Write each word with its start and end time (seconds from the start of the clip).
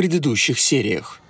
предыдущих 0.00 0.58
сериях. 0.58 1.20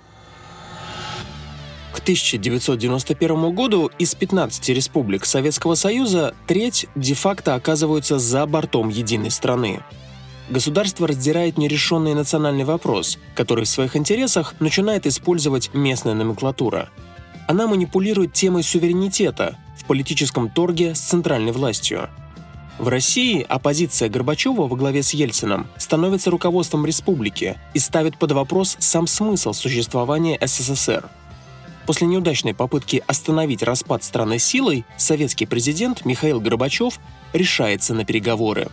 К 1.91 1.99
1991 1.99 3.53
году 3.53 3.91
из 3.99 4.15
15 4.15 4.69
республик 4.69 5.25
Советского 5.25 5.75
Союза 5.75 6.33
треть 6.47 6.85
де-факто 6.95 7.55
оказываются 7.55 8.17
за 8.17 8.45
бортом 8.45 8.87
единой 8.87 9.29
страны. 9.29 9.81
Государство 10.49 11.05
раздирает 11.05 11.57
нерешенный 11.57 12.13
национальный 12.13 12.63
вопрос, 12.63 13.19
который 13.35 13.65
в 13.65 13.67
своих 13.69 13.97
интересах 13.97 14.55
начинает 14.61 15.05
использовать 15.05 15.73
местная 15.73 16.13
номенклатура. 16.13 16.87
Она 17.49 17.67
манипулирует 17.67 18.31
темой 18.31 18.63
суверенитета 18.63 19.57
в 19.77 19.83
политическом 19.83 20.49
торге 20.49 20.95
с 20.95 21.01
центральной 21.01 21.51
властью– 21.51 22.09
в 22.81 22.87
России 22.87 23.45
оппозиция 23.47 24.09
Горбачева 24.09 24.67
во 24.67 24.75
главе 24.75 25.03
с 25.03 25.11
Ельцином 25.11 25.67
становится 25.77 26.31
руководством 26.31 26.83
республики 26.83 27.59
и 27.75 27.79
ставит 27.79 28.17
под 28.17 28.31
вопрос 28.31 28.75
сам 28.79 29.05
смысл 29.05 29.53
существования 29.53 30.39
СССР. 30.41 31.07
После 31.85 32.07
неудачной 32.07 32.55
попытки 32.55 33.03
остановить 33.05 33.61
распад 33.61 34.03
страны 34.03 34.39
силой, 34.39 34.83
советский 34.97 35.45
президент 35.45 36.05
Михаил 36.05 36.41
Горбачев 36.41 36.99
решается 37.33 37.93
на 37.93 38.03
переговоры. 38.03 38.67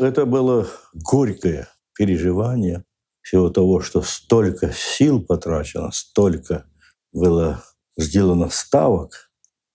Это 0.00 0.26
было 0.26 0.68
горькое 0.92 1.68
переживание 1.96 2.84
всего 3.20 3.48
того, 3.48 3.80
что 3.80 4.02
столько 4.02 4.72
сил 4.72 5.22
потрачено, 5.22 5.92
столько 5.92 6.64
было 7.12 7.62
сделано 7.96 8.48
ставок, 8.50 9.30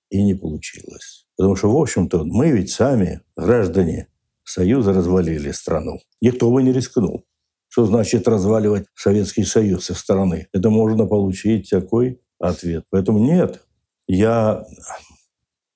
и 0.09 0.21
не 0.21 0.33
получилось. 0.33 1.26
Потому 1.37 1.55
что, 1.55 1.71
в 1.71 1.77
общем-то, 1.77 2.23
мы 2.23 2.51
ведь 2.51 2.71
сами, 2.71 3.21
граждане 3.35 4.07
Союза, 4.43 4.91
развалили 4.91 5.51
страну. 5.51 5.99
Никто 6.19 6.51
бы 6.51 6.63
не 6.63 6.73
рискнул. 6.73 7.25
Что 7.69 7.85
значит 7.85 8.27
разваливать 8.27 8.87
Советский 8.95 9.43
Союз 9.43 9.85
со 9.85 9.93
стороны? 9.93 10.47
Это 10.51 10.69
можно 10.69 11.05
получить 11.05 11.69
такой 11.69 12.19
ответ. 12.39 12.85
Поэтому 12.89 13.19
нет, 13.19 13.61
я 14.07 14.65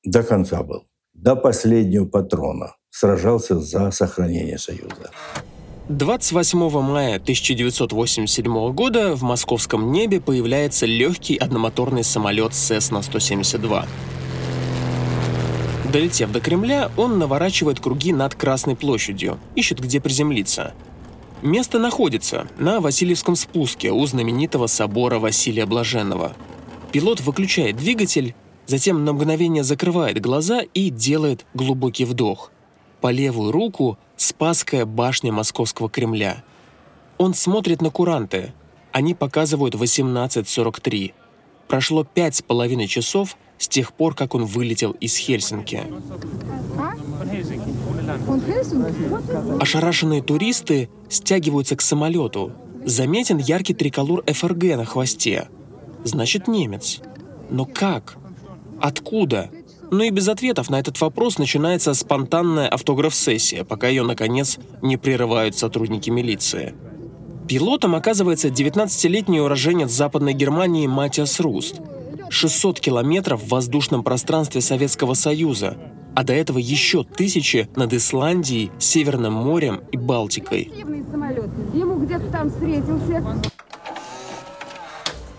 до 0.04 0.23
конца 0.23 0.64
был, 0.64 0.88
до 1.14 1.36
последнего 1.36 2.06
патрона 2.06 2.76
сражался 2.89 3.59
за 3.59 3.92
сохранение 3.92 4.58
Союза. 4.58 5.12
28 5.89 6.82
мая 6.82 7.16
1987 7.17 8.72
года 8.73 9.16
в 9.16 9.23
московском 9.23 9.92
небе 9.92 10.22
появляется 10.22 10.86
легкий 10.86 11.36
одномоторный 11.36 12.04
самолет 12.04 12.52
Cessna-172. 12.54 13.86
Долетев 15.92 16.31
до 16.31 16.39
Кремля, 16.39 16.89
он 16.95 17.20
наворачивает 17.20 17.81
круги 17.81 18.14
над 18.14 18.36
Красной 18.36 18.75
площадью, 18.75 19.39
ищет, 19.56 19.80
где 19.80 20.00
приземлиться. 20.00 20.73
Место 21.42 21.80
находится 21.80 22.48
на 22.58 22.80
Васильевском 22.80 23.36
спуске 23.36 23.92
у 23.92 24.06
знаменитого 24.06 24.67
собора 24.67 25.20
Василия 25.20 25.66
Блаженного. 25.66 26.33
Пилот 26.94 27.20
выключает 27.22 27.75
двигатель, 27.75 28.36
затем 28.67 29.03
на 29.03 29.11
мгновение 29.11 29.64
закрывает 29.64 30.22
глаза 30.22 30.61
и 30.61 30.89
делает 30.89 31.45
глубокий 31.53 32.05
вдох. 32.05 32.52
По 33.02 33.11
левую 33.11 33.52
руку– 33.52 33.98
Спасская 34.16 34.86
башня 34.86 35.31
Московского 35.31 35.89
Кремля. 35.89 36.44
Он 37.17 37.33
смотрит 37.33 37.81
на 37.81 37.89
куранты. 37.89 38.53
Они 38.92 39.16
показывают 39.16 39.73
18.43. 39.73 41.14
Прошло 41.67 42.03
пять 42.03 42.36
с 42.36 42.44
половиной 42.44 42.86
часов 42.86 43.36
с 43.62 43.67
тех 43.67 43.94
пор, 43.94 44.16
как 44.16 44.34
он 44.34 44.45
вылетел 44.45 44.92
из 45.00 45.16
Хельсинки. 45.16 45.84
Ошарашенные 49.59 50.23
туристы 50.23 50.90
стягиваются 51.09 51.76
к 51.76 51.82
самолету. 51.82 52.54
Заметен 52.84 53.38
яркий 53.38 53.76
триколор 53.76 54.23
ФРГ 54.26 54.64
на 54.78 54.86
хвосте. 54.86 55.48
Значит, 56.04 56.48
немец. 56.48 57.02
Но 57.52 57.66
как? 57.66 58.17
Откуда? 58.80 59.52
Ну 59.92 60.04
и 60.04 60.09
без 60.09 60.28
ответов 60.28 60.72
на 60.72 60.80
этот 60.80 60.99
вопрос 60.99 61.38
начинается 61.38 61.93
спонтанная 61.93 62.67
автограф-сессия, 62.67 63.64
пока 63.64 63.89
ее, 63.89 64.02
наконец, 64.02 64.58
не 64.82 64.98
прерывают 64.98 65.55
сотрудники 65.55 66.10
милиции. 66.10 66.73
Пилотом 67.48 67.93
оказывается 67.93 68.48
19-летний 68.48 69.39
уроженец 69.39 69.92
Западной 69.92 70.33
Германии 70.33 70.88
Матиас 70.88 71.39
Руст. 71.39 71.82
600 72.31 72.80
километров 72.80 73.43
в 73.43 73.49
воздушном 73.49 74.03
пространстве 74.03 74.61
Советского 74.61 75.14
Союза, 75.15 75.77
а 76.15 76.23
до 76.23 76.33
этого 76.33 76.58
еще 76.58 77.03
тысячи 77.03 77.69
над 77.75 77.93
Исландией, 77.93 78.71
Северным 78.80 79.33
морем 79.33 79.81
и 79.92 79.97
Балтикой. 79.97 80.71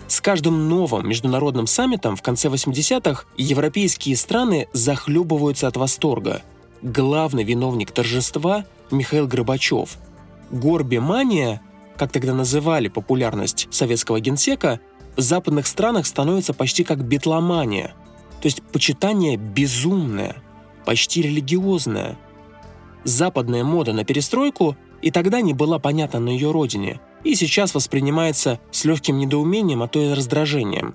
С 0.06 0.20
каждым 0.20 0.68
новым 0.68 1.08
международным 1.08 1.66
саммитом 1.66 2.14
в 2.14 2.22
конце 2.22 2.48
80-х 2.48 3.24
европейские 3.38 4.16
страны 4.16 4.68
захлебываются 4.74 5.68
от 5.68 5.76
восторга. 5.78 6.42
Главный 6.82 7.44
виновник 7.44 7.90
торжества– 7.90 8.66
Михаил 8.90 9.26
Горбачев. 9.26 9.96
Горбимания 10.50 11.62
как 11.96 12.10
тогда 12.10 12.34
называли 12.34 12.88
популярность 12.88 13.68
советского 13.70 14.18
генсека, 14.18 14.80
в 15.16 15.20
западных 15.20 15.66
странах 15.66 16.06
становится 16.06 16.54
почти 16.54 16.84
как 16.84 17.04
битломания, 17.04 17.94
то 18.40 18.46
есть 18.46 18.62
почитание 18.62 19.36
безумное, 19.36 20.36
почти 20.84 21.22
религиозное. 21.22 22.18
Западная 23.04 23.64
мода 23.64 23.92
на 23.92 24.04
перестройку 24.04 24.76
и 25.00 25.10
тогда 25.10 25.40
не 25.40 25.52
была 25.52 25.78
понятна 25.78 26.20
на 26.20 26.30
ее 26.30 26.50
родине, 26.50 27.00
и 27.24 27.34
сейчас 27.34 27.74
воспринимается 27.74 28.60
с 28.70 28.84
легким 28.84 29.18
недоумением, 29.18 29.82
а 29.82 29.88
то 29.88 30.00
и 30.00 30.12
раздражением. 30.12 30.94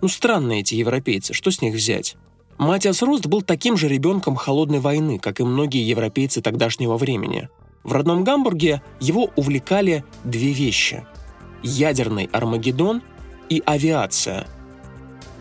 Ну 0.00 0.08
странные 0.08 0.60
эти 0.60 0.74
европейцы, 0.74 1.34
что 1.34 1.50
с 1.50 1.60
них 1.60 1.74
взять? 1.74 2.16
Матиас 2.56 3.02
Руст 3.02 3.26
был 3.26 3.42
таким 3.42 3.76
же 3.76 3.88
ребенком 3.88 4.36
холодной 4.36 4.80
войны, 4.80 5.18
как 5.18 5.40
и 5.40 5.44
многие 5.44 5.86
европейцы 5.86 6.42
тогдашнего 6.42 6.96
времени– 6.96 7.48
в 7.82 7.92
родном 7.92 8.24
Гамбурге 8.24 8.82
его 9.00 9.30
увлекали 9.36 10.04
две 10.24 10.52
вещи– 10.52 11.04
ядерный 11.62 12.28
Армагеддон 12.32 13.02
и 13.50 13.62
авиация. 13.66 14.46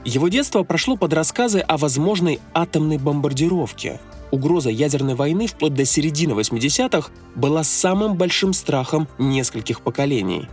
Его 0.03 0.27
детство 0.27 0.63
прошло 0.63 0.97
под 0.97 1.13
рассказы 1.13 1.59
о 1.59 1.77
возможной 1.77 2.41
атомной 2.53 2.97
бомбардировке. 2.97 4.01
Угроза 4.31 4.69
ядерной 4.69 5.15
войны 5.15 5.47
вплоть 5.47 5.73
до 5.73 5.85
середины 5.85 6.33
80-х 6.33 7.11
была 7.35 7.63
самым 7.63 8.15
большим 8.17 8.51
страхом 8.51 9.07
нескольких 9.17 9.81
поколений. 9.81 10.49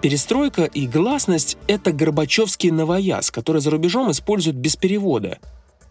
Перестройка 0.00 0.62
и 0.62 0.86
гласность– 0.86 1.58
это 1.66 1.90
Горбачевский 1.90 2.70
новояз, 2.70 3.32
который 3.32 3.60
за 3.60 3.70
рубежом 3.70 4.12
используют 4.12 4.56
без 4.56 4.76
перевода– 4.76 5.38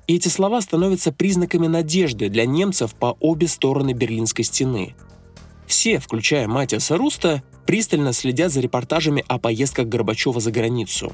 и 0.07 0.15
эти 0.15 0.29
слова 0.29 0.61
становятся 0.61 1.11
признаками 1.11 1.67
надежды 1.67 2.29
для 2.29 2.45
немцев 2.45 2.95
по 2.95 3.17
обе 3.19 3.47
стороны 3.47 3.91
Берлинской 3.91 4.45
стены. 4.45 4.95
Все, 5.67 5.99
включая 5.99 6.47
Матиаса 6.47 6.97
Руста, 6.97 7.43
пристально 7.65 8.13
следят 8.13 8.51
за 8.51 8.61
репортажами 8.61 9.23
о 9.27 9.37
поездках 9.37 9.87
Горбачева 9.87 10.39
за 10.39 10.49
границу. 10.49 11.13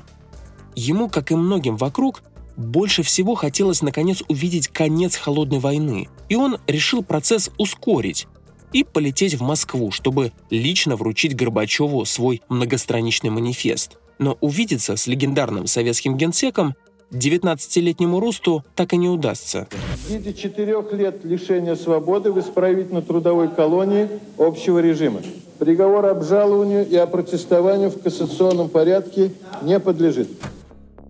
Ему, 0.76 1.10
как 1.10 1.32
и 1.32 1.36
многим 1.36 1.76
вокруг, 1.76 2.24
больше 2.56 3.02
всего 3.02 3.34
хотелось 3.34 3.82
наконец 3.82 4.24
увидеть 4.28 4.68
конец 4.68 5.16
холодной 5.16 5.60
войны, 5.60 6.08
и 6.30 6.36
он 6.36 6.60
решил 6.68 7.04
процесс 7.04 7.50
ускорить 7.58 8.28
и 8.74 8.84
полететь 8.84 9.36
в 9.36 9.42
Москву, 9.42 9.92
чтобы 9.92 10.32
лично 10.52 10.96
вручить 10.96 11.36
Горбачеву 11.36 12.06
свой 12.06 12.42
многостраничный 12.50 13.32
манифест. 13.32 13.98
Но 14.20 14.38
увидеться 14.42 14.96
с 14.96 15.08
легендарным 15.08 15.66
советским 15.66 16.16
генсеком 16.16 16.76
19-летнему 17.14 18.20
Русту 18.20 18.64
так 18.76 18.94
и 18.94 18.98
не 18.98 19.10
удастся. 19.10 19.68
В 19.72 20.10
виде 20.10 20.34
четырех 20.34 20.92
лет 20.94 21.24
лишения 21.24 21.76
свободы 21.76 22.32
в 22.32 22.40
исправительно-трудовой 22.40 23.50
колонии 23.50 24.10
общего 24.38 24.80
режима. 24.80 25.22
Приговор 25.60 26.08
обжалованию 26.08 26.88
и 26.88 26.96
опротестованию 26.96 27.90
в 27.90 28.02
кассационном 28.02 28.70
порядке 28.70 29.32
не 29.62 29.80
подлежит. 29.80 30.30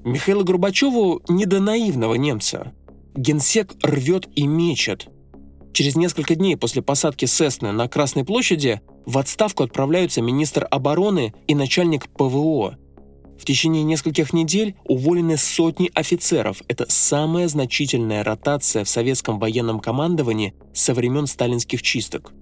Михаилу 0.04 0.44
Горбачеву 0.44 1.22
не 1.30 1.46
до 1.46 1.60
наивного 1.60 2.16
немца. 2.16 2.74
Генсек 3.16 3.74
рвет 3.82 4.28
и 4.36 4.46
мечет. 4.46 5.08
Через 5.72 5.96
несколько 5.96 6.36
дней 6.36 6.58
после 6.58 6.82
посадки 6.82 7.26
Сесны 7.26 7.72
на 7.72 7.88
Красной 7.88 8.26
площади 8.26 8.82
в 9.06 9.18
отставку 9.18 9.64
отправляются 9.64 10.22
министр 10.22 10.68
обороны 10.70 11.34
и 11.48 11.56
начальник 11.56 12.10
ПВО 12.10 12.78
в 13.40 13.46
течение 13.46 13.84
нескольких 13.84 14.34
недель 14.34 14.76
уволены 14.86 15.38
сотни 15.38 15.92
офицеров. 15.94 16.62
Это 16.68 16.86
самая 16.90 17.48
значительная 17.48 18.24
ротация 18.24 18.84
в 18.84 18.90
советском 18.90 19.40
военном 19.40 19.80
командовании 19.80 20.54
со 20.74 20.94
времен 20.94 21.28
сталинских 21.28 21.82
чисток. 21.82 22.34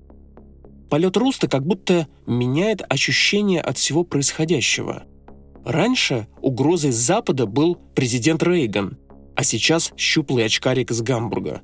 Полет 0.90 1.16
Руста 1.16 1.48
как 1.48 1.66
будто 1.66 2.08
меняет 2.26 2.82
ощущение 2.90 3.62
от 3.62 3.78
всего 3.78 4.04
происходящего. 4.04 5.04
Раньше 5.64 6.28
угрозой 6.42 6.92
Запада 6.92 7.46
был 7.46 7.76
президент 7.96 8.44
Рейган, 8.44 8.98
а 9.36 9.44
сейчас 9.44 9.94
щуплый 9.96 10.46
очкарик 10.46 10.92
из 10.92 11.02
Гамбурга. 11.02 11.62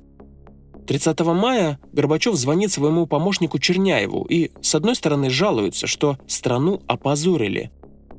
30 0.86 1.20
мая 1.20 1.78
Горбачев 1.92 2.34
звонит 2.34 2.72
своему 2.72 3.06
помощнику 3.06 3.58
Черняеву 3.58 4.24
и, 4.24 4.50
с 4.62 4.74
одной 4.74 4.94
стороны, 4.94 5.28
жалуется, 5.28 5.86
что 5.86 6.16
страну 6.26 6.80
опозорили, 6.86 7.70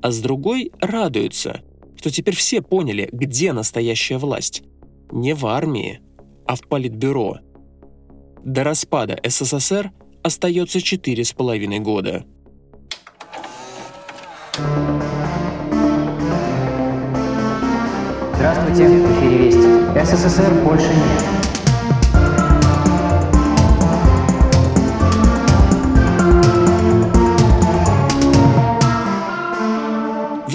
а 0.01 0.11
с 0.11 0.19
другой 0.19 0.71
радуется, 0.79 1.61
что 1.95 2.09
теперь 2.09 2.35
все 2.35 2.61
поняли, 2.61 3.09
где 3.11 3.53
настоящая 3.53 4.17
власть. 4.17 4.63
Не 5.11 5.33
в 5.33 5.45
армии, 5.45 6.01
а 6.45 6.55
в 6.55 6.61
политбюро. 6.67 7.39
До 8.43 8.63
распада 8.63 9.19
СССР 9.23 9.91
остается 10.23 10.81
четыре 10.81 11.23
с 11.23 11.33
половиной 11.33 11.79
года. 11.79 12.25
Здравствуйте, 18.35 18.87
в 18.87 19.19
эфире 19.19 19.47
Вести. 19.47 20.15
СССР 20.15 20.53
больше 20.63 20.87
нет. 20.87 21.38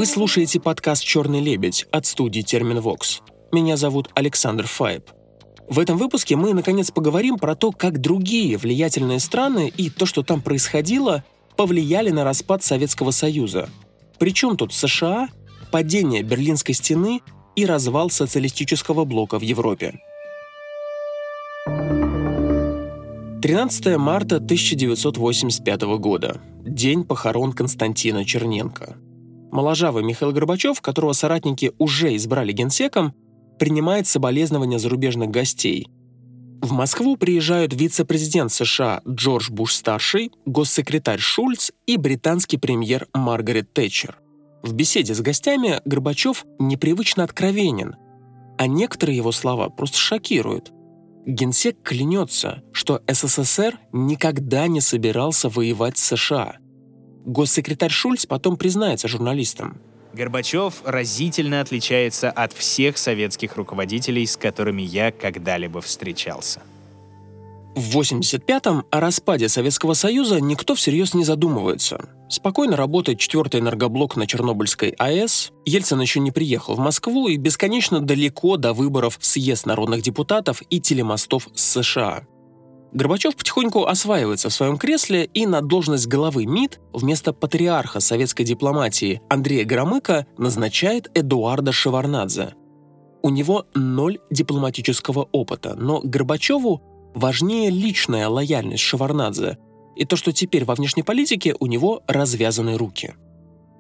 Вы 0.05 0.09
слушаете 0.09 0.61
подкаст 0.61 1.03
«Черный 1.03 1.41
лебедь» 1.41 1.87
от 1.91 2.05
студии 2.05 2.43
«Терминвокс». 2.43 3.23
Меня 3.53 3.79
зовут 3.79 4.11
Александр 4.15 4.67
Файб. 4.67 5.03
В 5.67 5.79
этом 5.79 5.97
выпуске 5.97 6.37
мы, 6.37 6.53
наконец, 6.53 6.91
поговорим 6.91 7.39
про 7.39 7.55
то, 7.55 7.73
как 7.73 8.03
другие 8.03 8.59
влиятельные 8.59 9.19
страны 9.19 9.73
и 9.75 9.89
то, 9.89 10.05
что 10.05 10.23
там 10.23 10.43
происходило, 10.43 11.25
повлияли 11.57 12.11
на 12.11 12.23
распад 12.23 12.63
Советского 12.63 13.13
Союза. 13.13 13.71
Причем 14.19 14.59
тут 14.59 14.75
США, 14.75 15.31
падение 15.73 16.23
Берлинской 16.23 16.75
стены 16.75 17.23
и 17.57 17.65
развал 17.65 18.11
социалистического 18.11 19.07
блока 19.07 19.39
в 19.39 19.43
Европе. 19.43 20.01
13 23.41 23.97
марта 23.97 24.37
1985 24.37 25.83
года. 25.97 26.43
День 26.63 27.05
похорон 27.05 27.55
Константина 27.55 28.27
Черненко. 28.27 28.99
Моложавый 29.55 30.03
Михаил 30.03 30.33
Горбачев, 30.33 30.81
которого 30.81 31.13
соратники 31.13 31.71
уже 31.79 32.17
избрали 32.17 32.51
генсеком, 32.51 33.15
принимает 33.57 34.09
соболезнования 34.09 34.81
зарубежных 34.81 35.31
гостей. 35.31 35.87
В 36.61 36.73
Москву 36.73 37.17
приезжают 37.17 37.73
вице-президент 37.73 38.51
США 38.51 39.01
Джордж 39.09 39.53
Буш-старший, 39.53 40.33
госсекретарь 40.45 41.21
Шульц 41.21 41.71
и 41.87 41.97
британский 41.97 42.57
премьер 42.57 43.07
Маргарет 43.15 43.73
Тэтчер. 43.73 44.19
В 44.65 44.73
беседе 44.73 45.15
с 45.15 45.21
гостями 45.21 45.81
Горбачев 45.85 46.45
непривычно 46.59 47.23
откровенен, 47.23 47.95
а 48.59 48.67
некоторые 48.67 49.17
его 49.17 49.31
слова 49.31 49.69
просто 49.69 49.99
шокируют. 49.99 50.73
Генсек 51.27 51.81
клянется, 51.85 52.65
что 52.73 53.03
СССР 53.07 53.79
никогда 53.93 54.67
не 54.67 54.81
собирался 54.81 55.49
воевать 55.49 55.97
с 55.97 56.17
США– 56.17 56.57
Госсекретарь 57.25 57.91
Шульц 57.91 58.27
потом 58.27 58.57
признается 58.57 59.09
журналистам. 59.09 59.79
Горбачев 60.13 60.83
разительно 60.85 61.61
отличается 61.61 62.31
от 62.31 62.53
всех 62.53 62.99
советских 62.99 63.57
руководителей, 63.57 64.27
с 64.27 64.37
которыми 64.37 64.83
я 64.83 65.11
когда-либо 65.11 65.81
встречался. 65.81 66.63
В 67.75 67.99
85-м 67.99 68.85
о 68.89 69.01
распаде 69.01 69.49
Советского 69.49 69.95
Союза 69.95 70.41
никто 70.41 70.77
всерьез 70.77 71.13
не 71.13 71.25
задумывается. 71.25 72.09
Спокойно 72.29 72.77
работает 72.77 73.19
четвертый 73.19 73.61
энергоблок 73.61 74.15
на 74.15 74.29
Чернобыльской 74.29 74.91
АЭС, 74.91 75.51
Ельцин 75.65 76.01
еще 76.01 76.21
не 76.21 76.31
приехал 76.31 76.77
в 76.77 76.79
Москву 76.79 77.27
и 77.27 77.37
бесконечно 77.37 78.01
далеко 78.01 78.57
до 78.59 78.73
выборов 78.73 79.19
в 79.19 79.27
съезд 79.27 79.67
народных 79.67 80.03
депутатов 80.03 80.63
и 80.71 80.81
телемостов 80.81 81.49
с 81.53 81.83
США. 81.83 82.23
Горбачев 82.95 83.35
потихоньку 83.35 83.87
осваивается 83.87 84.49
в 84.49 84.55
своем 84.55 84.79
кресле 84.79 85.25
и 85.25 85.47
на 85.47 85.61
должность 85.61 86.07
главы 86.07 86.47
МИД 86.47 86.81
вместо 86.93 87.33
патриарха 87.33 87.99
советской 87.99 88.45
дипломатии 88.45 89.21
Андрея 89.29 89.65
Громыка 89.65 90.29
назначает 90.39 91.11
Эдуарда 91.13 91.73
Шеварнадзе. 91.73 92.55
У 93.21 93.31
него 93.31 93.67
ноль 93.75 94.21
дипломатического 94.31 95.29
опыта, 95.33 95.75
но 95.75 96.01
Горбачеву 96.05 96.83
важнее 97.17 97.69
личная 97.71 98.29
лояльность 98.29 98.85
Шеварнадзе 98.85 99.59
и 99.97 100.05
то, 100.05 100.15
что 100.15 100.33
теперь 100.33 100.65
во 100.65 100.77
внешней 100.77 101.03
политике 101.03 101.57
у 101.59 101.67
него 101.67 102.03
развязаны 102.07 102.79
руки. 102.79 103.15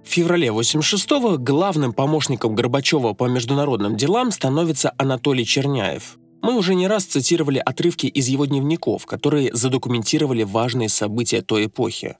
В 0.04 0.08
феврале 0.08 0.48
86-го 0.48 1.38
главным 1.38 1.92
помощником 1.92 2.56
Горбачева 2.56 3.12
по 3.12 3.26
международным 3.26 3.96
делам 3.96 4.32
становится 4.32 4.92
Анатолий 4.98 5.46
Черняев– 5.46 6.18
мы 6.44 6.56
уже 6.56 6.74
не 6.74 6.86
раз 6.86 7.04
цитировали 7.04 7.58
отрывки 7.58 8.06
из 8.06 8.28
его 8.28 8.44
дневников, 8.44 9.06
которые 9.06 9.54
задокументировали 9.54 10.42
важные 10.42 10.90
события 10.90 11.40
той 11.40 11.66
эпохи. 11.66 12.18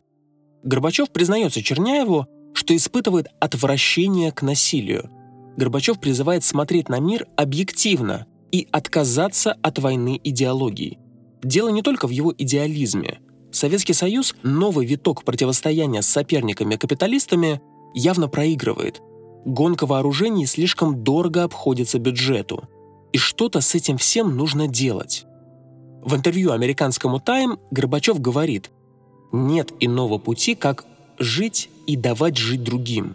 Горбачев 0.63 1.11
признается 1.11 1.63
Черняеву, 1.63 2.27
что 2.55 2.75
испытывает 2.75 3.29
отвращение 3.39 4.33
к 4.33 4.41
насилию. 4.41 5.11
Горбачев 5.59 6.01
призывает 6.01 6.43
смотреть 6.43 6.89
на 6.89 7.01
мир 7.01 7.27
объективно 7.37 8.27
и 8.51 8.67
отказаться 8.73 9.53
от 9.61 9.79
войны 9.79 10.19
идеологии. 10.25 10.99
Дело 11.43 11.69
не 11.69 11.83
только 11.83 12.07
в 12.07 12.11
его 12.11 12.33
идеализме. 12.37 13.19
Советский 13.53 13.93
Союз, 13.93 14.35
новый 14.43 14.87
виток 14.87 15.25
противостояния 15.25 16.01
с 16.01 16.09
соперниками-капиталистами, 16.09 17.61
явно 17.93 18.29
проигрывает. 18.29 19.03
Гонка 19.45 19.85
вооружений 19.85 20.47
слишком 20.47 21.05
дорого 21.05 21.45
обходится 21.45 21.99
бюджету– 21.99 22.69
и 23.15 23.17
что-то 23.17 23.61
с 23.61 23.77
этим 23.77 23.97
всем 23.97 24.37
нужно 24.37 24.67
делать. 24.67 25.25
В 26.03 26.17
интервью 26.17 26.51
американскому 26.51 27.19
Time 27.19 27.61
Горбачев 27.71 28.21
говорит, 28.21 28.73
нет 29.31 29.73
иного 29.79 30.19
пути, 30.19 30.57
как 30.57 30.85
жить 31.21 31.71
и 31.87 31.97
давать 31.97 32.37
жить 32.37 32.65
другим. 32.65 33.15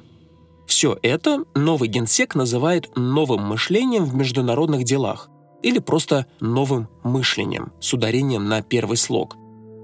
Все 0.68 0.98
это 1.01 1.44
новый 1.54 1.90
генсек 1.90 2.34
называет 2.34 2.96
новым 2.96 3.42
мышлением 3.42 4.06
в 4.06 4.16
международных 4.16 4.86
делах 4.86 5.30
или 5.63 5.80
просто 5.80 6.28
новым 6.40 6.88
мышлением 7.04 7.74
с 7.81 7.94
ударением 7.94 8.48
на 8.48 8.62
первый 8.62 8.96
слог. 8.96 9.36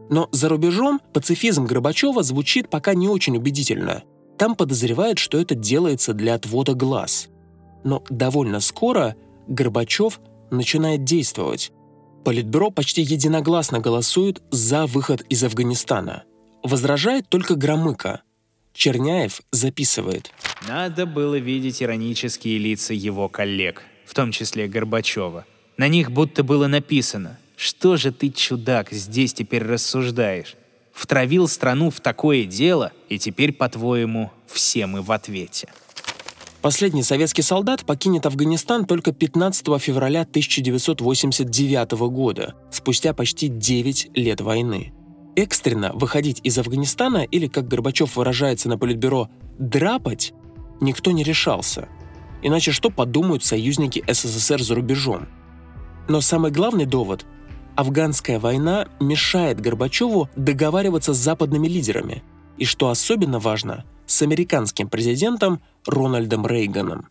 Но 0.10 0.30
за 0.32 0.48
рубежом 0.48 1.02
пацифизм 1.12 1.66
Горбачева 1.66 2.24
звучит 2.24 2.70
пока 2.70 2.94
не 2.94 3.10
очень 3.10 3.36
убедительно. 3.36 4.04
Там 4.38 4.56
подозревают, 4.56 5.20
что 5.20 5.38
это 5.38 5.56
делается 5.56 6.14
для 6.14 6.36
отвода 6.36 6.74
глаз. 6.74 7.28
Но 7.84 8.02
довольно 8.10 8.62
скоро 8.62 9.18
Горбачев 9.48 10.20
начинает 10.52 11.04
действовать. 11.04 11.72
Политбюро 12.24 12.72
почти 12.72 13.02
единогласно 13.02 13.80
голосует 13.80 14.42
за 14.52 14.88
выход 14.88 15.22
из 15.30 15.44
Афганистана. 15.44 16.24
Возражает 16.64 17.30
только 17.30 17.56
Громыко. 17.56 18.22
Черняев 18.74 19.42
записывает. 19.52 20.32
Надо 20.68 21.06
было 21.06 21.36
видеть 21.36 21.82
иронические 21.82 22.58
лица 22.58 22.94
его 22.94 23.30
коллег, 23.30 23.84
в 24.06 24.14
том 24.14 24.32
числе 24.32 24.68
Горбачева. 24.68 25.46
На 25.78 25.88
них 25.88 26.12
будто 26.12 26.44
было 26.44 26.68
написано 26.68 27.38
«Что 27.56 27.96
же 27.96 28.12
ты, 28.12 28.30
чудак, 28.30 28.92
здесь 28.92 29.34
теперь 29.34 29.64
рассуждаешь? 29.64 30.56
Втравил 30.92 31.48
страну 31.48 31.90
в 31.90 32.00
такое 32.00 32.46
дело, 32.46 32.92
и 33.10 33.20
теперь, 33.20 33.54
по-твоему, 33.54 34.32
все 34.48 34.88
мы 34.88 35.02
в 35.02 35.12
ответе». 35.12 35.70
Последний 36.66 37.04
советский 37.04 37.44
солдат 37.44 37.86
покинет 37.86 38.26
Афганистан 38.26 38.86
только 38.86 39.12
15 39.12 39.80
февраля 39.80 40.22
1989 40.22 41.92
года, 42.10 42.56
спустя 42.72 43.14
почти 43.14 43.50
9 43.50 44.18
лет 44.18 44.42
войны. 44.42 44.92
Экстренно 45.36 45.92
выходить 45.94 46.40
из 46.42 46.58
Афганистана 46.58 47.24
или, 47.24 47.46
как 47.46 47.68
Горбачев 47.68 48.16
выражается 48.16 48.68
на 48.68 48.80
Политбюро, 48.80 49.30
«драпать» 49.60 50.34
никто 50.82 51.12
не 51.12 51.22
решался. 51.24 51.88
Иначе 52.42 52.72
что 52.72 52.90
подумают 52.90 53.44
союзники 53.44 54.04
СССР 54.08 54.64
за 54.64 54.74
рубежом? 54.74 55.28
Но 56.08 56.20
самый 56.20 56.50
главный 56.50 56.88
довод– 56.88 57.28
афганская 57.76 58.40
война 58.40 58.88
мешает 59.00 59.62
Горбачеву 59.62 60.32
договариваться 60.36 61.14
с 61.14 61.18
западными 61.18 61.68
лидерами. 61.68 62.24
И 62.58 62.66
что 62.66 62.90
особенно 62.90 63.38
важно– 63.38 63.86
с 64.08 64.22
американским 64.22 64.88
президентом 64.88 65.62
Рональдом 65.86 66.46
Рейганом. 66.46 67.06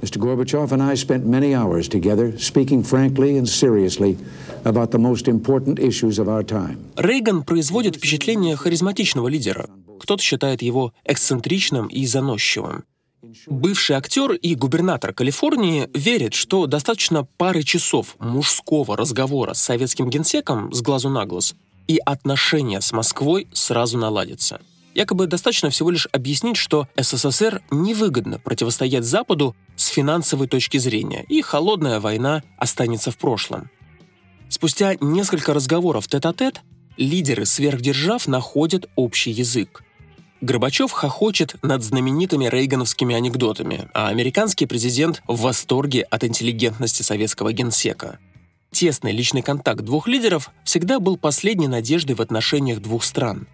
Mr. 0.00 0.18
Gorbachev 0.20 0.70
and 0.70 0.82
I 0.82 0.94
spent 0.94 1.26
many 1.26 1.54
hours 1.54 1.88
together 1.88 2.38
speaking 2.38 2.84
frankly 2.84 3.36
and 3.36 3.48
seriously 3.48 4.16
about 4.64 4.92
the 4.92 4.98
most 4.98 5.26
important 5.26 5.78
issues 5.80 6.18
of 6.18 6.28
our 6.28 6.44
time. 6.44 6.78
Рейган 6.96 7.42
производит 7.42 7.96
впечатление 7.96 8.54
харизматичного 8.56 9.28
лидера. 9.28 9.68
Кто-то 9.98 10.22
считает 10.22 10.62
его 10.62 10.92
эксцентричным 11.04 11.88
и 11.88 12.06
заносчивым. 12.06 12.84
Бывший 13.46 13.96
актер 13.96 14.32
и 14.32 14.54
губернатор 14.54 15.12
Калифорнии 15.12 15.88
верит, 15.92 16.34
что 16.34 16.66
достаточно 16.66 17.24
пары 17.36 17.64
часов 17.64 18.14
мужского 18.20 18.96
разговора 18.96 19.54
с 19.54 19.62
советским 19.62 20.08
генсеком 20.08 20.72
с 20.72 20.80
глазу 20.82 21.08
на 21.08 21.26
глаз, 21.26 21.56
и 21.88 21.98
отношения 22.04 22.80
с 22.80 22.92
Москвой 22.92 23.48
сразу 23.52 23.98
наладятся. 23.98 24.60
Якобы 24.98 25.28
достаточно 25.28 25.70
всего 25.70 25.90
лишь 25.90 26.08
объяснить, 26.10 26.56
что 26.56 26.88
СССР 26.96 27.62
невыгодно 27.70 28.40
противостоять 28.40 29.04
Западу 29.04 29.54
с 29.76 29.86
финансовой 29.86 30.48
точки 30.48 30.78
зрения, 30.78 31.24
и 31.28 31.40
холодная 31.40 32.00
война 32.00 32.42
останется 32.56 33.12
в 33.12 33.16
прошлом. 33.16 33.70
Спустя 34.48 34.96
несколько 35.00 35.54
разговоров 35.54 36.08
тет-а-тет 36.08 36.62
лидеры 36.96 37.46
сверхдержав 37.46 38.26
находят 38.26 38.90
общий 38.96 39.30
язык. 39.30 39.84
Горбачев 40.40 40.90
хохочет 40.90 41.54
над 41.62 41.84
знаменитыми 41.84 42.46
рейгановскими 42.46 43.14
анекдотами, 43.14 43.88
а 43.94 44.08
американский 44.08 44.66
президент 44.66 45.22
в 45.28 45.42
восторге 45.42 46.02
от 46.02 46.24
интеллигентности 46.24 47.02
советского 47.02 47.52
генсека. 47.52 48.18
Тесный 48.72 49.12
личный 49.12 49.42
контакт 49.42 49.82
двух 49.82 50.08
лидеров 50.08 50.50
всегда 50.64 50.98
был 50.98 51.16
последней 51.16 51.68
надеждой 51.68 52.16
в 52.16 52.20
отношениях 52.20 52.80
двух 52.80 53.04
стран. 53.04 53.46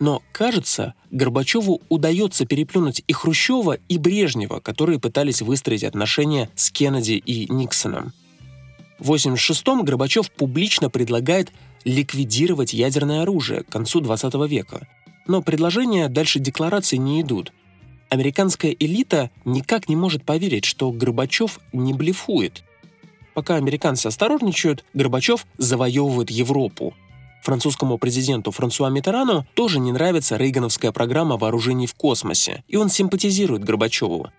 Но, 0.00 0.22
кажется, 0.32 0.94
Горбачеву 1.10 1.80
удается 1.88 2.46
переплюнуть 2.46 3.02
и 3.06 3.12
Хрущева, 3.12 3.78
и 3.88 3.98
Брежнева, 3.98 4.60
которые 4.60 4.98
пытались 4.98 5.40
выстроить 5.40 5.84
отношения 5.84 6.50
с 6.56 6.70
Кеннеди 6.70 7.12
и 7.12 7.50
Никсоном. 7.52 8.12
В 8.98 9.12
1986-м 9.12 9.84
Горбачев 9.84 10.30
публично 10.30 10.90
предлагает 10.90 11.52
ликвидировать 11.84 12.72
ядерное 12.72 13.22
оружие 13.22 13.62
к 13.62 13.68
концу 13.68 14.00
20 14.00 14.34
века– 14.48 14.86
но 15.26 15.42
предложения 15.42 16.08
дальше 16.08 16.38
декларации 16.38 16.96
не 16.96 17.22
идут. 17.22 17.52
Американская 18.10 18.72
элита 18.72 19.30
никак 19.44 19.88
не 19.88 19.96
может 19.96 20.24
поверить, 20.24 20.64
что 20.64 20.92
Горбачев 20.92 21.60
не 21.72 21.92
блефует. 21.92 22.62
Пока 23.32 23.56
американцы 23.56 24.06
осторожничают, 24.06 24.84
Горбачев 24.94 25.46
завоевывает 25.58 26.30
Европу. 26.30 26.94
Французскому 27.44 27.98
президенту 27.98 28.50
Франсуа 28.50 28.88
Митерану 28.88 29.46
тоже 29.54 29.78
не 29.78 29.92
нравится 29.92 30.38
рейгановская 30.38 30.92
программа 30.92 31.36
вооружений 31.36 31.86
в 31.86 31.94
космосе, 31.94 32.64
и 32.68 32.76
он 32.76 32.88
симпатизирует 32.88 33.64
Горбачеву. 33.64 34.30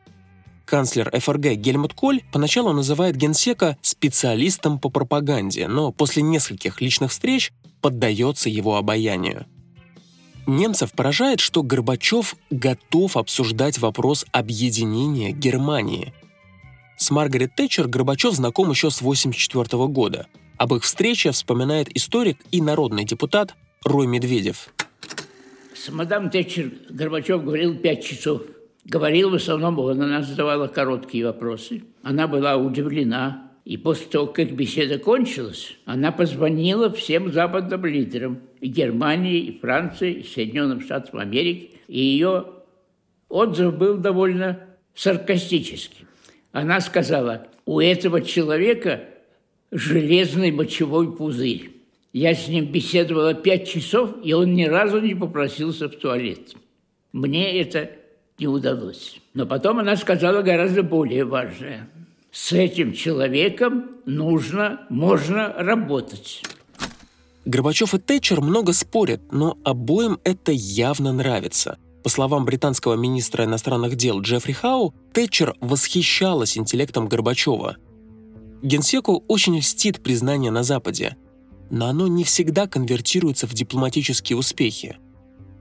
Канцлер 0.65 1.11
ФРГ 1.11 1.53
Гельмут 1.53 1.93
Коль 1.93 2.23
поначалу 2.33 2.73
называет 2.73 3.15
генсека 3.15 3.77
специалистом 3.83 4.79
по 4.79 4.89
пропаганде, 4.89 5.67
но 5.67 5.91
после 5.91 6.23
нескольких 6.23 6.81
личных 6.81 7.11
встреч 7.11 7.53
поддается 7.79 8.49
его 8.49 8.75
обаянию. 8.75 9.45
Немцев 10.47 10.91
поражает, 10.91 11.39
что 11.39 11.61
Горбачев 11.61 12.35
готов 12.49 13.17
обсуждать 13.17 13.77
вопрос 13.77 14.25
объединения 14.31 15.31
Германии. 15.31 16.11
С 16.97 17.11
Маргарет 17.11 17.55
Тэтчер 17.55 17.87
Горбачев 17.87 18.33
знаком 18.33 18.71
еще 18.71 18.89
с 18.89 18.99
1984 18.99 19.87
года. 19.87 20.27
Об 20.57 20.73
их 20.73 20.83
встрече 20.83 21.31
вспоминает 21.31 21.95
историк 21.95 22.37
и 22.51 22.61
народный 22.61 23.03
депутат 23.03 23.55
Рой 23.83 24.07
Медведев. 24.07 24.69
С 25.73 25.89
мадам 25.89 26.29
Тэтчер 26.29 26.71
Горбачев 26.89 27.43
говорил 27.43 27.75
пять 27.77 28.05
часов. 28.05 28.41
Говорил 28.85 29.31
в 29.31 29.35
основном 29.35 29.79
он, 29.79 30.01
она 30.01 30.21
задавала 30.21 30.67
короткие 30.67 31.25
вопросы. 31.25 31.83
Она 32.03 32.27
была 32.27 32.55
удивлена, 32.55 33.51
и 33.65 33.77
после 33.77 34.05
того, 34.07 34.27
как 34.27 34.51
беседа 34.53 34.97
кончилась, 34.97 35.75
она 35.85 36.11
позвонила 36.11 36.91
всем 36.91 37.33
западным 37.33 37.85
лидерам 37.85 38.41
и 38.61 38.67
Германии, 38.67 39.39
и 39.39 39.59
Франции, 39.59 40.13
и 40.13 40.23
Соединенным 40.23 40.81
Штатам 40.81 41.19
Америки. 41.19 41.71
И 41.87 41.99
ее 41.99 42.45
отзыв 43.27 43.75
был 43.75 43.97
довольно 43.97 44.59
саркастический. 44.93 46.05
Она 46.51 46.79
сказала, 46.79 47.47
у 47.65 47.79
этого 47.79 48.21
человека 48.21 49.01
железный 49.77 50.51
мочевой 50.51 51.15
пузырь. 51.15 51.71
Я 52.13 52.33
с 52.33 52.47
ним 52.47 52.65
беседовала 52.65 53.33
пять 53.33 53.69
часов, 53.69 54.15
и 54.23 54.33
он 54.33 54.53
ни 54.55 54.65
разу 54.65 54.99
не 54.99 55.15
попросился 55.15 55.89
в 55.89 55.95
туалет. 55.95 56.55
Мне 57.11 57.59
это 57.59 57.91
не 58.39 58.47
удалось. 58.47 59.19
Но 59.33 59.45
потом 59.45 59.79
она 59.79 59.95
сказала 59.95 60.41
гораздо 60.41 60.81
более 60.83 61.25
важное– 61.25 61.89
с 62.35 62.51
этим 62.51 62.91
человеком 62.91 63.91
нужно, 64.05 64.81
можно 64.89 65.53
работать. 65.53 66.43
Горбачев 67.45 67.93
и 67.93 67.97
Тэтчер 67.97 68.41
много 68.41 68.73
спорят, 68.73 69.21
но 69.31 69.57
обоим 69.63 70.19
это 70.25 70.51
явно 70.51 71.13
нравится. 71.13 71.77
По 72.03 72.09
словам 72.09 72.43
британского 72.43 72.95
министра 72.95 73.45
иностранных 73.45 73.95
дел 73.95 74.19
Джеффри 74.19 74.51
Хау, 74.51 74.93
Тэтчер 75.13 75.55
восхищалась 75.61 76.57
интеллектом 76.57 77.07
Горбачева. 77.07 77.77
Генсеку 78.65 79.23
очень 79.27 79.57
льстит 79.57 80.01
признание 80.03 80.51
на 80.51 80.63
Западе, 80.63 81.15
но 81.69 81.87
оно 81.87 82.07
не 82.07 82.23
всегда 82.23 82.67
конвертируется 82.67 83.47
в 83.47 83.53
дипломатические 83.53 84.37
успехи. 84.37 84.97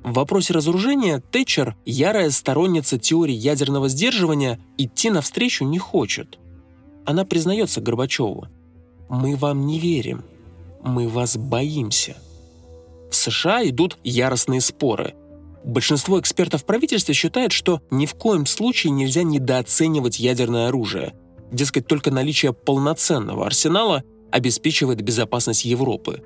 В 0.02 0.14
вопросе 0.14 0.52
разоружения 0.52 1.22
Тэтчер, 1.30 1.76
ярая 1.86 2.30
сторонница 2.30 2.98
теории 2.98 3.34
ядерного 3.34 3.88
сдерживания, 3.88 4.58
идти 4.76 5.10
навстречу 5.10 5.64
не 5.64 5.78
хочет– 5.78 6.38
она 7.04 7.24
признается 7.24 7.80
Горбачеву. 7.80 8.46
«Мы 9.08 9.36
вам 9.36 9.66
не 9.66 9.78
верим. 9.78 10.24
Мы 10.82 11.08
вас 11.08 11.36
боимся». 11.36 12.16
В 13.10 13.14
США 13.14 13.66
идут 13.68 13.98
яростные 14.02 14.60
споры. 14.60 15.14
Большинство 15.62 16.18
экспертов 16.20 16.62
в 16.62 16.64
правительстве 16.64 17.14
считает, 17.14 17.52
что 17.52 17.80
ни 17.90 18.06
в 18.06 18.14
коем 18.14 18.46
случае 18.46 18.90
нельзя 18.90 19.22
недооценивать 19.22 20.18
ядерное 20.18 20.68
оружие. 20.68 21.14
Дескать, 21.54 21.86
только 21.86 22.10
наличие 22.10 22.52
полноценного 22.52 23.46
арсенала 23.46 24.02
обеспечивает 24.32 25.02
безопасность 25.02 25.64
Европы. 25.64 26.24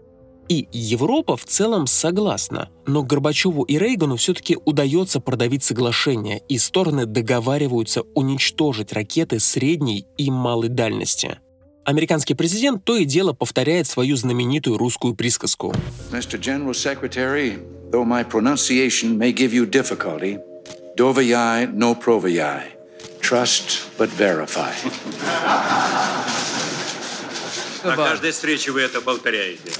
И 0.48 0.66
Европа 0.72 1.36
в 1.36 1.44
целом 1.44 1.86
согласна, 1.86 2.70
но 2.86 3.02
Горбачеву 3.02 3.64
и 3.64 3.76
Рейгану 3.76 4.16
все-таки 4.16 4.56
удается 4.64 5.20
продавить 5.20 5.62
соглашение, 5.62 6.40
и 6.48 6.56
стороны 6.56 7.04
договариваются 7.04 8.04
уничтожить 8.14 8.94
ракеты 8.94 9.38
средней 9.38 10.06
и 10.16 10.30
малой 10.30 10.70
дальности. 10.70 11.38
Американский 11.84 12.32
президент 12.32 12.86
то 12.86 12.96
и 12.96 13.04
дело 13.04 13.34
повторяет 13.34 13.86
свою 13.86 14.16
знаменитую 14.16 14.78
русскую 14.78 15.14
присказку. 15.14 15.74
Though 17.90 18.04
my 18.04 18.22
pronunciation 18.22 19.18
may 19.18 19.32
give 19.32 19.52
you 19.52 19.66
difficulty, 19.66 20.38
dovayai 20.96 21.66
no 21.72 21.94
provayai. 21.94 22.77
Trust 23.28 23.82
but 23.98 24.10
verify. 24.16 24.72
На 27.84 27.94
каждой 27.94 28.30
встрече 28.30 28.72
вы 28.72 28.80
это 28.80 29.02
повторяете. 29.02 29.70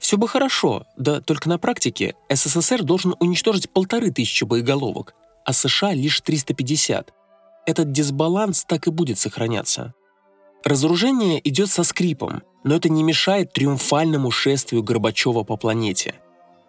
Все 0.00 0.16
бы 0.16 0.26
хорошо, 0.26 0.84
да 0.96 1.20
только 1.20 1.48
на 1.48 1.58
практике 1.58 2.16
СССР 2.28 2.82
должен 2.82 3.14
уничтожить 3.20 3.70
полторы 3.70 4.10
тысячи 4.10 4.42
боеголовок, 4.42 5.14
а 5.44 5.52
США 5.52 5.94
лишь 5.94 6.20
350. 6.20 7.12
Этот 7.64 7.92
дисбаланс 7.92 8.64
так 8.64 8.88
и 8.88 8.90
будет 8.90 9.20
сохраняться. 9.20 9.94
Разоружение 10.64 11.40
идет 11.48 11.70
со 11.70 11.84
скрипом, 11.84 12.42
но 12.64 12.74
это 12.74 12.88
не 12.88 13.04
мешает 13.04 13.52
триумфальному 13.52 14.32
шествию 14.32 14.82
Горбачева 14.82 15.44
по 15.44 15.56
планете. 15.56 16.16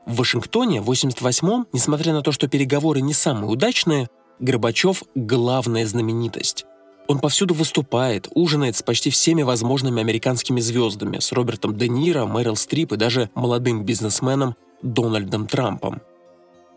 В 0.05 0.17
Вашингтоне 0.17 0.81
в 0.81 0.91
88-м, 0.91 1.65
несмотря 1.73 2.13
на 2.13 2.21
то, 2.21 2.31
что 2.31 2.47
переговоры 2.47 3.01
не 3.01 3.15
самые 3.15 3.49
удачные, 3.49 4.07
Горбачев– 4.39 5.03
главная 5.15 5.85
знаменитость. 5.85 6.65
Он 7.07 7.19
повсюду 7.19 7.53
выступает, 7.53 8.29
ужинает 8.33 8.77
с 8.77 8.83
почти 8.83 9.09
всеми 9.09 9.41
возможными 9.41 9.99
американскими 9.99 10.61
звездами, 10.61 11.19
с 11.19 11.31
Робертом 11.33 11.77
Де 11.77 11.89
Ниро, 11.89 12.25
Мэрил 12.25 12.55
Стрип 12.55 12.93
и 12.93 12.97
даже 12.97 13.29
молодым 13.35 13.83
бизнесменом 13.83 14.55
Дональдом 14.81 15.45
Трампом. 15.47 16.01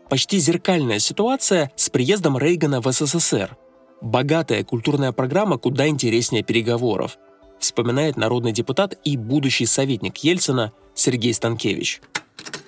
Почти 0.09 0.39
зеркальная 0.39 0.99
ситуация 0.99 1.71
с 1.75 1.89
приездом 1.89 2.37
Рейгана 2.37 2.81
в 2.81 2.91
СССР. 2.91 3.55
Богатая 4.01 4.65
культурная 4.65 5.13
программа 5.13 5.57
куда 5.57 5.87
интереснее 5.87 6.43
переговоров, 6.43 7.17
вспоминает 7.59 8.17
народный 8.17 8.51
депутат 8.51 8.97
и 9.05 9.15
будущий 9.15 9.65
советник 9.65 10.17
Ельцина 10.17 10.73
Сергей 10.95 11.33
Станкевич. 11.33 12.01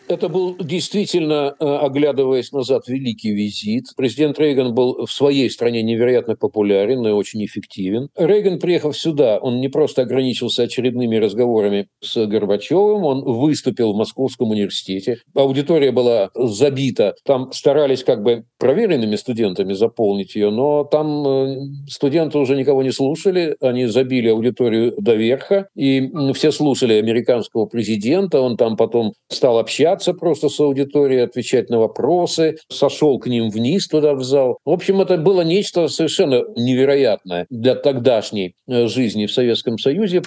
Это 0.08 0.30
был 0.30 0.56
действительно, 0.60 1.56
э, 1.60 1.66
оглядываясь 1.66 2.52
назад, 2.52 2.88
великий 2.88 3.32
визит. 3.32 3.86
Президент 3.98 4.38
Рейган 4.38 4.74
был 4.74 5.06
в 5.06 5.12
своей 5.12 5.50
стране 5.50 5.82
невероятно 5.82 6.36
популярен 6.36 7.06
и 7.08 7.12
очень 7.12 7.44
эффективен. 7.44 8.10
Рейган, 8.16 8.60
приехав 8.60 8.96
сюда, 8.96 9.40
он 9.40 9.60
не 9.60 9.68
просто 9.68 10.04
ограничился 10.04 10.64
очередными 10.64 11.16
разговорами 11.16 11.88
с 12.02 12.24
Горбачевым, 12.28 13.04
он 13.04 13.24
выступил 13.24 13.94
в 13.94 13.98
Московском 13.98 14.52
университете. 14.52 15.18
Аудитория 15.34 15.92
была 15.92 16.30
забита. 16.36 17.16
Там 17.26 17.52
старались 17.52 18.04
как 18.04 18.22
бы 18.22 18.44
проверенными 18.60 19.16
студентами 19.16 19.74
заполнить 19.74 20.36
ее, 20.36 20.52
но 20.52 20.84
там 20.84 21.28
э, 21.28 21.58
студенты 21.88 22.38
уже 22.38 22.56
никого 22.56 22.84
не 22.84 22.92
слушали, 22.92 23.56
они 23.60 23.88
забили 23.88 24.30
аудиторию 24.30 24.94
до 25.00 25.16
верха, 25.16 25.68
и 25.76 26.12
все 26.34 26.52
слушали 26.52 26.94
американского 26.94 27.66
президента, 27.66 28.40
он 28.42 28.56
там 28.56 28.78
потом 28.78 29.14
стал 29.30 29.58
общаться 29.58 29.95
общаться 29.96 30.14
просто 30.14 30.50
с 30.50 30.60
аудиторией, 30.60 31.24
отвечать 31.24 31.70
на 31.70 31.80
вопросы, 31.80 32.58
сошел 32.70 33.18
к 33.20 33.28
ним 33.28 33.50
вниз 33.50 33.88
туда 33.88 34.14
в 34.14 34.24
зал. 34.24 34.60
В 34.66 34.70
общем, 34.70 35.02
это 35.02 35.18
было 35.18 35.42
нечто 35.42 35.88
совершенно 35.88 36.44
невероятное 36.56 37.46
для 37.50 37.76
тогдашней 37.76 38.56
э, 38.68 38.88
жизни 38.88 39.26
в 39.26 39.32
Советском 39.32 39.78
Союзе. 39.78 40.22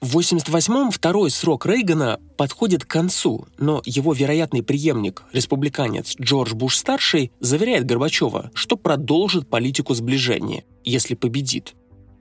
В 0.00 0.18
88-м 0.18 0.90
второй 0.90 1.30
срок 1.30 1.66
Рейгана 1.66 2.20
подходит 2.36 2.84
к 2.84 2.88
концу, 2.88 3.46
но 3.58 3.82
его 3.84 4.12
вероятный 4.12 4.62
преемник, 4.62 5.24
республиканец 5.32 6.14
Джордж 6.20 6.54
Буш-старший, 6.54 7.32
заверяет 7.40 7.86
Горбачева, 7.86 8.50
что 8.54 8.76
продолжит 8.76 9.48
политику 9.48 9.94
сближения, 9.94 10.64
если 10.84 11.14
победит. 11.14 11.74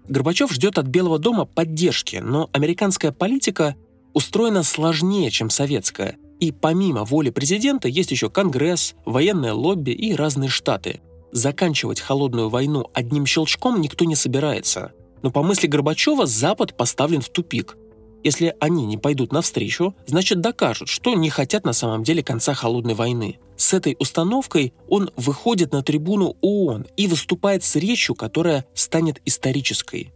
Горбачев 0.08 0.52
ждет 0.52 0.78
от 0.78 0.88
Белого 0.88 1.20
дома 1.20 1.46
поддержки, 1.46 2.18
но 2.18 2.50
американская 2.54 3.12
политика 3.12 3.76
устроена 4.14 4.64
сложнее, 4.64 5.30
чем 5.30 5.50
советская. 5.50 6.18
И 6.40 6.52
помимо 6.52 7.04
воли 7.04 7.30
президента 7.30 7.88
есть 7.88 8.12
еще 8.12 8.30
Конгресс, 8.30 8.96
военное 9.06 9.54
лобби 9.54 9.92
и 9.92 10.14
разные 10.14 10.50
штаты. 10.50 11.02
Заканчивать 11.32 12.00
холодную 12.00 12.50
войну 12.50 12.90
одним 12.94 13.26
щелчком 13.26 13.82
никто 13.82 14.06
не 14.06 14.16
собирается. 14.16 14.94
Но 15.22 15.32
по 15.32 15.44
мысли 15.44 15.68
Горбачева 15.68 16.26
Запад 16.26 16.78
поставлен 16.78 17.22
в 17.22 17.30
тупик. 17.30 17.78
Если 18.24 18.56
они 18.60 18.86
не 18.86 18.98
пойдут 18.98 19.32
навстречу, 19.32 19.96
значит 20.08 20.42
докажут, 20.42 20.88
что 20.88 21.14
не 21.14 21.30
хотят 21.30 21.64
на 21.64 21.74
самом 21.74 22.04
деле 22.04 22.24
конца 22.24 22.54
холодной 22.54 22.96
войны. 22.96 23.38
С 23.56 23.74
этой 23.74 23.96
установкой 24.00 24.74
он 24.90 25.12
выходит 25.16 25.72
на 25.72 25.84
трибуну 25.84 26.36
ООН 26.42 26.88
и 26.98 27.08
выступает 27.08 27.64
с 27.64 27.76
речью, 27.76 28.16
которая 28.16 28.66
станет 28.74 29.22
исторической. 29.26 30.12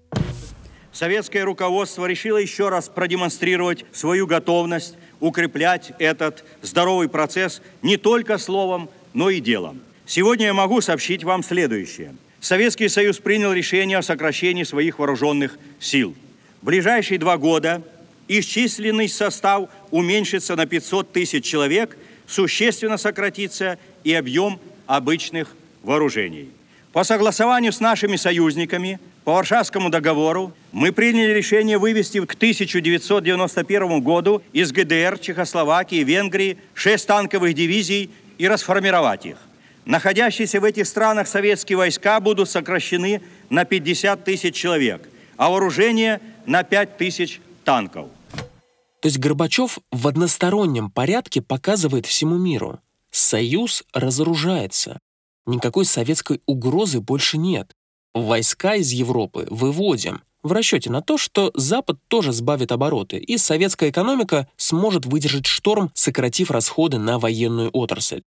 Советское 0.92 1.44
руководство 1.44 2.06
решило 2.06 2.38
еще 2.38 2.70
раз 2.70 2.90
продемонстрировать 2.90 3.86
свою 3.94 4.26
готовность 4.26 4.96
укреплять 5.20 5.92
этот 6.00 6.44
здоровый 6.62 7.10
процесс 7.10 7.62
не 7.82 7.98
только 7.98 8.38
словом, 8.38 8.90
но 9.14 9.30
и 9.30 9.40
делом. 9.40 9.82
Сегодня 10.06 10.48
я 10.48 10.54
могу 10.54 10.82
сообщить 10.82 11.24
вам 11.24 11.44
следующее. 11.44 12.16
Советский 12.40 12.88
Союз 12.88 13.20
принял 13.20 13.52
решение 13.52 13.98
о 13.98 14.02
сокращении 14.02 14.64
своих 14.64 15.00
вооруженных 15.00 15.58
сил. 15.80 16.16
В 16.62 16.66
ближайшие 16.66 17.20
два 17.20 17.38
года 17.38 17.82
исчисленный 18.28 19.10
состав 19.10 19.70
уменьшится 19.92 20.56
на 20.56 20.66
500 20.66 21.12
тысяч 21.12 21.44
человек, 21.44 21.98
существенно 22.28 22.98
сократится 22.98 23.78
и 24.04 24.14
объем 24.14 24.60
обычных 24.88 25.56
вооружений. 25.84 26.50
По 26.94 27.04
согласованию 27.04 27.72
с 27.72 27.80
нашими 27.80 28.16
союзниками 28.16 29.00
по 29.30 29.34
Варшавскому 29.34 29.92
договору 29.92 30.54
мы 30.72 30.92
приняли 30.92 31.32
решение 31.32 31.78
вывести 31.78 32.20
к 32.26 32.34
1991 32.34 34.02
году 34.02 34.42
из 34.54 34.72
ГДР, 34.72 35.20
Чехословакии, 35.20 36.04
Венгрии 36.04 36.58
шесть 36.74 37.06
танковых 37.06 37.54
дивизий 37.54 38.10
и 38.40 38.48
расформировать 38.48 39.28
их. 39.28 39.38
Находящиеся 39.86 40.60
в 40.60 40.64
этих 40.64 40.88
странах 40.88 41.28
советские 41.28 41.78
войска 41.78 42.20
будут 42.20 42.50
сокращены 42.50 43.22
на 43.52 43.66
50 43.66 44.24
тысяч 44.24 44.56
человек, 44.56 45.08
а 45.38 45.52
вооружение 45.52 46.22
на 46.48 46.64
5 46.64 46.98
тысяч 46.98 47.40
танков. 47.64 48.08
То 48.34 49.10
есть 49.10 49.20
Горбачев 49.20 49.78
в 49.92 50.08
одностороннем 50.08 50.90
порядке 50.90 51.44
показывает 51.44 52.08
всему 52.08 52.40
миру. 52.40 52.80
Союз 53.12 53.84
разоружается. 53.94 54.98
Никакой 55.46 55.86
советской 55.86 56.42
угрозы 56.48 57.00
больше 57.00 57.38
нет. 57.38 57.76
Войска 58.14 58.76
из 58.76 58.92
Европы 58.92 59.48
выводим 59.50 60.22
в 60.42 60.52
расчете 60.52 60.90
на 60.90 61.02
то, 61.02 61.18
что 61.18 61.52
Запад 61.54 61.98
тоже 62.08 62.32
сбавит 62.32 62.72
обороты, 62.72 63.18
и 63.18 63.38
советская 63.38 63.90
экономика 63.90 64.48
сможет 64.58 65.06
выдержать 65.06 65.46
шторм, 65.46 65.92
сократив 65.94 66.50
расходы 66.50 66.98
на 66.98 67.20
военную 67.20 67.70
отрасль. 67.72 68.24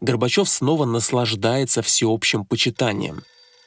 Горбачев 0.00 0.48
снова 0.48 0.84
наслаждается 0.84 1.82
всеобщим 1.82 2.44
почитанием. 2.44 3.22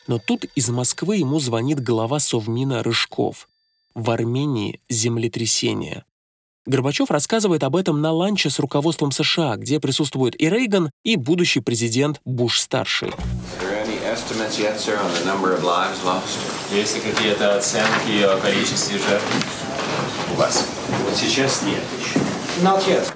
Но 0.07 0.19
тут 0.19 0.45
из 0.55 0.69
Москвы 0.69 1.17
ему 1.17 1.39
звонит 1.39 1.81
глава 1.81 2.19
Совмина 2.19 2.81
Рыжков. 2.81 3.49
В 3.93 4.09
Армении 4.11 4.79
землетрясение. 4.89 6.05
Горбачев 6.65 7.09
рассказывает 7.09 7.63
об 7.63 7.75
этом 7.75 8.01
на 8.01 8.11
ланче 8.11 8.49
с 8.49 8.59
руководством 8.59 9.11
США, 9.11 9.55
где 9.57 9.79
присутствует 9.79 10.39
и 10.39 10.49
Рейган, 10.49 10.91
и 11.03 11.15
будущий 11.15 11.61
президент 11.61 12.21
Буш-старший. 12.25 13.11
Есть 16.71 16.95
ли 16.95 17.01
какие-то 17.01 17.57
оценки 17.57 18.21
о 18.23 18.37
количестве 18.37 18.99
жертв 18.99 19.25
у 20.31 20.35
вас? 20.35 20.67
Вот 21.05 21.15
сейчас 21.15 21.63
нет 21.63 21.83
еще. 21.99 22.19
Not 22.61 22.85
yet. 22.87 23.11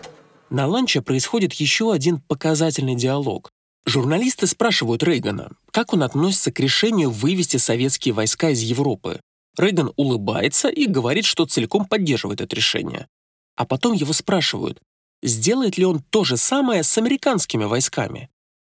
На 0.50 0.67
ланче 0.67 1.01
происходит 1.01 1.53
еще 1.53 1.91
один 1.91 2.19
показательный 2.19 2.95
диалог. 2.95 3.50
Журналисты 3.86 4.48
спрашивают 4.48 5.03
Рейгана, 5.03 5.50
как 5.72 5.93
он 5.93 6.03
относится 6.03 6.51
к 6.51 6.60
решению 6.60 7.10
вывести 7.10 7.57
советские 7.57 8.13
войска 8.13 8.49
из 8.49 8.62
Европы. 8.62 9.19
Рейган 9.58 9.91
улыбается 9.97 10.69
и 10.69 10.86
говорит, 10.86 11.25
что 11.25 11.45
целиком 11.45 11.86
поддерживает 11.86 12.41
это 12.41 12.56
решение. 12.56 13.08
А 13.56 13.65
потом 13.65 13.93
его 13.93 14.13
спрашивают, 14.13 14.80
сделает 15.21 15.78
ли 15.78 15.86
он 15.86 16.01
то 16.01 16.23
же 16.23 16.38
самое 16.38 16.84
с 16.84 16.97
американскими 16.97 17.65
войсками. 17.65 18.30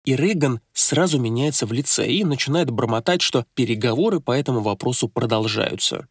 И 0.05 0.17
Рейган 0.17 0.61
сразу 0.75 1.19
меняется 1.19 1.65
в 1.65 1.73
лице 1.73 2.07
и 2.07 2.25
начинает 2.25 2.71
бормотать, 2.71 3.23
что 3.23 3.47
переговоры 3.55 4.21
по 4.21 4.33
этому 4.33 4.61
вопросу 4.61 5.09
продолжаются. 5.09 6.07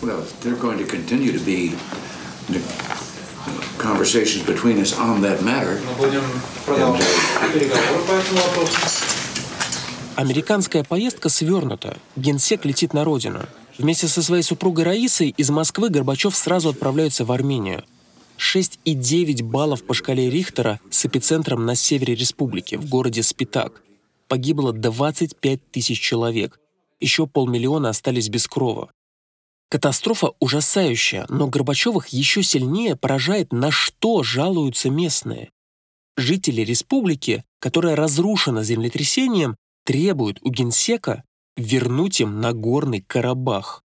Well, 0.00 0.24
be 1.44 1.72
conversations 3.78 4.42
between 4.44 4.78
us 4.80 4.94
on 4.98 5.20
that 5.20 5.42
matter. 5.42 5.78
Вопросу. 6.66 7.04
Американская 10.16 10.82
поездка 10.82 11.28
свернута. 11.28 11.98
Генсек 12.16 12.64
летит 12.64 12.94
на 12.94 13.04
родину. 13.04 13.40
Вместе 13.76 14.08
со 14.08 14.22
своей 14.22 14.42
супругой 14.42 14.84
Раисой 14.84 15.34
из 15.36 15.50
Москвы 15.50 15.90
Горбачев 15.90 16.34
сразу 16.34 16.70
отправляется 16.70 17.26
в 17.26 17.32
Армению. 17.32 17.84
6,9 18.38 19.42
баллов 19.42 19.84
по 19.84 19.94
шкале 19.94 20.30
Рихтера 20.30 20.80
с 20.90 21.06
эпицентром 21.06 21.64
на 21.64 21.74
севере 21.74 22.14
республики, 22.14 22.76
в 22.76 22.88
городе 22.88 23.22
Спитак. 23.22 23.82
Погибло 24.28 24.72
25 24.72 25.70
тысяч 25.70 26.00
человек. 26.00 26.60
Еще 27.00 27.26
полмиллиона 27.26 27.90
остались 27.90 28.28
без 28.28 28.46
крова. 28.46 28.90
Катастрофа 29.68 30.32
ужасающая, 30.38 31.26
но 31.28 31.48
Горбачевых 31.48 32.08
еще 32.08 32.42
сильнее 32.42 32.94
поражает, 32.96 33.52
на 33.52 33.70
что 33.70 34.22
жалуются 34.22 34.90
местные. 34.90 35.50
Жители 36.16 36.62
республики, 36.62 37.44
которая 37.58 37.96
разрушена 37.96 38.62
землетрясением, 38.62 39.56
требуют 39.84 40.38
у 40.42 40.50
генсека 40.50 41.24
вернуть 41.56 42.20
им 42.20 42.40
Нагорный 42.40 43.00
Карабах. 43.00 43.82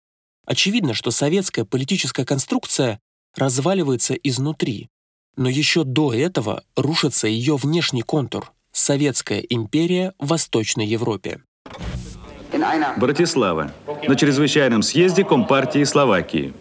Очевидно, 0.47 0.95
что 0.95 1.11
советская 1.11 1.65
политическая 1.65 2.25
конструкция 2.25 3.01
разваливается 3.39 4.15
изнутри. 4.15 4.89
Но 5.37 5.49
еще 5.49 5.85
до 5.85 6.13
этого 6.13 6.65
рушится 6.77 7.29
ее 7.29 7.57
внешний 7.57 8.03
контур– 8.03 8.53
Советская 8.73 9.41
империя 9.41 10.13
в 10.19 10.29
Восточной 10.29 10.87
Европе. 10.87 11.41
Братислава. 12.97 13.73
На 14.07 14.17
чрезвычайном 14.17 14.83
съезде 14.83 15.25
Компартии 15.25 15.85
Словакии. 15.85 16.53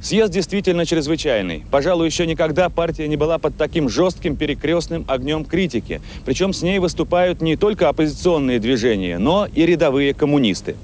Съезд 0.00 0.32
действительно 0.32 0.84
чрезвычайный. 0.84 1.64
Пожалуй, 1.70 2.06
еще 2.06 2.26
никогда 2.26 2.68
партия 2.68 3.08
не 3.08 3.16
была 3.16 3.38
под 3.38 3.56
таким 3.56 3.88
жестким 3.88 4.36
перекрестным 4.36 5.04
огнем 5.08 5.44
критики. 5.44 6.00
Причем 6.24 6.52
с 6.52 6.62
ней 6.62 6.78
выступают 6.78 7.40
не 7.40 7.56
только 7.56 7.88
оппозиционные 7.88 8.58
движения, 8.58 9.18
но 9.18 9.46
и 9.46 9.64
рядовые 9.64 10.14
коммунисты. 10.14 10.76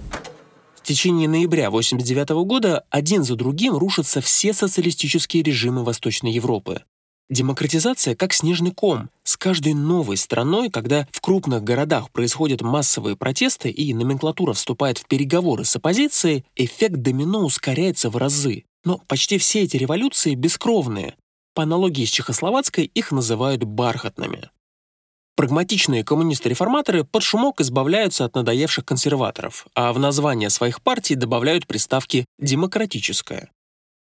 В 0.83 0.85
течение 0.85 1.29
ноября 1.29 1.68
1989 1.68 2.45
года 2.45 2.85
один 2.90 3.23
за 3.23 3.37
другим 3.37 3.77
рушатся 3.77 4.21
все 4.21 4.53
социалистические 4.53 5.45
режимы 5.45 5.85
Восточной 5.85 6.33
Европы. 6.33 6.83
Демократизация 7.31 8.16
как 8.16 8.33
снежный 8.33 8.73
ком. 8.73 9.09
С 9.23 9.37
каждой 9.37 9.75
новой 9.75 10.16
страной, 10.16 10.71
когда 10.71 11.07
в 11.12 11.21
крупных 11.21 11.62
городах 11.62 12.11
происходят 12.11 12.62
массовые 12.62 13.16
протесты 13.16 13.71
и 13.71 13.95
номенклатура 13.95 14.55
вступает 14.55 14.99
в 14.99 15.07
переговоры 15.07 15.64
с 15.64 15.77
оппозицией, 15.77 16.45
эффект 16.57 16.97
домино 16.97 17.45
ускоряется 17.45 18.11
в 18.11 18.16
разы. 18.16 18.64
Но 18.85 18.99
почти 19.07 19.38
все 19.38 19.62
эти 19.62 19.77
революции 19.77 20.35
бескровные. 20.35 21.14
По 21.55 21.62
аналогии 21.62 22.05
с 22.05 22.11
чехословацкой 22.11 22.87
их 22.87 23.12
называют 23.12 23.62
бархатными. 23.62 24.51
Прагматичные 25.35 26.05
коммунисты-реформаторы 26.05 27.05
под 27.05 27.23
шумок 27.23 27.61
избавляются 27.61 28.27
от 28.27 28.35
надоевших 28.35 28.85
консерваторов, 28.85 29.66
а 29.75 29.92
в 29.92 29.99
название 29.99 30.51
своих 30.51 30.83
партий 30.83 31.14
добавляют 31.14 31.66
приставки 31.66 32.27
«демократическая». 32.38 33.51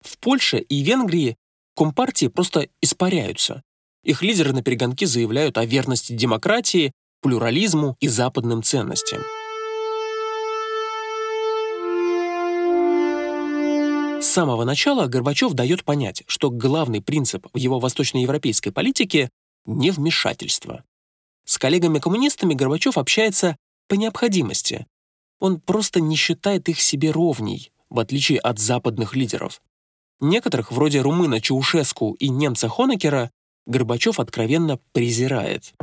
В 0.01 0.17
Польше 0.17 0.57
и 0.59 0.83
Венгрии 0.83 1.37
компартии 1.75 2.27
просто 2.27 2.67
испаряются. 2.81 3.61
Их 4.03 4.21
лидеры 4.21 4.51
на 4.51 4.61
перегонки 4.61 5.05
заявляют 5.05 5.57
о 5.57 5.65
верности 5.65 6.11
демократии, 6.11 6.91
плюрализму 7.21 7.95
и 8.01 8.09
западным 8.09 8.61
ценностям. 8.61 9.21
С 14.21 14.25
самого 14.25 14.65
начала 14.65 15.07
Горбачев 15.07 15.53
дает 15.53 15.85
понять, 15.85 16.23
что 16.27 16.49
главный 16.49 17.01
принцип 17.01 17.47
в 17.53 17.57
его 17.57 17.79
восточноевропейской 17.79 18.73
политике— 18.73 19.29
невмешательство. 19.65 20.83
С 21.45 21.57
коллегами-коммунистами 21.57 22.53
Горбачев 22.53 22.97
общается 22.97 23.57
по 23.87 23.95
необходимости. 23.95 24.87
Он 25.39 25.59
просто 25.59 25.99
не 25.99 26.15
считает 26.15 26.69
их 26.69 26.79
себе 26.79 27.11
ровней, 27.11 27.71
в 27.89 27.99
отличие 27.99 28.39
от 28.39 28.59
западных 28.59 29.15
лидеров. 29.15 29.61
Некоторых, 30.19 30.71
вроде 30.71 31.01
румына 31.01 31.41
Чаушеску 31.41 32.13
и 32.13 32.29
немца 32.29 32.69
Хонекера, 32.69 33.29
Горбачев 33.65 34.19
откровенно 34.19 34.79
презирает. 34.93 35.73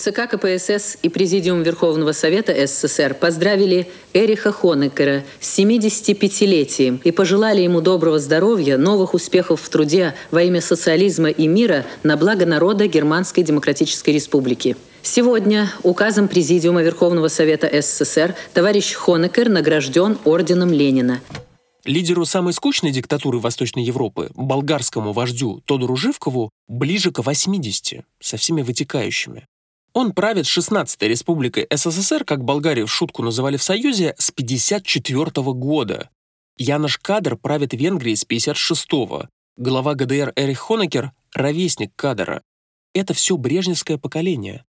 ЦК 0.00 0.30
КПСС 0.30 0.96
и 1.02 1.10
Президиум 1.10 1.62
Верховного 1.62 2.12
Совета 2.12 2.54
СССР 2.66 3.12
поздравили 3.12 3.86
Эриха 4.14 4.50
Хонекера 4.50 5.24
с 5.40 5.58
75-летием 5.58 7.02
и 7.04 7.10
пожелали 7.10 7.60
ему 7.60 7.82
доброго 7.82 8.18
здоровья, 8.18 8.78
новых 8.78 9.12
успехов 9.12 9.60
в 9.60 9.68
труде 9.68 10.14
во 10.30 10.42
имя 10.42 10.62
социализма 10.62 11.28
и 11.28 11.46
мира 11.46 11.84
на 12.02 12.16
благо 12.16 12.46
народа 12.46 12.86
Германской 12.86 13.44
Демократической 13.44 14.08
Республики. 14.08 14.74
Сегодня 15.02 15.70
указом 15.82 16.28
Президиума 16.28 16.82
Верховного 16.82 17.28
Совета 17.28 17.68
СССР 17.70 18.34
товарищ 18.54 18.94
Хонекер 18.94 19.50
награжден 19.50 20.16
Орденом 20.24 20.72
Ленина. 20.72 21.20
Лидеру 21.84 22.24
самой 22.24 22.54
скучной 22.54 22.90
диктатуры 22.90 23.38
Восточной 23.38 23.84
Европы, 23.84 24.30
болгарскому 24.34 25.12
вождю 25.12 25.60
Тодору 25.66 25.96
Живкову, 25.96 26.48
ближе 26.68 27.10
к 27.10 27.18
80, 27.18 28.02
со 28.18 28.36
всеми 28.38 28.62
вытекающими. 28.62 29.46
Он 29.92 30.12
правит 30.12 30.44
16-й 30.44 31.08
республикой 31.08 31.66
СССР, 31.70 32.24
как 32.24 32.44
Болгарию 32.44 32.86
в 32.86 32.92
шутку 32.92 33.22
называли 33.22 33.56
в 33.56 33.62
Союзе, 33.62 34.14
с 34.18 34.30
54 34.30 35.42
-го 35.42 35.52
года. 35.52 36.10
Янош 36.56 36.98
Кадр 36.98 37.36
правит 37.36 37.72
Венгрией 37.74 38.16
с 38.16 38.24
56-го. 38.24 39.28
Глава 39.56 39.94
ГДР 39.94 40.32
Эрих 40.36 40.58
Хонекер— 40.58 41.12
ровесник 41.34 41.90
Кадра. 41.96 42.42
Это 42.94 43.14
все 43.14 43.36
брежневское 43.36 43.98
поколение. 43.98 44.64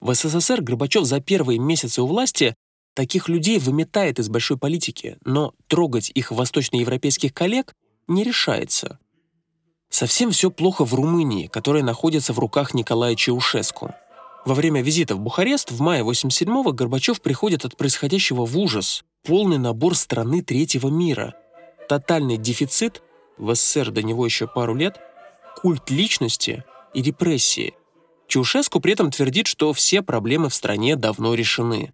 В 0.00 0.14
СССР 0.14 0.62
Горбачев 0.62 1.04
за 1.04 1.20
первые 1.20 1.58
месяцы 1.58 2.00
у 2.00 2.06
власти 2.06 2.54
таких 2.94 3.28
людей 3.28 3.58
выметает 3.58 4.18
из 4.18 4.28
большой 4.28 4.56
политики, 4.56 5.18
но 5.24 5.52
трогать 5.66 6.10
их 6.14 6.30
восточноевропейских 6.30 7.34
коллег 7.34 7.74
не 8.06 8.22
решается. 8.22 8.98
Совсем 9.88 10.30
все 10.30 10.50
плохо 10.50 10.84
в 10.84 10.94
Румынии, 10.94 11.48
которая 11.48 11.82
находится 11.82 12.32
в 12.32 12.38
руках 12.38 12.74
Николая 12.74 13.16
Чаушеску. 13.16 13.94
Во 14.44 14.54
время 14.54 14.82
визита 14.82 15.16
в 15.16 15.20
Бухарест 15.20 15.70
в 15.70 15.80
мае 15.80 16.02
87-го 16.02 16.72
Горбачев 16.72 17.20
приходит 17.20 17.64
от 17.64 17.76
происходящего 17.76 18.46
в 18.46 18.58
ужас. 18.58 19.04
Полный 19.22 19.58
набор 19.58 19.94
страны 19.94 20.42
третьего 20.42 20.88
мира. 20.88 21.34
Тотальный 21.88 22.38
дефицит, 22.38 23.02
в 23.36 23.54
СССР 23.54 23.90
до 23.90 24.02
него 24.02 24.24
еще 24.24 24.46
пару 24.46 24.74
лет, 24.74 24.98
культ 25.56 25.90
личности 25.90 26.64
и 26.94 27.02
репрессии. 27.02 27.74
Чаушеску 28.28 28.80
при 28.80 28.92
этом 28.92 29.10
твердит, 29.10 29.46
что 29.46 29.72
все 29.72 30.02
проблемы 30.02 30.48
в 30.48 30.54
стране 30.54 30.96
давно 30.96 31.34
решены. 31.34 31.92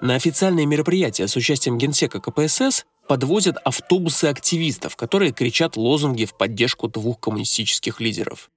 На 0.00 0.14
официальные 0.14 0.66
мероприятия 0.66 1.26
с 1.26 1.34
участием 1.34 1.78
генсека 1.78 2.20
КПСС 2.20 2.84
подвозят 3.08 3.56
автобусы 3.64 4.26
активистов, 4.26 4.96
которые 4.96 5.32
кричат 5.32 5.76
лозунги 5.76 6.24
в 6.26 6.36
поддержку 6.36 6.88
двух 6.88 7.18
коммунистических 7.20 8.00
лидеров. 8.00 8.50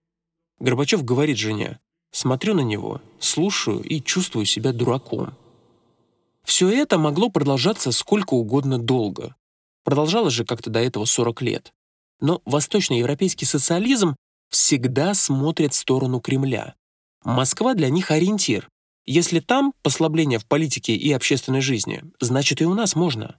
Горбачев 0.59 1.03
говорит 1.03 1.37
жене, 1.37 1.79
Смотрю 2.15 2.53
на 2.53 2.61
него, 2.61 3.01
слушаю 3.19 3.83
и 3.83 3.99
чувствую 3.99 4.45
себя 4.45 4.71
дураком. 4.71 5.33
Все 6.45 6.69
это 6.69 6.97
могло 6.97 7.29
продолжаться 7.29 7.91
сколько 7.91 8.35
угодно 8.35 8.79
долго. 8.79 9.35
Продолжалось 9.83 10.33
же 10.33 10.45
как-то 10.45 10.69
до 10.69 10.79
этого 10.79 11.03
40 11.03 11.41
лет. 11.41 11.73
Но 12.21 12.41
восточноевропейский 12.45 13.45
социализм 13.45 14.15
всегда 14.49 15.13
смотрит 15.13 15.73
в 15.73 15.75
сторону 15.75 16.21
Кремля. 16.21 16.75
Москва 17.25 17.73
для 17.73 17.89
них 17.89 18.11
ориентир. 18.11 18.69
Если 19.05 19.41
там 19.41 19.73
послабление 19.83 20.39
в 20.39 20.45
политике 20.45 20.95
и 20.95 21.11
общественной 21.11 21.59
жизни, 21.59 22.01
значит 22.21 22.61
и 22.61 22.65
у 22.65 22.73
нас 22.73 22.95
можно. 22.95 23.35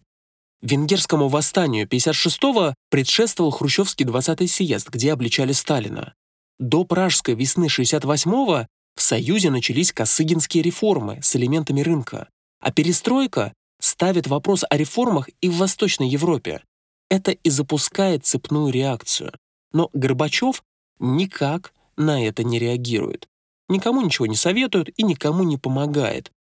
Венгерскому 0.60 1.28
восстанию 1.28 1.88
56-го 1.88 2.74
предшествовал 2.90 3.52
Хрущевский 3.52 4.04
20-й 4.04 4.48
съезд, 4.48 4.90
где 4.90 5.14
обличали 5.14 5.52
Сталина. 5.52 6.12
До 6.58 6.84
Пражской 6.84 7.34
весны 7.34 7.66
68-го 7.66 8.66
в 8.94 9.02
Союзе 9.02 9.50
начались 9.50 9.92
косыгинские 9.92 10.62
реформы 10.62 11.20
с 11.22 11.36
элементами 11.36 11.82
рынка, 11.82 12.28
а 12.60 12.72
перестройка 12.72 13.52
ставит 13.78 14.26
вопрос 14.26 14.64
о 14.68 14.76
реформах 14.76 15.28
и 15.40 15.48
в 15.48 15.56
Восточной 15.58 16.08
Европе. 16.08 16.62
Это 17.10 17.32
и 17.32 17.50
запускает 17.50 18.24
цепную 18.24 18.72
реакцию. 18.72 19.32
Но 19.72 19.90
Горбачев 19.92 20.62
никак 20.98 21.74
на 21.96 22.24
это 22.24 22.42
не 22.42 22.58
реагирует. 22.58 23.28
Никому 23.68 24.00
ничего 24.00 24.26
не 24.26 24.36
советует 24.36 24.98
и 24.98 25.02
никому 25.02 25.44
не 25.44 25.58
помогает, 25.58 26.32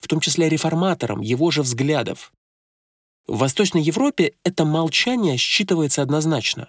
в 0.00 0.06
том 0.06 0.20
числе 0.20 0.48
реформаторам 0.48 1.20
его 1.20 1.50
же 1.50 1.62
взглядов. 1.62 2.32
В 3.26 3.38
Восточной 3.38 3.82
Европе 3.82 4.34
это 4.44 4.64
молчание 4.64 5.36
считывается 5.36 6.02
однозначно. 6.02 6.68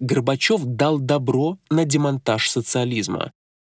Горбачев 0.00 0.64
дал 0.64 0.98
добро 0.98 1.58
на 1.70 1.84
демонтаж 1.84 2.48
социализма. 2.48 3.30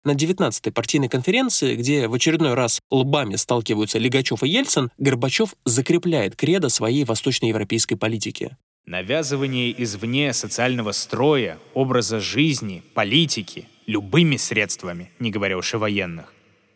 На 0.05 0.15
19-й 0.15 0.71
партийной 0.71 1.09
конференции, 1.09 1.75
где 1.75 2.07
в 2.07 2.13
очередной 2.13 2.53
раз 2.55 2.81
лбами 2.89 3.35
сталкиваются 3.35 3.99
Легачев 3.99 4.43
и 4.43 4.49
Ельцин, 4.49 4.89
Горбачев 4.97 5.55
закрепляет 5.65 6.35
кредо 6.35 6.69
своей 6.69 7.03
восточноевропейской 7.05 7.97
политики. 7.97 8.57
Навязывание 8.85 9.81
извне 9.83 10.33
социального 10.33 10.91
строя, 10.91 11.57
образа 11.73 12.19
жизни, 12.19 12.83
политики, 12.93 13.67
любыми 13.85 14.35
средствами, 14.35 15.11
не 15.19 15.31
говоря 15.31 15.57
уж 15.57 15.73
о 15.73 15.77
военных, 15.77 16.33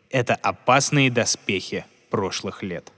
это 0.09 0.35
опасные 0.35 1.09
доспехи 1.11 1.85
прошлых 2.09 2.63
лет. 2.63 2.91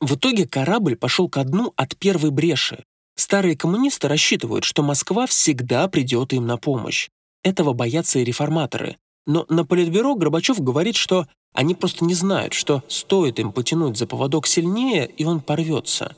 В 0.00 0.14
итоге 0.14 0.46
корабль 0.46 0.96
пошел 0.96 1.28
ко 1.28 1.42
дну 1.44 1.72
от 1.76 1.96
первой 1.96 2.30
бреши, 2.30 2.84
Старые 3.16 3.56
коммунисты 3.56 4.08
рассчитывают, 4.08 4.64
что 4.64 4.82
Москва 4.82 5.26
всегда 5.26 5.88
придет 5.88 6.32
им 6.32 6.46
на 6.46 6.56
помощь. 6.56 7.08
Этого 7.42 7.72
боятся 7.72 8.18
и 8.18 8.24
реформаторы. 8.24 8.96
Но 9.26 9.46
на 9.48 9.64
Политбюро 9.64 10.14
Горбачев 10.14 10.60
говорит, 10.60 10.96
что 10.96 11.26
они 11.52 11.74
просто 11.74 12.04
не 12.04 12.14
знают, 12.14 12.54
что 12.54 12.82
стоит 12.88 13.38
им 13.38 13.52
потянуть 13.52 13.96
за 13.96 14.06
поводок 14.06 14.46
сильнее, 14.46 15.06
и 15.06 15.24
он 15.24 15.40
порвется. 15.40 16.16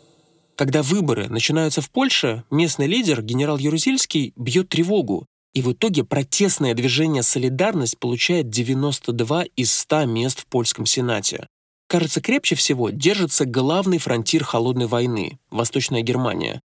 Когда 0.56 0.82
выборы 0.82 1.28
начинаются 1.28 1.80
в 1.80 1.90
Польше, 1.90 2.44
местный 2.50 2.86
лидер, 2.86 3.22
генерал 3.22 3.58
Ярузельский, 3.58 4.32
бьет 4.36 4.68
тревогу, 4.68 5.26
и 5.52 5.62
в 5.62 5.72
итоге 5.72 6.04
протестное 6.04 6.74
движение 6.74 7.22
«Солидарность» 7.22 7.98
получает 7.98 8.50
92 8.50 9.44
из 9.56 9.72
100 9.72 10.04
мест 10.06 10.40
в 10.40 10.46
польском 10.46 10.86
Сенате. 10.86 11.46
Кажется, 11.88 12.20
крепче 12.20 12.54
всего 12.54 12.90
держится 12.90 13.44
главный 13.44 13.98
фронтир 13.98 14.44
холодной 14.44 14.86
войны– 14.86 15.38
Восточная 15.50 16.02
Германия. 16.02 16.60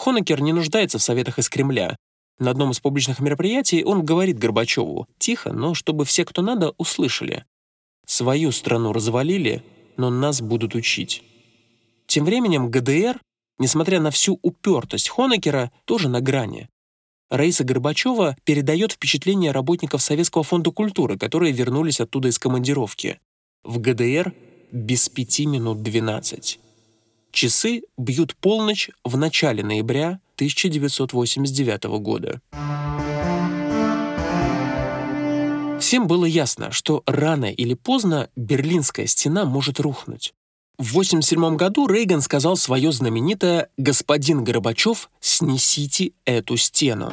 Хонекер 0.00 0.40
не 0.40 0.54
нуждается 0.54 0.98
в 0.98 1.02
советах 1.02 1.38
из 1.38 1.50
Кремля. 1.50 1.94
На 2.38 2.52
одном 2.52 2.70
из 2.70 2.80
публичных 2.80 3.20
мероприятий 3.20 3.84
он 3.84 4.02
говорит 4.02 4.38
Горбачеву, 4.38 5.06
тихо, 5.18 5.52
но 5.52 5.74
чтобы 5.74 6.06
все, 6.06 6.24
кто 6.24 6.40
надо, 6.40 6.72
услышали. 6.78 7.44
«Свою 8.06 8.50
страну 8.50 8.94
развалили, 8.94 9.62
но 9.98 10.08
нас 10.08 10.40
будут 10.40 10.74
учить». 10.74 11.22
Тем 12.06 12.24
временем 12.24 12.70
ГДР, 12.70 13.20
несмотря 13.58 14.00
на 14.00 14.10
всю 14.10 14.38
упертость 14.40 15.10
Хонекера, 15.10 15.70
тоже 15.84 16.08
на 16.08 16.22
грани. 16.22 16.70
Раиса 17.28 17.64
Горбачева 17.64 18.38
передает 18.44 18.92
впечатление 18.92 19.52
работников 19.52 20.00
Советского 20.00 20.44
фонда 20.44 20.70
культуры, 20.70 21.18
которые 21.18 21.52
вернулись 21.52 22.00
оттуда 22.00 22.28
из 22.28 22.38
командировки. 22.38 23.20
В 23.64 23.78
ГДР 23.78 24.32
без 24.72 25.10
пяти 25.10 25.44
минут 25.44 25.82
двенадцать. 25.82 26.58
Часы 27.30 27.82
бьют 27.96 28.34
полночь 28.36 28.90
в 29.04 29.16
начале 29.16 29.62
ноября 29.62 30.20
1989 30.36 31.84
года. 32.00 32.40
Всем 35.80 36.06
было 36.06 36.24
ясно, 36.24 36.72
что 36.72 37.02
рано 37.06 37.46
или 37.46 37.74
поздно 37.74 38.28
Берлинская 38.36 39.06
стена 39.06 39.44
может 39.44 39.80
рухнуть. 39.80 40.34
В 40.78 40.90
1987 40.90 41.56
году 41.56 41.86
Рейган 41.86 42.20
сказал 42.20 42.56
свое 42.56 42.90
знаменитое 42.90 43.68
«Господин 43.76 44.44
Горбачев, 44.44 45.10
снесите 45.20 46.12
эту 46.24 46.56
стену». 46.56 47.12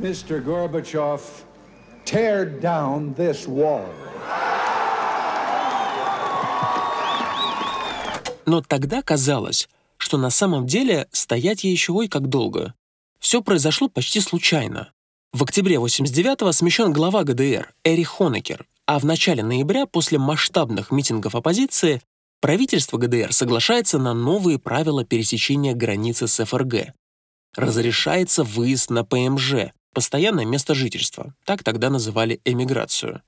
Mr. 0.00 0.42
Gorbachev, 0.44 1.20
tear 2.04 2.60
down 2.60 3.14
this 3.16 3.46
wall. 3.46 3.86
Но 8.46 8.60
тогда 8.60 9.02
казалось, 9.02 9.68
что 9.96 10.18
на 10.18 10.30
самом 10.30 10.66
деле 10.66 11.08
стоять 11.12 11.64
ей 11.64 11.72
еще 11.72 11.92
ой 11.92 12.08
как 12.08 12.28
долго. 12.28 12.74
Все 13.18 13.42
произошло 13.42 13.88
почти 13.88 14.20
случайно. 14.20 14.92
В 15.32 15.42
октябре 15.42 15.76
89-го 15.76 16.52
смещен 16.52 16.92
глава 16.92 17.24
ГДР 17.24 17.72
Эрих 17.82 18.08
Хонекер, 18.08 18.66
а 18.86 18.98
в 18.98 19.04
начале 19.04 19.42
ноября 19.42 19.86
после 19.86 20.18
масштабных 20.18 20.90
митингов 20.90 21.34
оппозиции 21.34 22.02
правительство 22.40 22.98
ГДР 22.98 23.32
соглашается 23.32 23.98
на 23.98 24.12
новые 24.14 24.58
правила 24.58 25.04
пересечения 25.04 25.74
границы 25.74 26.28
с 26.28 26.44
ФРГ. 26.44 26.92
Разрешается 27.56 28.44
выезд 28.44 28.90
на 28.90 29.04
ПМЖ, 29.04 29.72
постоянное 29.92 30.44
место 30.44 30.74
жительства, 30.74 31.34
так 31.44 31.64
тогда 31.64 31.88
называли 31.88 32.40
эмиграцию. 32.44 33.22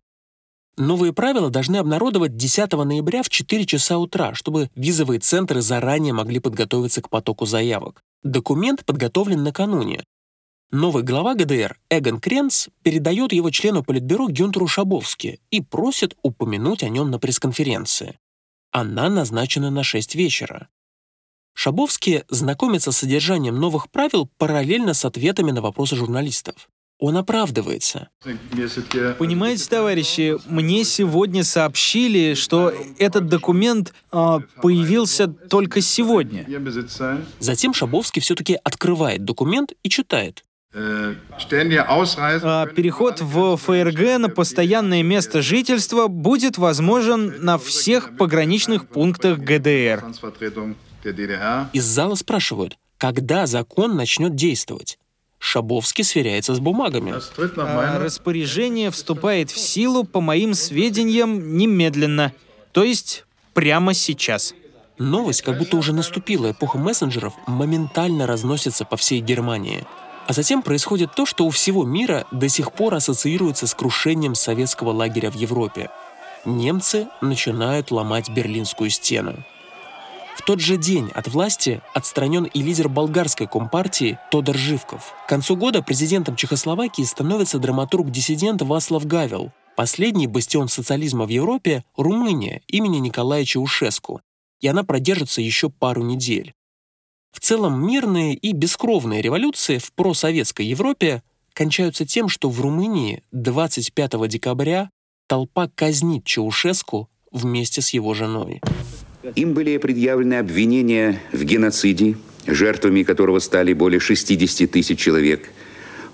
Новые 0.78 1.14
правила 1.14 1.48
должны 1.48 1.76
обнародовать 1.76 2.36
10 2.36 2.72
ноября 2.72 3.22
в 3.22 3.30
4 3.30 3.64
часа 3.64 3.98
утра, 3.98 4.34
чтобы 4.34 4.70
визовые 4.74 5.20
центры 5.20 5.62
заранее 5.62 6.12
могли 6.12 6.38
подготовиться 6.38 7.00
к 7.00 7.08
потоку 7.08 7.46
заявок. 7.46 8.02
Документ 8.22 8.84
подготовлен 8.84 9.42
накануне. 9.42 10.04
Новый 10.70 11.02
глава 11.02 11.34
ГДР 11.34 11.78
Эгон 11.88 12.20
Кренц 12.20 12.68
передает 12.82 13.32
его 13.32 13.50
члену 13.50 13.84
Политбюро 13.84 14.28
Гюнтеру 14.28 14.66
Шабовски 14.66 15.40
и 15.50 15.62
просит 15.62 16.16
упомянуть 16.22 16.82
о 16.82 16.88
нем 16.90 17.10
на 17.10 17.18
пресс-конференции. 17.18 18.18
Она 18.70 19.08
назначена 19.08 19.70
на 19.70 19.82
6 19.82 20.14
вечера. 20.16 20.68
Шабовский 21.54 22.24
знакомится 22.28 22.92
с 22.92 22.98
содержанием 22.98 23.56
новых 23.56 23.90
правил 23.90 24.28
параллельно 24.36 24.92
с 24.92 25.06
ответами 25.06 25.52
на 25.52 25.62
вопросы 25.62 25.96
журналистов. 25.96 26.68
Он 26.98 27.16
оправдывается. 27.18 28.08
Понимаете, 29.18 29.68
товарищи, 29.68 30.36
мне 30.48 30.84
сегодня 30.84 31.44
сообщили, 31.44 32.34
что 32.34 32.72
этот 32.98 33.26
документ 33.26 33.92
э, 34.12 34.38
появился 34.62 35.28
только 35.28 35.82
сегодня. 35.82 36.46
Затем 37.38 37.74
Шабовский 37.74 38.22
все-таки 38.22 38.58
открывает 38.64 39.24
документ 39.24 39.74
и 39.82 39.90
читает. 39.90 40.42
А, 40.72 42.66
переход 42.66 43.20
в 43.20 43.56
ФРГ 43.56 44.18
на 44.18 44.28
постоянное 44.28 45.02
место 45.02 45.40
жительства 45.40 46.06
будет 46.08 46.58
возможен 46.58 47.34
на 47.44 47.56
всех 47.56 48.16
пограничных 48.16 48.86
пунктах 48.88 49.38
ГДР. 49.38 50.04
Из 51.72 51.84
зала 51.84 52.14
спрашивают, 52.14 52.78
когда 52.98 53.46
закон 53.46 53.96
начнет 53.96 54.34
действовать. 54.34 54.98
Шабовский 55.38 56.04
сверяется 56.04 56.54
с 56.54 56.60
бумагами. 56.60 57.14
А 57.58 57.98
распоряжение 57.98 58.90
вступает 58.90 59.50
в 59.50 59.58
силу, 59.58 60.04
по 60.04 60.20
моим 60.20 60.54
сведениям, 60.54 61.56
немедленно. 61.56 62.32
То 62.72 62.84
есть 62.84 63.24
прямо 63.54 63.94
сейчас. 63.94 64.54
Новость, 64.98 65.42
как 65.42 65.58
будто 65.58 65.76
уже 65.76 65.92
наступила 65.92 66.50
эпоха 66.50 66.78
мессенджеров, 66.78 67.34
моментально 67.46 68.26
разносится 68.26 68.84
по 68.84 68.96
всей 68.96 69.20
Германии. 69.20 69.86
А 70.26 70.32
затем 70.32 70.62
происходит 70.62 71.14
то, 71.14 71.26
что 71.26 71.46
у 71.46 71.50
всего 71.50 71.84
мира 71.84 72.26
до 72.32 72.48
сих 72.48 72.72
пор 72.72 72.94
ассоциируется 72.94 73.66
с 73.66 73.74
крушением 73.74 74.34
советского 74.34 74.90
лагеря 74.90 75.30
в 75.30 75.34
Европе. 75.34 75.90
Немцы 76.44 77.08
начинают 77.20 77.90
ломать 77.90 78.30
Берлинскую 78.30 78.90
стену. 78.90 79.44
Тот 80.46 80.60
же 80.60 80.76
день 80.76 81.10
от 81.12 81.26
власти 81.26 81.82
отстранен 81.92 82.44
и 82.44 82.62
лидер 82.62 82.88
болгарской 82.88 83.48
компартии 83.48 84.16
Тодор 84.30 84.56
Живков. 84.56 85.12
К 85.26 85.28
концу 85.28 85.56
года 85.56 85.82
президентом 85.82 86.36
Чехословакии 86.36 87.02
становится 87.02 87.58
драматург-диссидент 87.58 88.62
Васлав 88.62 89.04
Гавел. 89.06 89.50
Последний 89.74 90.28
бастион 90.28 90.68
социализма 90.68 91.26
в 91.26 91.30
Европе– 91.30 91.84
Румыния 91.96 92.62
имени 92.68 92.98
Николая 92.98 93.44
Чаушеску. 93.44 94.20
И 94.60 94.68
она 94.68 94.84
продержится 94.84 95.42
еще 95.42 95.68
пару 95.68 96.04
недель. 96.04 96.54
В 97.32 97.40
целом 97.40 97.84
мирные 97.84 98.34
и 98.34 98.52
бескровные 98.52 99.22
революции 99.22 99.78
в 99.78 99.92
просоветской 99.94 100.64
Европе 100.64 101.24
кончаются 101.54 102.06
тем, 102.06 102.28
что 102.28 102.50
в 102.50 102.60
Румынии 102.60 103.24
25 103.32 104.28
декабря 104.28 104.90
толпа 105.26 105.68
казнит 105.74 106.24
Чаушеску 106.24 107.10
вместе 107.32 107.82
с 107.82 107.90
его 107.90 108.14
женой. 108.14 108.60
Им 109.34 109.54
были 109.54 109.76
предъявлены 109.78 110.34
обвинения 110.34 111.20
в 111.32 111.42
геноциде, 111.42 112.16
жертвами 112.46 113.02
которого 113.02 113.38
стали 113.40 113.72
более 113.72 113.98
60 113.98 114.70
тысяч 114.70 114.98
человек, 114.98 115.50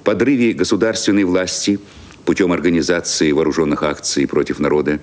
подрыве 0.05 0.53
государственной 0.53 1.25
власти 1.25 1.79
путем 2.25 2.53
организации 2.53 3.33
вооруженных 3.33 3.83
акций 3.83 4.27
против 4.27 4.61
народа, 4.61 5.01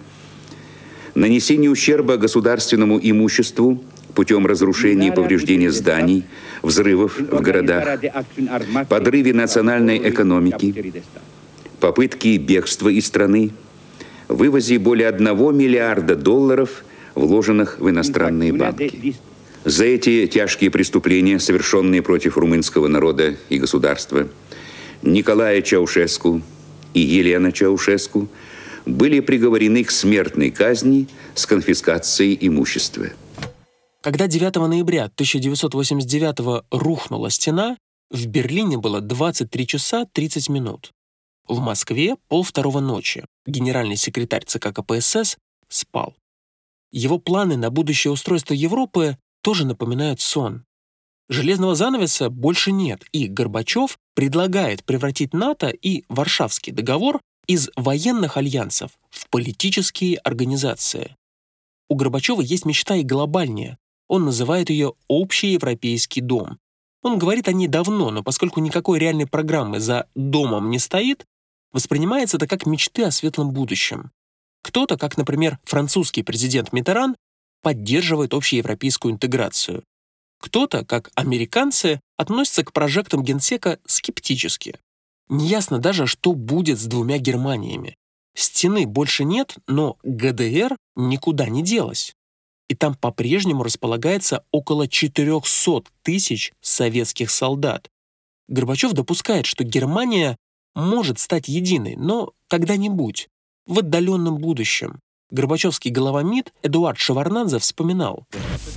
нанесении 1.14 1.68
ущерба 1.68 2.18
государственному 2.18 3.00
имуществу 3.02 3.84
путем 4.16 4.48
разрушения 4.48 5.10
и 5.10 5.12
повреждения 5.12 5.70
зданий, 5.70 6.24
взрывов 6.64 7.20
в 7.20 7.42
городах, 7.42 8.00
подрыве 8.88 9.34
национальной 9.34 10.10
экономики, 10.10 10.94
попытки 11.80 12.38
бегства 12.38 12.90
из 12.90 13.06
страны, 13.06 13.52
вывозе 14.28 14.80
более 14.80 15.10
1 15.10 15.56
миллиарда 15.56 16.16
долларов– 16.16 16.84
вложенных 17.26 17.80
в 17.80 17.90
иностранные 17.90 18.54
банки. 18.54 19.16
За 19.66 19.86
эти 19.86 20.26
тяжкие 20.28 20.72
преступления, 20.72 21.40
совершенные 21.40 22.02
против 22.02 22.38
румынского 22.38 22.88
народа 22.88 23.36
и 23.50 23.58
государства, 23.58 24.28
Николая 25.02 25.62
Чаушеску 25.62 26.42
и 26.94 27.02
Елена 27.02 27.52
Чаушеску 27.52 28.30
были 28.86 29.20
приговорены 29.20 29.84
к 29.84 29.92
смертной 29.92 30.50
казни 30.50 31.08
с 31.36 31.46
конфискацией 31.46 32.38
имущества. 32.42 33.08
Когда 34.02 34.28
9 34.28 34.56
ноября 34.56 35.06
1989 35.06 36.64
рухнула 36.72 37.30
стена, 37.30 37.78
в 38.10 38.26
Берлине 38.28 38.78
было 38.78 39.02
23 39.02 39.68
часа 39.68 40.06
30 40.06 40.50
минут. 40.50 40.92
В 41.48 41.60
Москве 41.60 42.16
полвторого 42.28 42.80
ночи. 42.80 43.26
Генеральный 43.46 43.98
секретарь 43.98 44.46
ЦК 44.46 44.74
КПСС 44.74 45.38
спал. 45.68 46.16
Его 46.92 47.20
планы 47.20 47.56
на 47.58 47.70
будущее 47.70 48.12
устройство 48.12 48.54
Европы 48.54 49.18
тоже 49.42 49.66
напоминают 49.66 50.22
сон. 50.22 50.66
Железного 51.30 51.76
занавеса 51.76 52.30
больше 52.30 52.72
нет, 52.72 53.06
и 53.12 53.28
Горбачев 53.28 54.00
предлагает 54.16 54.84
превратить 54.84 55.34
НАТО 55.34 55.70
и 55.70 56.04
Варшавский 56.10 56.74
договор 56.74 57.22
из 57.46 57.70
военных 57.76 58.38
альянсов 58.38 58.98
в 59.10 59.30
политические 59.30 60.18
организации. 60.18 61.16
У 61.88 61.96
Горбачева 61.96 62.42
есть 62.42 62.66
мечта 62.66 62.96
и 62.96 63.04
глобальнее. 63.04 63.78
Он 64.08 64.26
называет 64.26 64.72
ее 64.72 64.94
«Общий 65.08 65.54
европейский 65.54 66.22
дом». 66.22 66.58
Он 67.02 67.18
говорит 67.18 67.48
о 67.48 67.54
ней 67.54 67.68
давно, 67.68 68.10
но 68.10 68.24
поскольку 68.24 68.60
никакой 68.60 69.00
реальной 69.00 69.28
программы 69.28 69.80
за 69.80 70.08
«домом» 70.16 70.70
не 70.70 70.80
стоит, 70.80 71.26
воспринимается 71.72 72.38
это 72.38 72.48
как 72.48 72.66
мечты 72.66 73.04
о 73.04 73.12
светлом 73.12 73.52
будущем. 73.52 74.12
Кто-то, 74.62 74.98
как, 74.98 75.18
например, 75.18 75.60
французский 75.64 76.24
президент 76.24 76.74
Митеран, 76.74 77.16
поддерживает 77.62 78.34
общеевропейскую 78.34 79.14
интеграцию. 79.14 79.84
Кто-то, 80.40 80.86
как 80.86 81.12
американцы, 81.16 82.00
относится 82.18 82.64
к 82.64 82.72
прожектам 82.72 83.24
генсека 83.24 83.80
скептически. 83.86 84.80
Неясно 85.28 85.80
даже, 85.80 86.08
что 86.08 86.34
будет 86.34 86.80
с 86.80 86.86
двумя 86.86 87.18
Германиями. 87.18 87.96
Стены 88.36 88.88
больше 88.88 89.26
нет, 89.26 89.58
но 89.68 89.98
ГДР 90.04 90.78
никуда 90.96 91.50
не 91.50 91.62
делась. 91.62 92.14
И 92.70 92.76
там 92.76 92.96
по-прежнему 92.96 93.64
располагается 93.64 94.44
около 94.52 94.88
400 94.88 95.84
тысяч 96.04 96.54
советских 96.62 97.32
солдат. 97.32 97.90
Горбачев 98.48 98.94
допускает, 98.94 99.46
что 99.46 99.64
Германия 99.64 100.38
может 100.74 101.20
стать 101.20 101.48
единой, 101.48 101.96
но 101.96 102.32
когда-нибудь 102.48 103.28
в 103.70 103.80
отдаленном 103.80 104.38
будущем. 104.38 105.00
Горбачевский 105.32 105.92
глава 105.92 106.24
МИД 106.24 106.52
Эдуард 106.64 106.98
Шеварнадзе 106.98 107.60
вспоминал. 107.60 108.24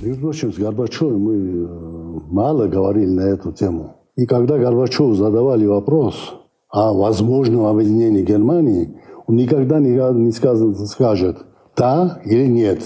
Между 0.01 0.21
прочим, 0.21 0.53
с 0.53 0.57
Горбачевым 0.57 1.19
мы 1.19 1.35
э, 1.35 2.19
мало 2.29 2.67
говорили 2.67 3.09
на 3.09 3.21
эту 3.21 3.51
тему. 3.51 3.95
И 4.15 4.27
когда 4.27 4.59
Горбачеву 4.59 5.15
задавали 5.15 5.65
вопрос 5.65 6.35
о 6.69 6.93
возможном 6.93 7.65
объединении 7.65 8.21
Германии, 8.21 8.95
он 9.25 9.35
никогда 9.35 9.79
не 9.79 10.31
скажет 10.31 11.37
«да» 11.75 12.21
или 12.23 12.45
«нет». 12.45 12.83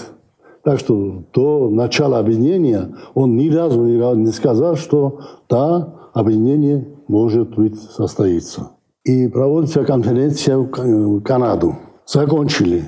Так 0.64 0.78
что 0.80 1.24
до 1.34 1.68
начала 1.68 2.18
объединения 2.18 2.94
он 3.14 3.36
ни 3.36 3.50
разу 3.50 3.84
не 3.84 4.32
сказал, 4.32 4.76
что 4.76 5.20
«да, 5.50 6.10
объединение 6.14 6.88
может 7.06 7.54
быть 7.54 7.78
состоится». 7.78 8.70
И 9.04 9.28
проводится 9.28 9.84
конференция 9.84 10.56
в 10.56 11.20
Канаду 11.20 11.76
закончили. 12.08 12.84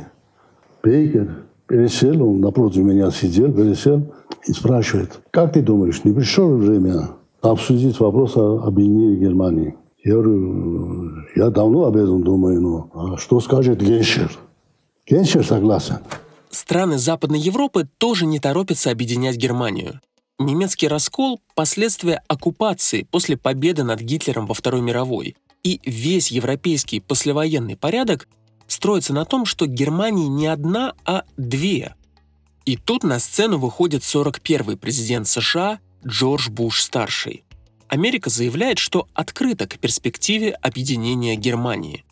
Бейкер 0.82 1.44
пересел, 1.66 2.26
он 2.26 2.40
напротив 2.40 2.82
меня 2.82 3.10
сидел, 3.10 3.52
пересел 3.52 4.12
и 4.46 4.52
спрашивает, 4.52 5.20
как 5.30 5.52
ты 5.52 5.62
думаешь, 5.62 6.02
не 6.04 6.12
пришло 6.12 6.48
время 6.48 7.10
обсудить 7.42 8.00
вопрос 8.00 8.36
о 8.36 8.62
объединении 8.64 9.16
Германии? 9.16 9.76
Я 10.02 10.14
говорю, 10.14 11.10
я 11.36 11.50
давно 11.50 11.84
об 11.84 11.96
этом 11.96 12.22
думаю, 12.22 12.60
но 12.60 12.90
а 12.94 13.16
что 13.18 13.38
скажет 13.40 13.82
Геншер? 13.82 14.30
Геншер 15.06 15.44
согласен. 15.44 15.98
Страны 16.48 16.98
Западной 16.98 17.38
Европы 17.38 17.86
тоже 17.98 18.26
не 18.26 18.40
торопятся 18.40 18.90
объединять 18.90 19.36
Германию. 19.36 20.00
Немецкий 20.38 20.88
раскол– 20.88 21.40
последствия 21.54 22.22
оккупации 22.26 23.06
после 23.10 23.36
победы 23.36 23.84
над 23.84 24.00
Гитлером 24.00 24.46
во 24.46 24.54
Второй 24.54 24.80
мировой. 24.80 25.36
И 25.62 25.80
весь 25.84 26.30
европейский 26.30 27.00
послевоенный 27.00 27.76
порядок 27.76 28.26
строится 28.70 29.12
на 29.12 29.24
том, 29.24 29.44
что 29.44 29.66
Германия 29.66 30.28
не 30.28 30.46
одна, 30.46 30.94
а 31.04 31.24
две. 31.36 31.94
И 32.64 32.76
тут 32.76 33.02
на 33.02 33.18
сцену 33.18 33.58
выходит 33.58 34.02
41-й 34.02 34.76
президент 34.76 35.26
США 35.26 35.80
Джордж 36.06 36.48
Буш-старший. 36.50 37.44
Америка 37.88 38.30
заявляет, 38.30 38.78
что 38.78 39.08
открыта 39.14 39.66
к 39.66 39.78
перспективе 39.78 40.52
объединения 40.52 41.34
Германии. 41.34 42.04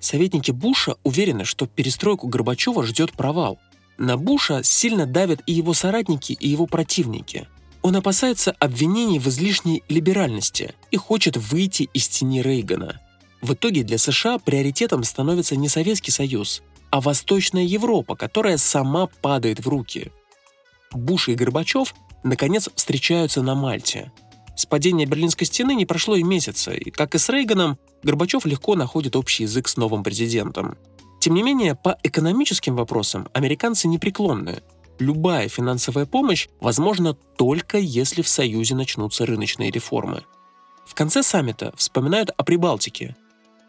Советники 0.00 0.50
Буша 0.50 0.96
уверены, 1.04 1.44
что 1.44 1.66
перестройку 1.66 2.26
Горбачева 2.26 2.84
ждет 2.84 3.12
провал. 3.12 3.60
На 3.98 4.16
Буша 4.16 4.64
сильно 4.64 5.06
давят 5.06 5.40
и 5.46 5.52
его 5.52 5.74
соратники, 5.74 6.32
и 6.32 6.48
его 6.48 6.66
противники. 6.66 7.46
Он 7.82 7.94
опасается 7.94 8.50
обвинений 8.58 9.20
в 9.20 9.28
излишней 9.28 9.84
либеральности 9.88 10.74
и 10.90 10.96
хочет 10.96 11.36
выйти 11.36 11.88
из 11.94 12.08
тени 12.08 12.40
Рейгана. 12.40 13.00
В 13.42 13.54
итоге 13.54 13.82
для 13.82 13.98
США 13.98 14.38
приоритетом 14.38 15.02
становится 15.02 15.56
не 15.56 15.68
Советский 15.68 16.12
Союз, 16.12 16.62
а 16.90 17.00
Восточная 17.00 17.64
Европа, 17.64 18.14
которая 18.14 18.56
сама 18.56 19.08
падает 19.20 19.58
в 19.58 19.68
руки. 19.68 20.12
Буш 20.92 21.28
и 21.28 21.34
Горбачев 21.34 21.94
наконец 22.22 22.70
встречаются 22.74 23.42
на 23.42 23.56
Мальте. 23.56 24.12
С 24.54 24.64
падения 24.66 25.06
Берлинской 25.06 25.46
стены 25.46 25.74
не 25.74 25.86
прошло 25.86 26.14
и 26.14 26.22
месяца, 26.22 26.72
и, 26.72 26.90
как 26.90 27.16
и 27.16 27.18
с 27.18 27.28
Рейганом, 27.28 27.78
Горбачев 28.04 28.46
легко 28.46 28.76
находит 28.76 29.16
общий 29.16 29.42
язык 29.42 29.66
с 29.66 29.76
новым 29.76 30.04
президентом. 30.04 30.76
Тем 31.20 31.34
не 31.34 31.42
менее, 31.42 31.74
по 31.74 31.98
экономическим 32.02 32.76
вопросам 32.76 33.28
американцы 33.32 33.88
непреклонны. 33.88 34.62
Любая 34.98 35.48
финансовая 35.48 36.06
помощь 36.06 36.48
возможна 36.60 37.14
только 37.14 37.78
если 37.78 38.22
в 38.22 38.28
Союзе 38.28 38.76
начнутся 38.76 39.26
рыночные 39.26 39.70
реформы. 39.70 40.22
В 40.84 40.94
конце 40.94 41.22
саммита 41.22 41.72
вспоминают 41.76 42.30
о 42.36 42.44
Прибалтике. 42.44 43.16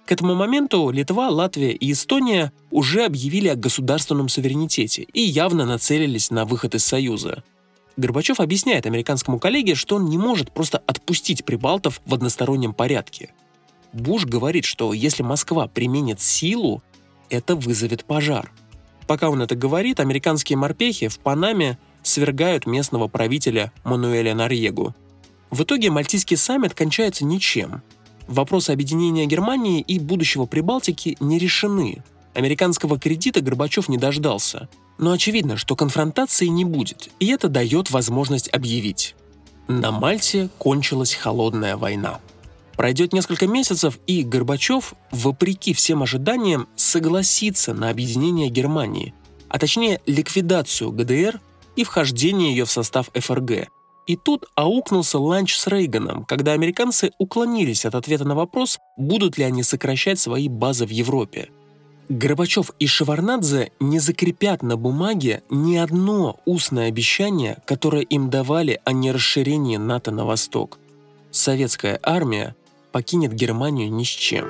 К 0.06 0.12
этому 0.12 0.36
моменту 0.36 0.90
Литва, 0.90 1.30
Латвия 1.30 1.72
и 1.72 1.92
Эстония 1.92 2.52
уже 2.72 3.06
объявили 3.06 3.48
о 3.48 3.56
государственном 3.56 4.28
суверенитете 4.28 5.04
и 5.14 5.22
явно 5.22 5.66
нацелились 5.66 6.30
на 6.30 6.46
выход 6.46 6.76
из 6.76 6.84
Союза. 6.84 7.44
Горбачев 7.96 8.40
объясняет 8.40 8.86
американскому 8.86 9.40
коллеге, 9.40 9.76
что 9.76 9.96
он 9.96 10.06
не 10.06 10.18
может 10.18 10.52
просто 10.52 10.82
отпустить 10.88 11.46
прибалтов 11.46 12.02
в 12.06 12.14
одностороннем 12.14 12.74
порядке. 12.74 13.34
Буш 13.94 14.26
говорит, 14.26 14.66
что 14.66 14.92
если 14.92 15.24
Москва 15.24 15.68
применит 15.68 16.20
силу, 16.20 16.82
это 17.30 17.56
вызовет 17.56 18.04
пожар. 18.04 18.52
Пока 19.08 19.30
он 19.30 19.42
это 19.42 19.56
говорит, 19.56 20.00
американские 20.00 20.58
морпехи 20.58 21.08
в 21.08 21.20
Панаме 21.20 21.78
свергают 22.02 22.66
местного 22.66 23.08
правителя 23.08 23.72
Мануэля 23.84 24.34
Нарьегу. 24.34 24.96
В 25.52 25.64
итоге 25.64 25.92
мальтийский 25.92 26.36
саммит 26.36 26.74
кончается 26.74 27.24
ничем. 27.24 27.84
Вопросы 28.28 28.72
объединения 28.72 29.26
Германии 29.26 29.82
и 29.82 30.00
будущего 30.00 30.46
Прибалтики 30.46 31.18
не 31.20 31.40
решены. 31.40 32.04
Американского 32.34 33.00
кредита 33.00 33.42
Горбачев 33.42 33.90
не 33.90 33.98
дождался. 33.98 34.70
Но 34.98 35.12
очевидно, 35.12 35.58
что 35.58 35.76
конфронтации 35.76 36.48
не 36.48 36.66
будет, 36.66 37.10
и 37.20 37.28
это 37.28 37.48
дает 37.50 37.92
возможность 37.92 38.50
объявить. 38.54 39.16
На 39.68 39.92
Мальте 39.92 40.50
кончилась 40.58 41.14
холодная 41.14 41.78
война. 41.78 42.20
Пройдет 42.76 43.14
несколько 43.14 43.48
месяцев, 43.48 44.00
и 44.08 44.24
Горбачев, 44.24 44.94
вопреки 45.12 45.74
всем 45.74 46.04
ожиданиям, 46.04 46.68
согласится 46.76 47.74
на 47.74 47.90
объединение 47.90 48.50
Германии, 48.50 49.14
а 49.48 49.60
точнее 49.60 50.02
ликвидацию 50.06 50.92
ГДР 50.92 51.40
и 51.76 51.84
вхождение 51.84 52.52
ее 52.52 52.66
в 52.66 52.72
состав 52.72 53.10
ФРГ. 53.14 53.70
И 54.06 54.16
тут 54.18 54.46
аукнулся 54.56 55.18
ланч 55.18 55.56
с 55.56 55.68
Рейганом, 55.68 56.26
когда 56.26 56.52
американцы 56.52 57.12
уклонились 57.18 57.86
от 57.86 57.96
ответа 57.96 58.26
на 58.26 58.36
вопрос, 58.36 58.80
будут 58.98 59.38
ли 59.38 59.46
они 59.46 59.64
сокращать 59.64 60.20
свои 60.20 60.50
базы 60.50 60.86
в 60.86 60.90
Европе. 60.90 61.50
Горбачев 62.10 62.72
и 62.80 62.86
Шеварнадзе 62.86 63.72
не 63.80 64.00
закрепят 64.00 64.62
на 64.62 64.76
бумаге 64.76 65.42
ни 65.50 65.78
одно 65.78 66.40
устное 66.46 66.90
обещание, 66.90 67.60
которое 67.66 68.04
им 68.04 68.30
давали 68.30 68.82
о 68.84 68.92
нерасширении 68.92 69.78
НАТО 69.78 70.12
на 70.12 70.26
восток. 70.26 70.80
Советская 71.32 72.00
армия 72.04 72.56
покинет 72.92 73.34
Германию 73.34 73.92
ни 73.92 74.04
с 74.04 74.08
чем. 74.08 74.46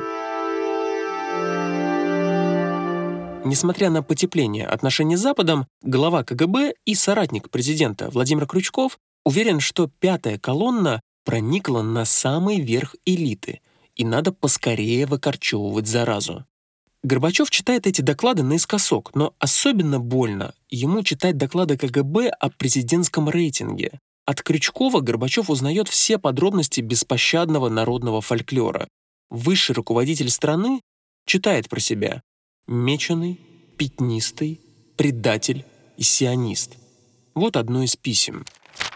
Несмотря 3.46 3.90
на 3.90 4.02
потепление 4.02 4.66
отношений 4.66 5.18
с 5.18 5.22
Западом, 5.22 5.68
глава 5.82 6.24
КГБ 6.24 6.74
и 6.86 6.96
соратник 6.96 7.50
президента 7.50 8.10
Владимир 8.10 8.48
Крючков 8.48 8.98
уверен, 9.26 9.60
что 9.60 9.88
пятая 9.88 10.38
колонна 10.38 11.02
проникла 11.24 11.82
на 11.82 12.06
самый 12.06 12.60
верх 12.60 12.96
элиты, 13.06 13.62
и 13.96 14.06
надо 14.06 14.32
поскорее 14.32 15.06
выкорчевывать 15.06 15.88
заразу. 15.88 16.46
Горбачев 17.04 17.50
читает 17.50 17.86
эти 17.86 18.02
доклады 18.02 18.44
наискосок, 18.44 19.14
но 19.14 19.34
особенно 19.38 20.00
больно 20.00 20.54
ему 20.70 21.04
читать 21.04 21.38
доклады 21.38 21.78
КГБ 21.78 22.30
о 22.30 22.50
президентском 22.50 23.30
рейтинге. 23.30 24.00
От 24.26 24.42
Крючкова 24.42 25.02
Горбачев 25.02 25.50
узнает 25.50 25.90
все 25.90 26.18
подробности 26.18 26.80
беспощадного 26.80 27.68
народного 27.68 28.22
фольклора. 28.22 28.88
Высший 29.30 29.76
руководитель 29.76 30.30
страны 30.30 30.80
читает 31.26 31.68
про 31.68 31.82
себя 31.82 32.22
«меченый, 32.68 33.40
пятнистый, 33.78 34.62
предатель 34.96 35.66
и 35.98 36.04
сионист». 36.04 36.78
Вот 37.36 37.58
одно 37.58 37.84
из 37.84 37.98
писем– 37.98 38.46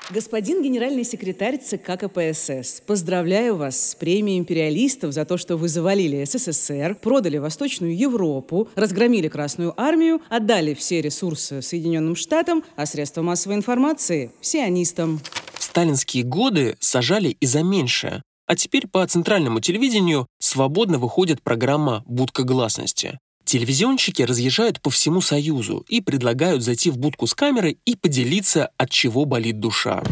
Господин 0.09 0.63
генеральный 0.63 1.03
секретарь 1.03 1.57
ЦК 1.57 1.99
КПСС, 1.99 2.81
поздравляю 2.85 3.57
вас 3.57 3.89
с 3.89 3.95
премией 3.95 4.39
империалистов 4.39 5.11
за 5.11 5.25
то, 5.25 5.35
что 5.35 5.57
вы 5.57 5.67
завалили 5.67 6.23
СССР, 6.23 6.95
продали 6.95 7.39
Восточную 7.39 7.97
Европу, 7.97 8.69
разгромили 8.75 9.27
Красную 9.27 9.73
Армию, 9.79 10.21
отдали 10.29 10.73
все 10.75 11.01
ресурсы 11.01 11.61
Соединенным 11.61 12.15
Штатам, 12.15 12.63
а 12.77 12.85
средства 12.85 13.21
массовой 13.21 13.57
информации– 13.57 14.31
сионистам. 14.41 15.19
В 15.55 15.61
сталинские 15.61 16.23
годы 16.23 16.77
сажали 16.79 17.35
и 17.41 17.45
за 17.45 17.61
меньшее, 17.61 18.23
а 18.45 18.55
теперь 18.55 18.87
по 18.87 19.05
центральному 19.05 19.59
телевидению 19.59 20.25
свободно 20.39 20.99
выходит 20.99 21.43
программа 21.43 22.05
«Будка 22.05 22.43
гласности». 22.43 23.19
Телевизионщики 23.47 24.23
разъезжают 24.23 24.81
по 24.81 24.89
всему 24.89 25.21
Союзу 25.21 25.85
и 25.87 26.01
предлагают 26.01 26.63
зайти 26.63 26.91
в 26.91 26.97
будку 26.97 27.27
с 27.27 27.33
камерой 27.33 27.77
и 27.85 27.95
поделиться, 27.95 28.71
от 28.75 28.89
чего 28.89 29.23
болит 29.23 29.61
душа. 29.61 30.03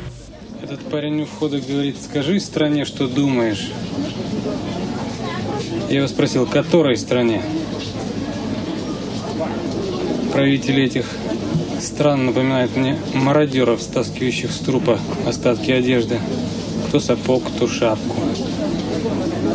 Этот 0.64 0.80
парень 0.90 1.24
у 1.24 1.26
входа 1.26 1.60
говорит, 1.60 1.98
скажи 2.02 2.40
стране, 2.40 2.86
что 2.86 3.10
думаешь. 3.10 3.72
Я 5.90 5.98
его 5.98 6.08
спросил, 6.08 6.46
которой 6.46 6.96
стране? 6.96 7.44
Правители 10.32 10.84
этих 10.84 11.06
стран 11.82 12.28
напоминают 12.28 12.74
мне 12.78 12.98
мародеров, 13.14 13.82
стаскивающих 13.82 14.50
с 14.50 14.60
трупа 14.60 14.98
остатки 15.28 15.72
одежды. 15.72 16.22
Кто 16.88 17.02
сапог, 17.02 17.44
кто 17.44 17.68
шапку. 17.68 18.16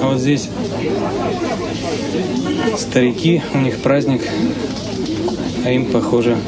А 0.03 0.09
вот 0.09 0.19
здесь 0.19 0.51
старики, 2.77 3.43
у 3.55 3.59
них 3.59 3.83
праздник, 3.83 4.23
а 5.65 5.71
им, 5.71 5.91
похоже, 5.93 6.39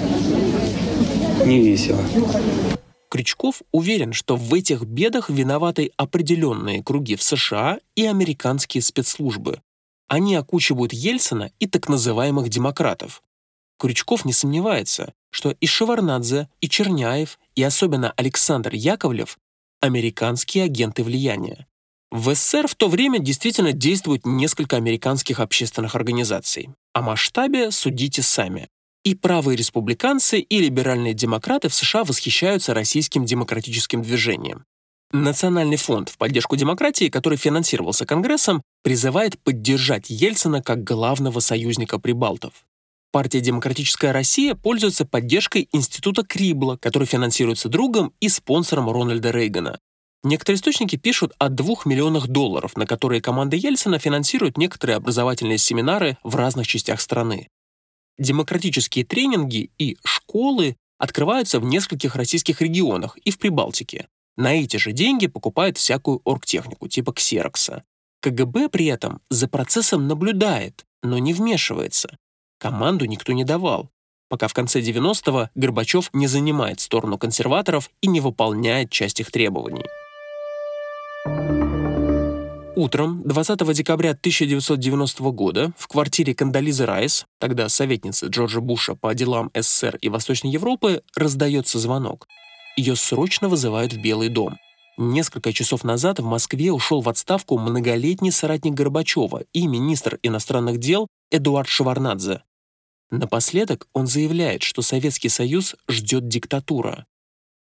не 1.44 1.60
весело. 1.60 2.02
Крючков 3.08 3.62
уверен, 3.72 4.12
что 4.12 4.36
в 4.36 4.54
этих 4.54 4.82
бедах 4.82 5.28
виноваты 5.28 5.92
определенные 5.96 6.82
круги 6.82 7.16
в 7.16 7.22
США 7.22 7.78
и 7.94 8.06
американские 8.06 8.82
спецслужбы. 8.82 9.60
Они 10.08 10.34
окучивают 10.34 10.92
Ельцина 10.92 11.50
и 11.58 11.66
так 11.66 11.88
называемых 11.88 12.48
демократов. 12.48 13.22
Крючков 13.78 14.24
не 14.24 14.32
сомневается, 14.32 15.12
что 15.30 15.50
и 15.50 15.66
Шеварнадзе, 15.66 16.48
и 16.60 16.68
Черняев, 16.68 17.38
и 17.54 17.62
особенно 17.62 18.12
Александр 18.16 18.74
Яковлев– 18.74 19.38
американские 19.80 20.64
агенты 20.64 21.02
влияния. 21.02 21.66
В 22.12 22.34
СССР 22.34 22.68
в 22.68 22.74
то 22.74 22.88
время 22.88 23.20
действительно 23.20 23.72
действуют 23.72 24.26
несколько 24.26 24.76
американских 24.76 25.40
общественных 25.40 25.94
организаций. 25.94 26.68
О 26.92 27.00
масштабе 27.00 27.70
судите 27.70 28.20
сами. 28.20 28.68
И 29.02 29.14
правые 29.14 29.56
республиканцы, 29.56 30.38
и 30.38 30.58
либеральные 30.60 31.14
демократы 31.14 31.70
в 31.70 31.74
США 31.74 32.04
восхищаются 32.04 32.74
российским 32.74 33.24
демократическим 33.24 34.02
движением. 34.02 34.66
Национальный 35.12 35.78
фонд 35.78 36.10
в 36.10 36.18
поддержку 36.18 36.54
демократии, 36.56 37.08
который 37.08 37.38
финансировался 37.38 38.04
Конгрессом, 38.04 38.60
призывает 38.82 39.38
поддержать 39.40 40.10
Ельцина 40.10 40.62
как 40.62 40.84
главного 40.84 41.40
союзника 41.40 41.98
прибалтов. 41.98 42.52
Партия 43.10 43.40
«Демократическая 43.40 44.12
Россия» 44.12 44.54
пользуется 44.54 45.06
поддержкой 45.06 45.66
Института 45.72 46.24
Крибла, 46.24 46.76
который 46.76 47.08
финансируется 47.08 47.70
другом 47.70 48.12
и 48.20 48.28
спонсором 48.28 48.90
Рональда 48.90 49.30
Рейгана. 49.30 49.78
Некоторые 50.24 50.56
источники 50.56 50.96
пишут 50.96 51.32
о 51.38 51.48
двух 51.48 51.84
миллионах 51.84 52.28
долларов, 52.28 52.76
на 52.76 52.86
которые 52.86 53.20
команда 53.20 53.56
Ельцина 53.56 53.98
финансирует 53.98 54.56
некоторые 54.56 54.96
образовательные 54.96 55.58
семинары 55.58 56.16
в 56.22 56.36
разных 56.36 56.66
частях 56.66 57.00
страны. 57.00 57.48
Демократические 58.18 59.04
тренинги 59.04 59.70
и 59.78 59.96
школы 60.04 60.76
открываются 60.98 61.58
в 61.58 61.64
нескольких 61.64 62.14
российских 62.14 62.60
регионах 62.60 63.16
и 63.16 63.32
в 63.32 63.38
Прибалтике. 63.38 64.06
На 64.36 64.54
эти 64.54 64.76
же 64.76 64.92
деньги 64.92 65.26
покупают 65.26 65.76
всякую 65.76 66.20
оргтехнику, 66.24 66.86
типа 66.86 67.12
ксерокса. 67.12 67.82
КГБ 68.20 68.68
при 68.68 68.86
этом 68.86 69.20
за 69.28 69.48
процессом 69.48 70.06
наблюдает, 70.06 70.86
но 71.02 71.18
не 71.18 71.34
вмешивается. 71.34 72.16
Команду 72.58 73.06
никто 73.06 73.32
не 73.32 73.42
давал, 73.42 73.90
пока 74.28 74.46
в 74.46 74.54
конце 74.54 74.80
90-го 74.80 75.50
Горбачев 75.56 76.10
не 76.12 76.28
занимает 76.28 76.78
сторону 76.78 77.18
консерваторов 77.18 77.90
и 78.00 78.06
не 78.06 78.20
выполняет 78.20 78.90
часть 78.90 79.18
их 79.18 79.32
требований. 79.32 79.84
Утром 82.82 83.22
20 83.22 83.72
декабря 83.74 84.10
1990 84.10 85.22
года 85.30 85.72
в 85.78 85.86
квартире 85.86 86.34
Кандализы 86.34 86.84
Райс, 86.84 87.26
тогда 87.38 87.68
советницы 87.68 88.26
Джорджа 88.26 88.60
Буша 88.60 88.96
по 88.96 89.14
делам 89.14 89.52
СССР 89.54 89.98
и 90.00 90.08
Восточной 90.08 90.50
Европы, 90.50 91.04
раздается 91.14 91.78
звонок. 91.78 92.26
ее 92.76 92.96
срочно 92.96 93.48
вызывают 93.48 93.92
в 93.92 94.02
Белый 94.02 94.30
дом. 94.30 94.58
Несколько 94.98 95.52
часов 95.52 95.84
назад 95.84 96.18
в 96.18 96.24
Москве 96.24 96.72
ушел 96.72 97.02
в 97.02 97.08
отставку 97.08 97.56
многолетний 97.56 98.32
соратник 98.32 98.74
Горбачева 98.74 99.44
и 99.52 99.68
министр 99.68 100.18
иностранных 100.24 100.78
дел 100.78 101.06
Эдуард 101.30 101.68
Шеварнадзе. 101.68 102.42
Напоследок 103.12 103.86
он 103.92 104.08
заявляет, 104.08 104.64
что 104.64 104.82
Советский 104.82 105.28
Союз 105.28 105.76
ждет 105.88 106.26
диктатура. 106.26 107.06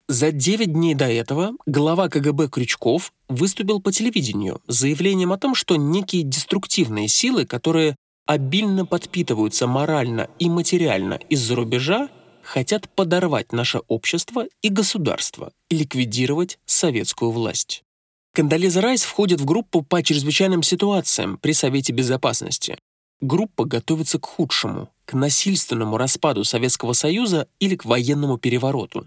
За 0.07 0.31
9 0.31 0.71
дней 0.71 0.93
до 0.93 1.05
этого 1.05 1.53
глава 1.65 2.09
КГБ 2.09 2.49
Крючков 2.49 3.11
выступил 3.27 3.81
по 3.81 3.91
телевидению 3.91 4.61
с 4.67 4.81
заявлением 4.81 5.31
о 5.31 5.39
том, 5.39 5.55
что 5.55 5.77
некие 5.77 6.21
деструктивные 6.21 7.07
силы, 7.07 7.47
которые 7.47 7.95
обильно 8.27 8.85
подпитываются 8.85 9.65
морально 9.65 10.29
и 10.37 10.47
материально 10.47 11.15
из-за 11.29 11.55
рубежа, 11.55 12.09
хотят 12.43 12.87
подорвать 12.87 13.51
наше 13.51 13.79
общество 13.87 14.45
и 14.61 14.69
государство 14.69 15.51
и 15.71 15.77
ликвидировать 15.77 16.59
советскую 16.67 17.31
власть. 17.31 17.81
Кандализа 18.35 18.81
Райс 18.81 19.01
входит 19.01 19.41
в 19.41 19.45
группу 19.45 19.81
по 19.81 20.03
чрезвычайным 20.03 20.61
ситуациям 20.61 21.39
при 21.39 21.53
Совете 21.53 21.93
Безопасности. 21.93 22.77
Группа 23.21 23.65
готовится 23.65 24.19
к 24.19 24.25
худшему, 24.27 24.91
к 25.05 25.13
насильственному 25.13 25.97
распаду 25.97 26.43
Советского 26.43 26.93
Союза 26.93 27.47
или 27.59 27.75
к 27.75 27.85
военному 27.85 28.37
перевороту. 28.37 29.05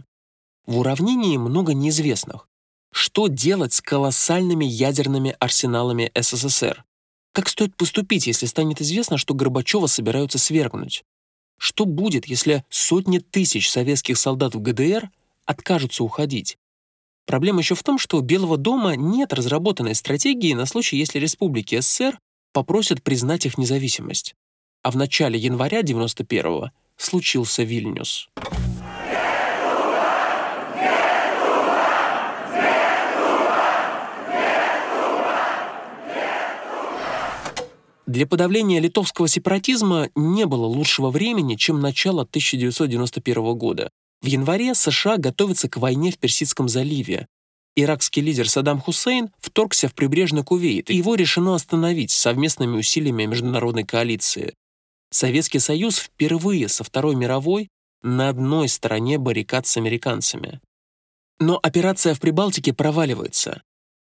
В 0.69 0.81
уравнении 0.81 1.39
много 1.39 1.73
неизвестных. 1.73 2.47
Что 2.93 3.29
делать 3.29 3.73
с 3.73 3.81
колоссальными 3.81 4.67
ядерными 4.67 5.35
арсеналами 5.41 6.13
СССР? 6.15 6.85
Как 7.33 7.49
стоит 7.49 7.75
поступить, 7.75 8.27
если 8.27 8.45
станет 8.45 8.83
известно, 8.83 9.17
что 9.17 9.33
Горбачева 9.33 9.87
собираются 9.87 10.37
свергнуть? 10.39 11.05
Что 11.57 11.87
будет, 11.87 12.27
если 12.27 12.67
сотни 12.69 13.19
тысяч 13.19 13.71
советских 13.71 14.19
солдат 14.19 14.55
в 14.55 14.61
ГДР 14.61 15.09
откажутся 15.47 16.05
уходить? 16.05 16.59
Проблема 17.25 17.61
еще 17.61 17.75
в 17.75 17.83
том, 17.83 17.99
что 17.99 18.19
у 18.19 18.21
Белого 18.21 18.59
дома 18.59 18.95
нет 18.95 19.33
разработанной 19.33 19.95
стратегии 19.95 20.53
на 20.53 20.67
случай, 20.67 20.99
если 20.99 21.19
республики 21.19 21.81
СССР 21.81 22.19
попросят 22.53 23.03
признать 23.03 23.47
их 23.47 23.57
независимость. 23.57 24.35
А 24.83 24.91
в 24.91 24.97
начале 24.99 25.39
января 25.39 25.81
91-го 25.81 26.73
случился 26.99 27.63
Вильнюс. 27.63 28.29
Для 38.09 38.27
подавления 38.27 38.81
литовского 38.81 39.29
сепаратизма 39.29 40.09
не 40.17 40.47
было 40.47 40.65
лучшего 40.65 41.11
времени, 41.11 41.57
чем 41.57 41.79
начало 41.79 42.23
1991 42.23 43.55
года. 43.55 43.91
В 44.23 44.27
январе 44.27 44.75
США 44.75 45.19
готовятся 45.19 45.69
к 45.69 45.77
войне 45.77 46.11
в 46.11 46.17
Персидском 46.17 46.71
заливе. 46.71 47.27
Иракский 47.77 48.23
лидер 48.23 48.49
Саддам 48.49 48.81
Хусейн 48.81 49.29
вторгся 49.39 49.89
в 49.89 49.95
прибрежный 49.95 50.43
Кувейт, 50.43 50.89
и 50.89 50.97
его 50.97 51.17
решено 51.17 51.55
остановить 51.55 52.11
совместными 52.11 52.79
усилиями 52.79 53.27
международной 53.27 53.85
коалиции. 53.85 54.55
Советский 55.11 55.59
Союз 55.59 55.99
впервые 55.99 56.69
со 56.69 56.85
Второй 56.85 57.15
мировой 57.15 57.69
на 58.03 58.31
одной 58.31 58.71
стороне 58.71 59.19
баррикад 59.19 59.67
с 59.67 59.77
американцами. 59.77 60.61
Но 61.41 61.61
операция 61.63 62.15
в 62.15 62.21
Прибалтике 62.21 62.73
проваливается. 62.73 63.61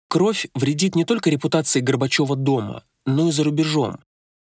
Кровь 0.08 0.46
вредит 0.54 0.94
не 0.94 1.06
только 1.06 1.30
репутации 1.30 1.80
Горбачева 1.80 2.36
дома, 2.36 2.84
но 3.06 3.28
и 3.28 3.32
за 3.32 3.44
рубежом. 3.44 3.98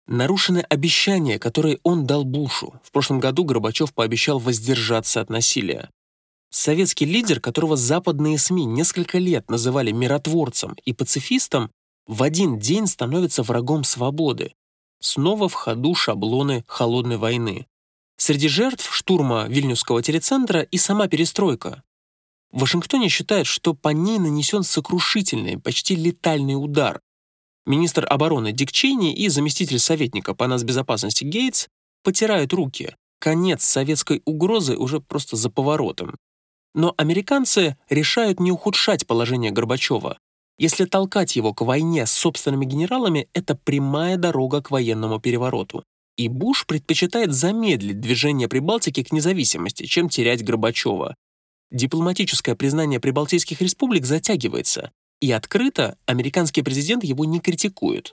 Нарушены 0.07 0.61
обещания, 0.61 1.39
которые 1.39 1.79
он 1.83 2.07
дал 2.07 2.25
Бушу. 2.25 2.81
В 2.83 2.91
прошлом 2.93 3.21
году 3.21 3.45
Горбачев 3.45 3.93
пообещал 3.93 4.39
воздержаться 4.39 5.21
от 5.21 5.29
насилия. 5.29 5.91
Советский 6.51 7.05
лидер, 7.05 7.41
которого 7.41 7.77
западные 7.77 8.39
СМИ 8.39 8.65
несколько 8.65 9.19
лет 9.19 9.51
называли 9.51 9.93
миротворцем 9.93 10.77
и 10.85 10.95
пацифистом, 10.95 11.71
в 12.07 12.23
один 12.23 12.59
день 12.59 12.87
становится 12.87 13.43
врагом 13.43 13.85
свободы. 13.85 14.55
Снова 15.01 15.49
в 15.49 15.53
ходу 15.53 15.95
шаблоны 15.95 16.65
холодной 16.67 17.19
войны. 17.19 17.67
Среди 18.17 18.49
жертв 18.49 18.93
штурма 18.93 19.47
Вильнюсского 19.47 20.03
телецентра 20.03 20.63
и 20.63 20.79
сама 20.79 21.07
перестройка. 21.07 21.83
В 22.51 22.61
Вашингтоне 22.61 23.11
считают, 23.11 23.47
что 23.47 23.75
по 23.75 23.91
ней 23.91 24.19
нанесен 24.19 24.63
сокрушительный, 24.63 25.59
почти 25.59 25.95
летальный 25.95 26.55
удар, 26.55 27.01
Министр 27.69 28.07
обороны 28.09 28.53
Дик 28.53 28.73
Чейни 28.73 29.13
и 29.13 29.29
заместитель 29.29 29.79
советника 29.79 30.35
по 30.35 30.47
нацбезопасности 30.47 31.25
Гейтс 31.25 31.69
потирают 32.03 32.55
руки. 32.55 32.97
Конец 33.21 33.63
советской 33.63 34.23
угрозы 34.25 34.75
уже 34.75 35.01
просто 35.01 35.37
за 35.37 35.51
поворотом. 35.51 36.17
Но 36.75 36.95
американцы 36.97 37.77
решают 37.91 38.41
не 38.41 38.51
ухудшать 38.51 39.07
положение 39.07 39.51
Горбачева. 39.51 40.19
Если 40.57 40.87
толкать 40.87 41.37
его 41.37 41.53
к 41.53 41.61
войне 41.61 42.07
с 42.07 42.11
собственными 42.13 42.65
генералами, 42.65 43.29
это 43.35 43.55
прямая 43.55 44.17
дорога 44.17 44.63
к 44.63 44.71
военному 44.71 45.21
перевороту. 45.21 45.85
И 46.17 46.29
Буш 46.29 46.65
предпочитает 46.67 47.35
замедлить 47.35 48.01
движение 48.01 48.49
Прибалтики 48.49 49.03
к 49.03 49.13
независимости, 49.13 49.85
чем 49.85 50.09
терять 50.09 50.43
Горбачева. 50.43 51.17
Дипломатическое 51.71 52.55
признание 52.55 52.99
прибалтийских 52.99 53.61
республик 53.61 54.07
затягивается, 54.07 54.91
и 55.21 55.33
открыто 55.33 55.97
американский 56.07 56.63
президент 56.63 57.05
его 57.05 57.25
не 57.25 57.41
критикует. 57.41 58.13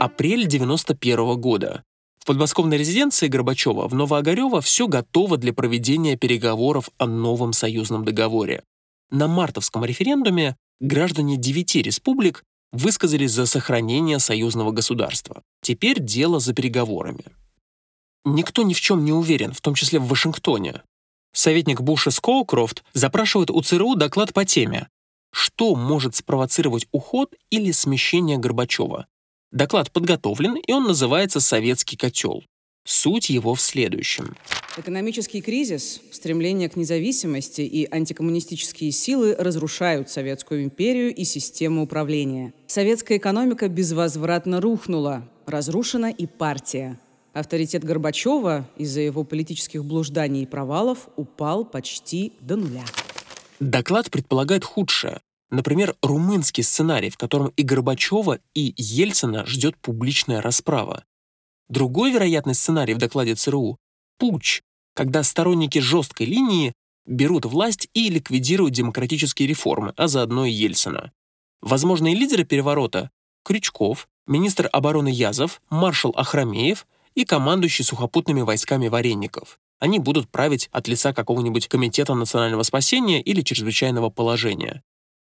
Апрель 0.00 0.46
91 0.46 1.20
-го 1.20 1.36
года. 1.36 1.84
В 2.18 2.24
подмосковной 2.24 2.76
резиденции 2.76 3.28
Горбачева 3.28 3.88
в 3.88 3.94
Новоогарево 3.94 4.60
все 4.60 4.86
готово 4.86 5.36
для 5.36 5.52
проведения 5.52 6.16
переговоров 6.16 6.90
о 6.98 7.06
новом 7.06 7.52
союзном 7.52 8.04
договоре. 8.04 8.62
На 9.10 9.28
мартовском 9.28 9.84
референдуме 9.84 10.56
граждане 10.80 11.36
девяти 11.36 11.82
республик 11.82 12.44
высказались 12.72 13.32
за 13.32 13.46
сохранение 13.46 14.18
союзного 14.18 14.72
государства. 14.72 15.42
Теперь 15.62 16.00
дело 16.00 16.40
за 16.40 16.54
переговорами. 16.54 17.24
Никто 18.24 18.62
ни 18.62 18.74
в 18.74 18.80
чем 18.80 19.04
не 19.04 19.12
уверен, 19.12 19.52
в 19.52 19.60
том 19.60 19.74
числе 19.74 19.98
в 19.98 20.06
Вашингтоне. 20.06 20.82
Советник 21.32 21.80
Буша 21.80 22.10
Скоукрофт 22.10 22.84
запрашивает 22.92 23.50
у 23.50 23.60
ЦРУ 23.62 23.94
доклад 23.94 24.32
по 24.32 24.44
теме 24.44 24.88
«Что 25.32 25.74
может 25.74 26.14
спровоцировать 26.14 26.86
уход 26.92 27.34
или 27.50 27.72
смещение 27.72 28.38
Горбачева?» 28.38 29.06
Доклад 29.50 29.90
подготовлен, 29.90 30.56
и 30.56 30.72
он 30.72 30.84
называется 30.84 31.40
«Советский 31.40 31.96
котел». 31.96 32.42
Суть 32.84 33.30
его 33.30 33.54
в 33.54 33.60
следующем. 33.60 34.34
Экономический 34.76 35.40
кризис, 35.40 36.00
стремление 36.10 36.68
к 36.68 36.76
независимости 36.76 37.60
и 37.60 37.86
антикоммунистические 37.88 38.90
силы 38.90 39.36
разрушают 39.38 40.10
Советскую 40.10 40.64
империю 40.64 41.14
и 41.14 41.24
систему 41.24 41.82
управления. 41.82 42.52
Советская 42.66 43.18
экономика 43.18 43.68
безвозвратно 43.68 44.60
рухнула, 44.60 45.28
разрушена 45.46 46.10
и 46.10 46.26
партия. 46.26 46.98
Авторитет 47.32 47.82
Горбачева 47.82 48.68
из-за 48.76 49.00
его 49.00 49.24
политических 49.24 49.84
блужданий 49.84 50.42
и 50.42 50.46
провалов 50.46 51.08
упал 51.16 51.64
почти 51.64 52.34
до 52.40 52.56
нуля. 52.56 52.84
Доклад 53.58 54.10
предполагает 54.10 54.64
худшее. 54.64 55.20
Например, 55.50 55.94
румынский 56.02 56.62
сценарий, 56.62 57.10
в 57.10 57.16
котором 57.16 57.52
и 57.56 57.62
Горбачева, 57.62 58.38
и 58.54 58.74
Ельцина 58.76 59.46
ждет 59.46 59.76
публичная 59.78 60.42
расправа. 60.42 61.04
Другой 61.68 62.10
вероятный 62.10 62.54
сценарий 62.54 62.94
в 62.94 62.98
докладе 62.98 63.34
ЦРУ– 63.34 63.78
путч, 64.18 64.62
когда 64.94 65.22
сторонники 65.22 65.78
жесткой 65.78 66.26
линии 66.26 66.72
берут 67.06 67.46
власть 67.46 67.88
и 67.94 68.10
ликвидируют 68.10 68.74
демократические 68.74 69.48
реформы, 69.48 69.94
а 69.96 70.06
заодно 70.06 70.44
и 70.44 70.52
Ельцина. 70.52 71.12
Возможные 71.62 72.14
лидеры 72.14 72.44
переворота– 72.44 73.10
Крючков, 73.44 74.08
министр 74.26 74.68
обороны 74.70 75.08
Язов, 75.08 75.62
маршал 75.68 76.12
Ахрамеев 76.16 76.86
и 77.14 77.24
командующий 77.24 77.84
сухопутными 77.84 78.42
войсками 78.42 78.88
Вареников. 78.88 79.58
Они 79.78 79.98
будут 79.98 80.30
править 80.30 80.68
от 80.72 80.86
лица 80.88 81.12
какого-нибудь 81.12 81.68
комитета 81.68 82.14
национального 82.14 82.62
спасения 82.62 83.20
или 83.20 83.42
чрезвычайного 83.42 84.10
положения. 84.10 84.82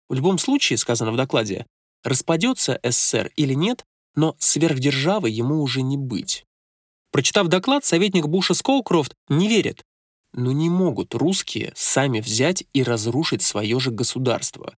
В 0.09 0.13
любом 0.13 0.37
случае, 0.37 0.77
сказано 0.77 1.11
в 1.11 1.15
докладе, 1.15 1.65
распадется 2.03 2.79
СССР 2.83 3.31
или 3.35 3.53
нет, 3.53 3.85
но 4.15 4.35
сверхдержавы 4.39 5.29
ему 5.29 5.61
уже 5.61 5.81
не 5.81 5.97
быть. 5.97 6.45
Прочитав 7.11 7.47
доклад, 7.47 7.85
советник 7.85 8.27
Буша 8.27 8.53
Скоукрофт 8.53 9.13
не 9.29 9.47
верит. 9.47 9.83
Но 10.33 10.51
не 10.51 10.69
могут 10.69 11.13
русские 11.13 11.73
сами 11.75 12.21
взять 12.21 12.63
и 12.73 12.83
разрушить 12.83 13.41
свое 13.41 13.79
же 13.79 13.91
государство. 13.91 14.75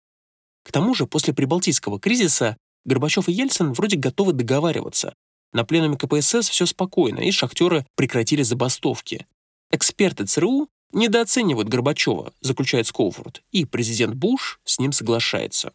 К 0.63 0.71
тому 0.71 0.95
же, 0.95 1.05
после 1.05 1.33
прибалтийского 1.33 1.99
кризиса 1.99 2.57
Горбачев 2.85 3.29
и 3.29 3.31
Ельцин 3.31 3.73
вроде 3.73 3.97
готовы 3.97 4.33
договариваться, 4.33 5.15
на 5.53 5.63
пленуме 5.63 5.97
КПСС 5.97 6.49
все 6.49 6.65
спокойно, 6.65 7.19
и 7.19 7.31
шахтеры 7.31 7.85
прекратили 7.95 8.43
забастовки. 8.43 9.25
Эксперты 9.71 10.25
ЦРУ 10.25 10.67
недооценивают 10.91 11.69
Горбачева, 11.69 12.33
заключает 12.41 12.87
Скоуфорд, 12.87 13.41
и 13.51 13.65
президент 13.65 14.15
Буш 14.15 14.59
с 14.65 14.79
ним 14.79 14.91
соглашается. 14.91 15.73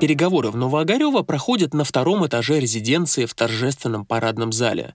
Переговоры 0.00 0.50
в 0.50 0.56
Новоогарево 0.56 1.22
проходят 1.22 1.72
на 1.72 1.82
втором 1.82 2.26
этаже 2.26 2.60
резиденции 2.60 3.24
в 3.24 3.34
торжественном 3.34 4.04
парадном 4.04 4.52
зале. 4.52 4.94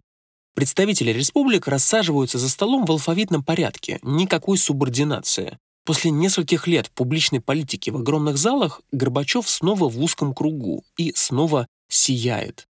Представители 0.53 1.11
республик 1.11 1.67
рассаживаются 1.67 2.37
за 2.37 2.49
столом 2.49 2.85
в 2.85 2.91
алфавитном 2.91 3.43
порядке, 3.43 3.99
никакой 4.03 4.57
субординации. 4.57 5.57
После 5.83 6.11
нескольких 6.11 6.67
лет 6.67 6.91
публичной 6.91 7.41
политики 7.41 7.89
в 7.89 7.97
огромных 7.97 8.37
залах 8.37 8.81
Горбачев 8.91 9.49
снова 9.49 9.89
в 9.89 9.99
узком 10.01 10.33
кругу 10.33 10.83
и 10.97 11.11
снова 11.15 11.67
сияет. 11.89 12.67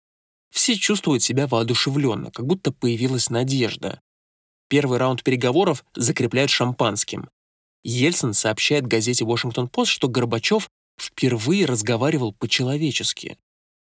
Все 0.51 0.77
чувствуют 0.77 1.23
себя 1.23 1.47
воодушевленно, 1.47 2.31
как 2.31 2.47
будто 2.47 2.73
появилась 2.73 3.31
надежда. 3.31 4.01
Первый 4.69 4.99
раунд 4.99 5.23
переговоров 5.23 5.85
закрепляют 5.95 6.51
шампанским. 6.51 7.29
Ельцин 7.85 8.35
сообщает 8.35 8.87
газете 8.87 9.25
«Вашингтон-Пост», 9.25 9.91
что 9.91 10.09
Горбачев 10.09 10.69
впервые 11.01 11.65
разговаривал 11.65 12.33
по-человечески. 12.33 13.39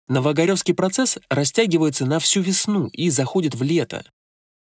Новогоревский 0.07 0.73
процесс 0.73 1.17
растягивается 1.29 2.05
на 2.05 2.19
всю 2.19 2.41
весну 2.41 2.87
и 2.87 3.09
заходит 3.09 3.55
в 3.55 3.63
лето. 3.63 4.05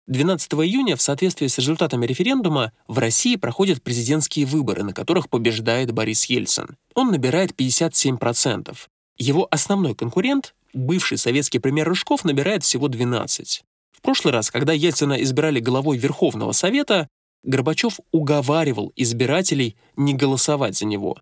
12 0.08 0.54
июня, 0.54 0.96
в 0.96 1.02
соответствии 1.02 1.48
с 1.48 1.58
результатами 1.58 2.06
референдума, 2.06 2.74
в 2.88 3.00
России 3.00 3.38
проходят 3.38 3.82
президентские 3.82 4.46
выборы, 4.46 4.84
на 4.84 4.94
которых 4.94 5.30
побеждает 5.30 5.92
Борис 5.92 6.26
Ельцин. 6.26 6.78
Он 6.94 7.10
набирает 7.10 7.60
57%. 7.60 8.76
Его 9.18 9.48
основной 9.50 9.96
конкурент, 9.96 10.54
бывший 10.74 11.18
советский 11.18 11.58
премьер 11.58 11.90
Рыжков, 11.90 12.24
набирает 12.24 12.64
всего 12.64 12.88
12%. 12.88 13.62
В 13.92 14.02
прошлый 14.02 14.32
раз, 14.32 14.52
когда 14.52 14.74
Ельцина 14.74 15.14
избирали 15.24 15.60
главой 15.60 15.98
Верховного 15.98 16.52
Совета, 16.52 17.08
Горбачев 17.44 18.00
уговаривал 18.12 18.94
избирателей 18.96 19.76
не 19.96 20.14
голосовать 20.14 20.78
за 20.78 20.86
него. 20.86 21.18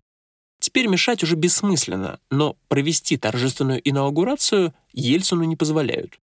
Теперь 0.60 0.88
мешать 0.88 1.22
уже 1.22 1.36
бессмысленно, 1.36 2.20
но 2.30 2.56
провести 2.68 3.16
торжественную 3.16 3.80
инаугурацию 3.88 4.74
Ельцину 4.92 5.44
не 5.44 5.56
позволяют. 5.56 6.18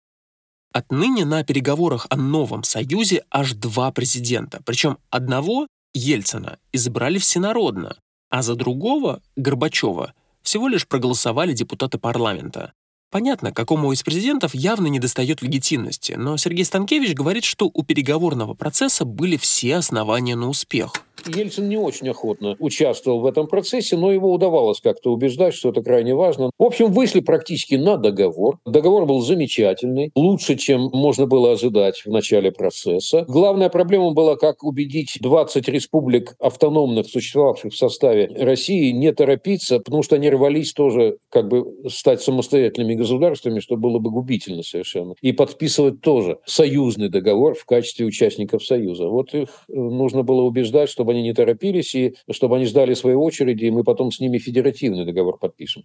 Отныне 0.72 1.26
на 1.26 1.44
переговорах 1.44 2.08
о 2.10 2.18
новом 2.18 2.64
союзе 2.64 3.24
аж 3.32 3.54
два 3.54 3.92
президента, 3.92 4.62
причем 4.66 4.98
одного, 5.10 5.68
Ельцина, 5.94 6.60
избрали 6.72 7.18
всенародно, 7.18 7.98
а 8.30 8.42
за 8.42 8.56
другого, 8.56 9.22
Горбачева, 9.36 10.14
всего 10.44 10.68
лишь 10.68 10.88
проголосовали 10.88 11.54
депутаты 11.54 11.98
парламента. 11.98 12.74
Понятно, 13.18 13.52
какому 13.52 13.92
из 13.94 14.04
президентов 14.04 14.54
явно 14.54 14.86
недостает 14.86 15.42
легитимности, 15.42 16.14
но 16.14 16.38
Сергей 16.38 16.64
Станкевич 16.64 17.16
говорит, 17.16 17.46
что 17.46 17.72
у 17.74 17.82
переговорного 17.82 18.54
процесса 18.54 19.06
были 19.06 19.38
все 19.38 19.78
основания 19.78 20.36
на 20.36 20.50
успех. 20.50 20.94
Ельцин 21.26 21.68
не 21.68 21.78
очень 21.78 22.10
охотно 22.10 22.56
участвовал 22.60 23.20
в 23.22 23.26
этом 23.26 23.48
процессе, 23.48 23.98
но 23.98 24.12
его 24.12 24.32
удавалось 24.32 24.80
как-то 24.82 25.12
убеждать, 25.12 25.54
что 25.54 25.70
это 25.70 25.82
крайне 25.82 26.16
важно. 26.16 26.52
В 26.58 26.64
общем, 26.64 26.92
вышли 26.92 27.20
практически 27.20 27.76
на 27.76 27.98
договор. 27.98 28.60
Договор 28.66 29.06
был 29.06 29.22
замечательный, 29.22 30.12
лучше, 30.16 30.56
чем 30.56 30.90
можно 30.94 31.26
было 31.26 31.54
ожидать 31.54 32.04
в 32.06 32.10
начале 32.10 32.52
процесса. 32.52 33.26
Главная 33.28 33.70
проблема 33.70 34.12
была, 34.12 34.36
как 34.36 34.64
убедить 34.64 35.18
20 35.20 35.68
республик 35.70 36.36
автономных, 36.40 37.08
существовавших 37.08 37.74
в 37.74 37.78
составе 37.78 38.28
России, 38.40 38.92
не 38.92 39.12
торопиться, 39.12 39.80
потому 39.80 40.04
что 40.04 40.16
они 40.16 40.30
рвались 40.30 40.74
тоже 40.74 41.18
как 41.30 41.48
бы 41.48 41.66
стать 41.90 42.22
самостоятельными 42.22 42.94
государствами, 42.94 43.07
что 43.62 43.78
было 43.78 44.00
бы 44.00 44.12
губительно 44.12 44.64
совершенно. 44.64 45.16
И 45.22 45.32
подписывать 45.32 46.02
тоже 46.02 46.40
союзный 46.46 47.10
договор 47.10 47.56
в 47.56 47.66
качестве 47.66 48.06
участников 48.06 48.66
Союза. 48.66 49.08
Вот 49.08 49.34
их 49.34 49.50
э, 49.68 49.74
нужно 49.74 50.24
было 50.24 50.42
убеждать, 50.42 50.90
чтобы 50.90 51.12
они 51.12 51.24
не 51.24 51.34
торопились, 51.34 51.96
и 51.96 52.16
чтобы 52.32 52.58
они 52.58 52.66
ждали 52.66 52.94
своей 52.94 53.16
очереди, 53.16 53.66
и 53.66 53.72
мы 53.72 53.84
потом 53.84 54.12
с 54.12 54.20
ними 54.20 54.38
федеративный 54.38 55.06
договор 55.06 55.38
подпишем. 55.38 55.84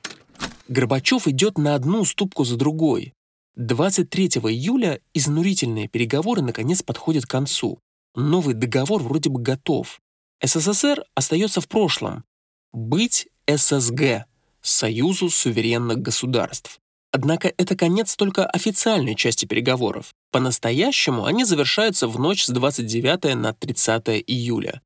Горбачев 0.68 1.28
идет 1.28 1.58
на 1.58 1.74
одну 1.74 2.00
уступку 2.00 2.44
за 2.44 2.56
другой. 2.56 3.14
23 3.56 4.26
июля 4.26 5.00
изнурительные 5.12 5.88
переговоры 5.88 6.42
наконец 6.42 6.82
подходят 6.82 7.26
к 7.26 7.30
концу. 7.30 7.78
Новый 8.14 8.54
договор 8.54 9.02
вроде 9.02 9.30
бы 9.30 9.40
готов. 9.40 10.00
СССР 10.42 11.04
остается 11.14 11.60
в 11.60 11.68
прошлом. 11.68 12.24
Быть 12.72 13.28
ССГ– 13.46 14.24
Союзу 14.62 15.28
суверенных 15.28 15.98
государств. 15.98 16.78
Однако 17.12 17.52
это 17.58 17.76
конец 17.76 18.16
только 18.16 18.46
официальной 18.46 19.14
части 19.14 19.44
переговоров. 19.44 20.14
По-настоящему 20.30 21.26
они 21.26 21.44
завершаются 21.44 22.08
в 22.08 22.18
ночь 22.18 22.44
с 22.44 22.48
29 22.48 23.34
на 23.36 23.52
30 23.52 24.24
июля. 24.26 24.80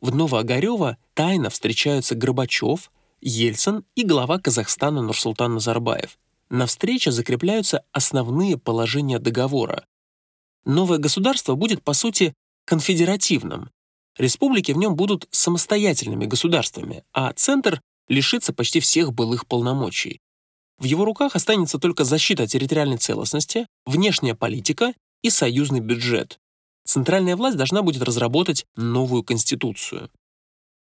В 0.00 0.14
Новоогарево 0.14 0.98
тайно 1.14 1.50
встречаются 1.50 2.14
Горбачев, 2.14 2.92
Ельцин 3.20 3.84
и 3.96 4.04
глава 4.04 4.38
Казахстана 4.38 5.02
Нурсултан 5.02 5.54
Назарбаев. 5.54 6.16
На 6.48 6.66
встрече 6.66 7.10
закрепляются 7.10 7.82
основные 7.90 8.56
положения 8.56 9.18
договора. 9.18 9.84
Новое 10.64 10.98
государство 10.98 11.56
будет, 11.56 11.82
по 11.82 11.92
сути, 11.92 12.34
конфедеративным. 12.66 13.70
Республики 14.16 14.70
в 14.70 14.76
нем 14.76 14.94
будут 14.94 15.26
самостоятельными 15.32 16.26
государствами, 16.26 17.02
а 17.12 17.32
Центр 17.32 17.80
лишится 18.08 18.52
почти 18.52 18.78
всех 18.78 19.12
былых 19.12 19.46
полномочий. 19.46 20.20
В 20.78 20.84
его 20.84 21.04
руках 21.04 21.36
останется 21.36 21.78
только 21.78 22.04
защита 22.04 22.46
территориальной 22.46 22.96
целостности, 22.96 23.66
внешняя 23.86 24.34
политика 24.34 24.92
и 25.22 25.30
союзный 25.30 25.80
бюджет. 25.80 26.38
Центральная 26.84 27.36
власть 27.36 27.56
должна 27.56 27.82
будет 27.82 28.02
разработать 28.02 28.66
новую 28.76 29.22
конституцию. 29.22 30.10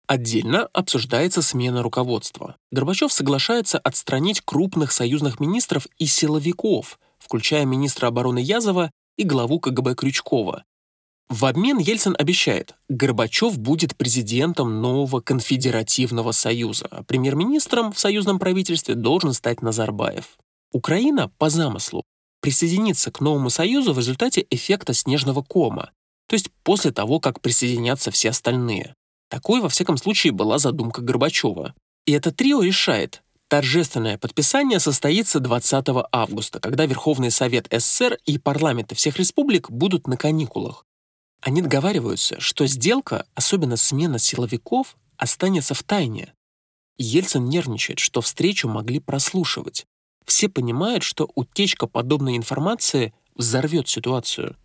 Отдельно 0.06 0.68
обсуждается 0.74 1.42
смена 1.42 1.82
руководства. 1.82 2.58
Горбачев 2.72 3.14
соглашается 3.14 3.80
отстранить 3.80 4.42
крупных 4.42 4.92
союзных 4.92 5.40
министров 5.40 5.88
и 5.98 6.06
силовиков, 6.06 7.00
включая 7.20 7.66
министра 7.66 8.08
обороны 8.08 8.40
Язова 8.40 8.92
и 9.18 9.24
главу 9.24 9.60
КГБ 9.60 9.96
Крючкова. 9.96 10.66
В 11.36 11.46
обмен 11.46 11.80
Ельцин 11.80 12.16
обещает, 12.20 12.76
Горбачев 12.90 13.58
будет 13.58 13.98
президентом 13.98 14.82
нового 14.82 15.20
конфедеративного 15.20 16.32
союза, 16.32 16.88
а 16.92 17.02
премьер-министром 17.02 17.92
в 17.92 17.98
союзном 17.98 18.38
правительстве 18.38 18.94
должен 18.94 19.34
стать 19.34 19.64
Назарбаев. 19.64 20.38
Украина, 20.74 21.30
по 21.40 21.50
замыслу, 21.50 22.04
присоединиться 22.40 23.10
к 23.10 23.20
новому 23.20 23.50
союзу 23.50 23.94
в 23.94 23.98
результате 23.98 24.46
эффекта 24.52 24.94
снежного 24.94 25.42
кома, 25.42 25.90
то 26.28 26.36
есть 26.36 26.52
после 26.62 26.92
того, 26.92 27.20
как 27.20 27.42
присоединятся 27.42 28.12
все 28.12 28.30
остальные. 28.30 28.94
Такой, 29.28 29.60
во 29.60 29.70
всяком 29.70 29.98
случае, 29.98 30.34
была 30.34 30.60
задумка 30.60 31.02
Горбачева. 31.02 31.74
И 32.06 32.12
это 32.12 32.32
трио 32.32 32.62
решает. 32.62 33.24
Торжественное 33.48 34.20
подписание 34.20 34.80
состоится 34.80 35.40
20 35.40 35.88
августа, 36.12 36.60
когда 36.60 36.86
Верховный 36.86 37.32
Совет 37.32 37.68
СССР 37.72 38.20
и 38.26 38.38
парламенты 38.38 38.94
всех 38.94 39.18
республик 39.18 39.72
будут 39.72 40.06
на 40.06 40.16
каникулах. 40.16 40.86
Они 41.44 41.62
договариваются, 41.62 42.40
что 42.40 42.66
сделка, 42.68 43.26
особенно 43.36 43.76
смена 43.76 44.18
силовиков, 44.18 44.96
останется 45.18 45.74
в 45.74 45.84
тайне. 45.84 46.34
Ельцин 46.98 47.46
нервничает, 47.46 48.00
что 48.00 48.22
встречу 48.22 48.70
могли 48.70 49.00
прослушивать. 49.00 49.86
Все 50.26 50.48
понимают, 50.48 51.04
что 51.04 51.30
утечка 51.36 51.86
подобной 51.86 52.38
информации 52.38 53.14
взорвет 53.36 53.90
ситуацию. 53.90 54.56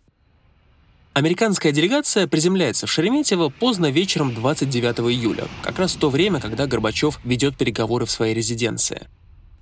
Американская 1.11 1.73
делегация 1.73 2.27
приземляется 2.27 2.87
в 2.87 2.91
Шереметьево 2.91 3.49
поздно 3.49 3.91
вечером 3.91 4.33
29 4.33 4.99
июля, 5.11 5.49
как 5.63 5.79
раз 5.79 5.95
в 5.95 5.99
то 5.99 6.09
время, 6.09 6.39
когда 6.39 6.65
Горбачев 6.65 7.19
ведет 7.25 7.57
переговоры 7.57 8.05
в 8.05 8.11
своей 8.11 8.33
резиденции. 8.33 9.05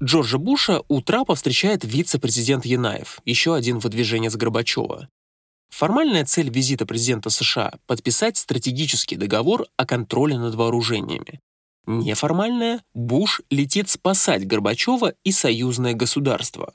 Джорджа 0.03 0.37
Буша 0.37 0.83
у 0.87 1.01
трапа 1.01 1.33
встречает 1.33 1.83
вице-президент 1.83 2.63
Янаев, 2.65 3.21
еще 3.25 3.55
один 3.55 3.79
выдвиженец 3.79 4.35
Горбачева. 4.35 5.09
Формальная 5.69 6.25
цель 6.25 6.49
визита 6.49 6.85
президента 6.85 7.29
США– 7.29 7.73
подписать 7.87 8.37
стратегический 8.37 9.15
договор 9.15 9.67
о 9.77 9.85
контроле 9.85 10.37
над 10.37 10.55
вооружениями. 10.55 11.39
Неформальная– 11.85 12.83
Буш 12.93 13.41
летит 13.49 13.89
спасать 13.89 14.45
Горбачева 14.45 15.13
и 15.23 15.31
союзное 15.31 15.93
государство. 15.93 16.73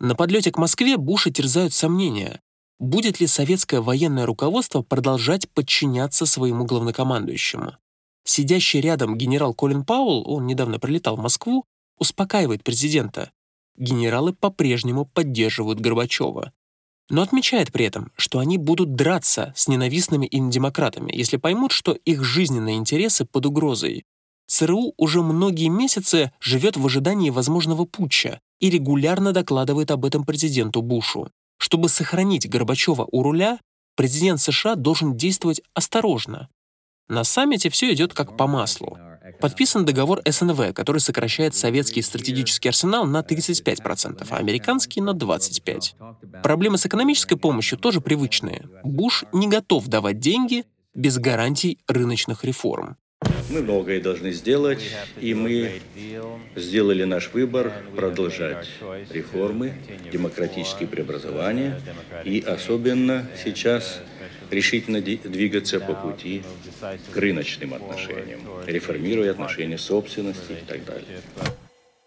На 0.00 0.16
подлете 0.16 0.50
к 0.50 0.58
Москве 0.58 0.96
Буша 0.96 1.30
терзают 1.30 1.72
сомнения. 1.72 2.40
Будет 2.80 3.20
ли 3.20 3.28
советское 3.28 3.80
военное 3.80 4.26
руководство 4.26 4.82
продолжать 4.82 5.48
подчиняться 5.50 6.26
своему 6.26 6.64
главнокомандующему? 6.64 7.76
Сидящий 8.24 8.80
рядом 8.80 9.16
генерал 9.16 9.54
Колин 9.54 9.84
Пауэлл, 9.84 10.28
он 10.28 10.46
недавно 10.46 10.80
прилетал 10.80 11.16
в 11.16 11.20
Москву, 11.20 11.64
успокаивает 11.98 12.64
президента. 12.64 13.30
Генералы 13.76 14.32
по-прежнему 14.32 15.04
поддерживают 15.06 15.78
Горбачева. 15.78 16.52
Но 17.10 17.22
отмечает 17.22 17.72
при 17.72 17.84
этом, 17.86 18.10
что 18.16 18.38
они 18.38 18.58
будут 18.58 18.94
драться 18.94 19.52
с 19.56 19.68
ненавистными 19.68 20.26
им 20.26 20.50
демократами, 20.50 21.12
если 21.14 21.36
поймут, 21.36 21.72
что 21.72 21.92
их 21.92 22.24
жизненные 22.24 22.76
интересы 22.76 23.24
под 23.24 23.46
угрозой. 23.46 24.04
ЦРУ 24.46 24.94
уже 24.96 25.22
многие 25.22 25.68
месяцы 25.68 26.32
живет 26.40 26.76
в 26.76 26.86
ожидании 26.86 27.30
возможного 27.30 27.84
путча 27.84 28.40
и 28.60 28.70
регулярно 28.70 29.32
докладывает 29.32 29.90
об 29.90 30.04
этом 30.04 30.24
президенту 30.24 30.82
Бушу. 30.82 31.28
Чтобы 31.58 31.88
сохранить 31.88 32.48
Горбачева 32.48 33.06
у 33.10 33.22
руля, 33.22 33.58
президент 33.96 34.40
США 34.40 34.74
должен 34.74 35.16
действовать 35.16 35.62
осторожно. 35.74 36.48
На 37.08 37.24
саммите 37.24 37.70
все 37.70 37.92
идет 37.92 38.14
как 38.14 38.36
по 38.36 38.46
маслу. 38.46 38.98
Подписан 39.40 39.84
договор 39.84 40.20
СНВ, 40.26 40.72
который 40.74 40.98
сокращает 40.98 41.54
советский 41.54 42.02
стратегический 42.02 42.68
арсенал 42.68 43.06
на 43.06 43.20
35%, 43.20 44.26
а 44.30 44.36
американский 44.36 45.00
на 45.00 45.10
25%. 45.10 46.42
Проблемы 46.42 46.78
с 46.78 46.86
экономической 46.86 47.36
помощью 47.36 47.78
тоже 47.78 48.00
привычные. 48.00 48.68
Буш 48.84 49.24
не 49.32 49.48
готов 49.48 49.86
давать 49.88 50.18
деньги 50.18 50.64
без 50.94 51.18
гарантий 51.18 51.78
рыночных 51.88 52.44
реформ. 52.44 52.96
Мы 53.50 53.62
многое 53.62 54.00
должны 54.00 54.32
сделать, 54.32 54.82
и 55.20 55.34
мы 55.34 55.80
сделали 56.56 57.04
наш 57.04 57.32
выбор 57.32 57.72
продолжать 57.94 58.68
реформы, 59.10 59.74
демократические 60.10 60.88
преобразования, 60.88 61.80
и 62.24 62.40
особенно 62.40 63.26
сейчас 63.42 64.00
решительно 64.52 65.00
двигаться 65.00 65.80
по 65.80 65.94
пути 65.94 66.42
к 67.12 67.16
рыночным 67.16 67.74
отношениям, 67.74 68.40
реформируя 68.66 69.30
отношения 69.30 69.78
собственности 69.78 70.52
и 70.52 70.64
так 70.66 70.84
далее. 70.84 71.20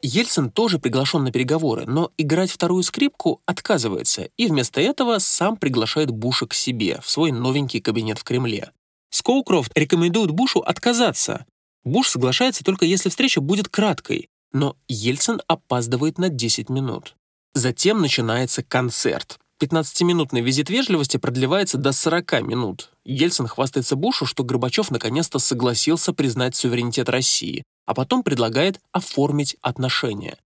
Ельцин 0.02 0.52
тоже 0.52 0.78
приглашен 0.78 1.24
на 1.24 1.32
переговоры, 1.32 1.86
но 1.88 2.12
играть 2.18 2.52
вторую 2.52 2.84
скрипку 2.84 3.42
отказывается 3.48 4.30
и 4.38 4.46
вместо 4.48 4.80
этого 4.80 5.18
сам 5.18 5.58
приглашает 5.58 6.12
Буша 6.12 6.46
к 6.46 6.54
себе, 6.54 7.00
в 7.02 7.10
свой 7.10 7.32
новенький 7.32 7.82
кабинет 7.82 8.20
в 8.20 8.24
Кремле. 8.24 8.72
Скоукрофт 9.10 9.72
рекомендует 9.76 10.30
Бушу 10.30 10.60
отказаться. 10.60 11.46
Буш 11.84 12.10
соглашается 12.10 12.64
только 12.64 12.86
если 12.86 13.10
встреча 13.10 13.42
будет 13.42 13.68
краткой, 13.68 14.30
но 14.52 14.78
Ельцин 14.88 15.42
опаздывает 15.48 16.20
на 16.20 16.30
10 16.30 16.70
минут. 16.70 17.16
Затем 17.54 18.02
начинается 18.02 18.62
концерт. 18.62 19.40
15-минутный 19.62 20.42
визит 20.42 20.70
вежливости 20.70 21.16
продлевается 21.16 21.78
до 21.78 21.94
40 21.94 22.42
минут. 22.42 22.92
Ельцин 23.06 23.48
хвастается 23.48 23.96
Бушу, 23.96 24.26
что 24.26 24.44
Горбачев 24.44 24.92
наконец-то 24.92 25.40
согласился 25.40 26.12
признать 26.12 26.56
суверенитет 26.56 27.08
России, 27.08 27.64
а 27.86 27.94
потом 27.94 28.22
предлагает 28.22 28.82
оформить 28.92 29.56
отношения. 29.62 30.38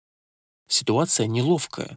Ситуация 0.68 1.26
неловкая. 1.26 1.96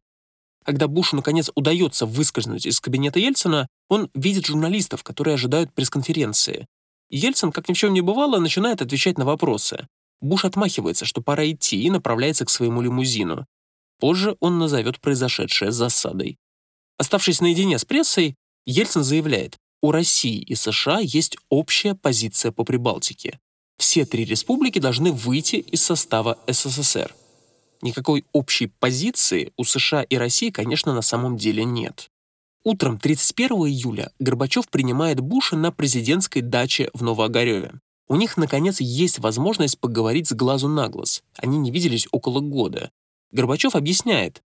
Когда 0.64 0.88
Бушу 0.88 1.18
наконец 1.18 1.52
удается 1.54 2.06
выскользнуть 2.06 2.66
из 2.66 2.80
кабинета 2.80 3.20
Ельцина, 3.20 3.68
он 3.90 4.10
видит 4.14 4.46
журналистов, 4.46 5.04
которые 5.04 5.34
ожидают 5.34 5.74
пресс-конференции. 5.74 6.66
Ельцин, 7.10 7.52
как 7.52 7.68
ни 7.68 7.74
в 7.74 7.78
чем 7.78 7.94
не 7.94 8.00
бывало, 8.00 8.40
начинает 8.40 8.82
отвечать 8.82 9.18
на 9.18 9.26
вопросы. 9.26 9.86
Буш 10.22 10.46
отмахивается, 10.46 11.04
что 11.04 11.22
пора 11.22 11.50
идти, 11.50 11.82
и 11.82 11.90
направляется 11.90 12.46
к 12.46 12.50
своему 12.50 12.82
лимузину. 12.82 13.46
Позже 14.00 14.38
он 14.40 14.60
назовет 14.60 15.02
произошедшее 15.02 15.72
засадой. 15.72 16.38
Оставшись 17.02 17.42
наедине 17.42 17.80
с 17.80 17.84
прессой, 17.84 18.36
Ельцин 18.68 19.04
заявляет, 19.04 19.58
у 19.82 19.90
России 19.90 20.38
и 20.38 20.54
США 20.54 21.00
есть 21.00 21.36
общая 21.50 21.96
позиция 21.96 22.52
по 22.52 22.64
Прибалтике. 22.64 23.40
Все 23.80 24.06
три 24.06 24.24
республики 24.24 24.78
должны 24.78 25.12
выйти 25.12 25.56
из 25.56 25.82
состава 25.82 26.38
СССР. 26.46 27.16
Никакой 27.82 28.24
общей 28.34 28.68
позиции 28.68 29.52
у 29.58 29.64
США 29.64 30.04
и 30.04 30.16
России, 30.16 30.52
конечно, 30.52 30.94
на 30.94 31.02
самом 31.02 31.38
деле 31.38 31.64
нет. 31.64 32.12
Утром 32.64 33.00
31 33.00 33.50
июля 33.66 34.12
Горбачев 34.20 34.70
принимает 34.70 35.22
Буша 35.22 35.56
на 35.56 35.72
президентской 35.72 36.42
даче 36.42 36.92
в 36.94 37.02
Новоогареве. 37.02 37.80
У 38.10 38.16
них, 38.16 38.38
наконец, 38.38 38.80
есть 38.80 39.18
возможность 39.18 39.80
поговорить 39.80 40.28
с 40.28 40.34
глазу 40.34 40.68
на 40.68 40.88
глаз. 40.88 41.24
Они 41.36 41.58
не 41.58 41.72
виделись 41.72 42.08
около 42.12 42.42
года. 42.42 42.92
Горбачев 43.32 43.76
объясняет, 43.76 44.44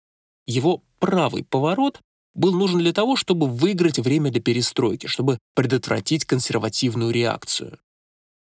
его 0.45 0.83
правый 0.99 1.45
поворот 1.45 2.01
был 2.33 2.53
нужен 2.53 2.79
для 2.79 2.93
того, 2.93 3.15
чтобы 3.15 3.47
выиграть 3.47 3.99
время 3.99 4.31
для 4.31 4.41
перестройки, 4.41 5.07
чтобы 5.07 5.39
предотвратить 5.55 6.25
консервативную 6.25 7.11
реакцию. 7.11 7.79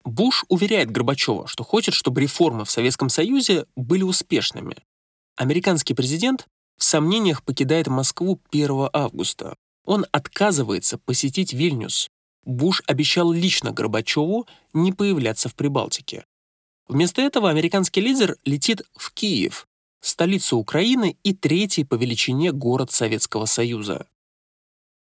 Буш 0.03 0.45
уверяет 0.47 0.91
Горбачева, 0.91 1.47
что 1.47 1.63
хочет, 1.63 1.93
чтобы 1.93 2.21
реформы 2.21 2.65
в 2.65 2.71
Советском 2.71 3.09
Союзе 3.09 3.65
были 3.75 4.03
успешными. 4.03 4.77
Американский 5.35 5.93
президент 5.93 6.47
в 6.77 6.83
сомнениях 6.83 7.43
покидает 7.43 7.88
Москву 7.88 8.39
1 8.51 8.89
августа. 8.93 9.55
Он 9.85 10.05
отказывается 10.11 10.97
посетить 10.97 11.53
Вильнюс. 11.53 12.09
Буш 12.45 12.81
обещал 12.88 13.31
лично 13.31 13.71
Горбачеву 13.71 14.47
не 14.73 14.93
появляться 14.93 15.49
в 15.49 15.55
Прибалтике. 15.55 16.25
Вместо 16.88 17.21
этого 17.21 17.49
американский 17.49 17.99
лидер 17.99 18.38
летит 18.45 18.83
в 18.95 19.11
Киев, 19.11 19.67
столицу 20.01 20.57
Украины 20.57 21.17
и 21.23 21.33
третий 21.33 21.83
по 21.83 21.95
величине 21.95 22.51
город 22.51 22.91
Советского 22.91 23.45
Союза. 23.45 24.07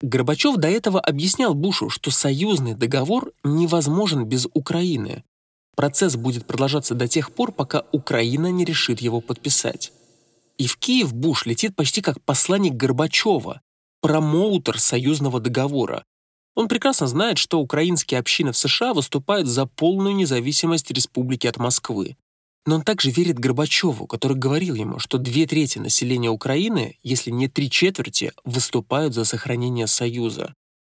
Горбачев 0.00 0.56
до 0.56 0.68
этого 0.68 1.00
объяснял 1.00 1.54
Бушу, 1.54 1.88
что 1.88 2.10
союзный 2.10 2.74
договор 2.74 3.32
невозможен 3.44 4.24
без 4.24 4.48
Украины. 4.52 5.24
Процесс 5.76 6.16
будет 6.16 6.46
продолжаться 6.46 6.94
до 6.94 7.08
тех 7.08 7.32
пор, 7.32 7.52
пока 7.52 7.84
Украина 7.92 8.50
не 8.50 8.64
решит 8.64 9.00
его 9.00 9.20
подписать. 9.20 9.92
И 10.58 10.66
в 10.66 10.76
Киев 10.76 11.14
Буш 11.14 11.46
летит 11.46 11.76
почти 11.76 12.02
как 12.02 12.20
посланник 12.22 12.74
Горбачева, 12.74 13.60
промоутер 14.00 14.78
союзного 14.78 15.40
договора. 15.40 16.04
Он 16.54 16.68
прекрасно 16.68 17.06
знает, 17.06 17.38
что 17.38 17.60
украинские 17.60 18.20
общины 18.20 18.52
в 18.52 18.56
США 18.56 18.92
выступают 18.92 19.46
за 19.46 19.66
полную 19.66 20.14
независимость 20.14 20.90
республики 20.90 21.46
от 21.46 21.56
Москвы. 21.56 22.16
Но 22.64 22.76
он 22.76 22.82
также 22.82 23.10
верит 23.10 23.38
Горбачеву, 23.38 24.06
который 24.06 24.36
говорил 24.36 24.74
ему, 24.74 24.98
что 24.98 25.18
две 25.18 25.46
трети 25.46 25.78
населения 25.78 26.30
Украины, 26.30 26.98
если 27.02 27.30
не 27.30 27.48
три 27.48 27.68
четверти, 27.68 28.32
выступают 28.44 29.14
за 29.14 29.24
сохранение 29.24 29.86
Союза. 29.86 30.54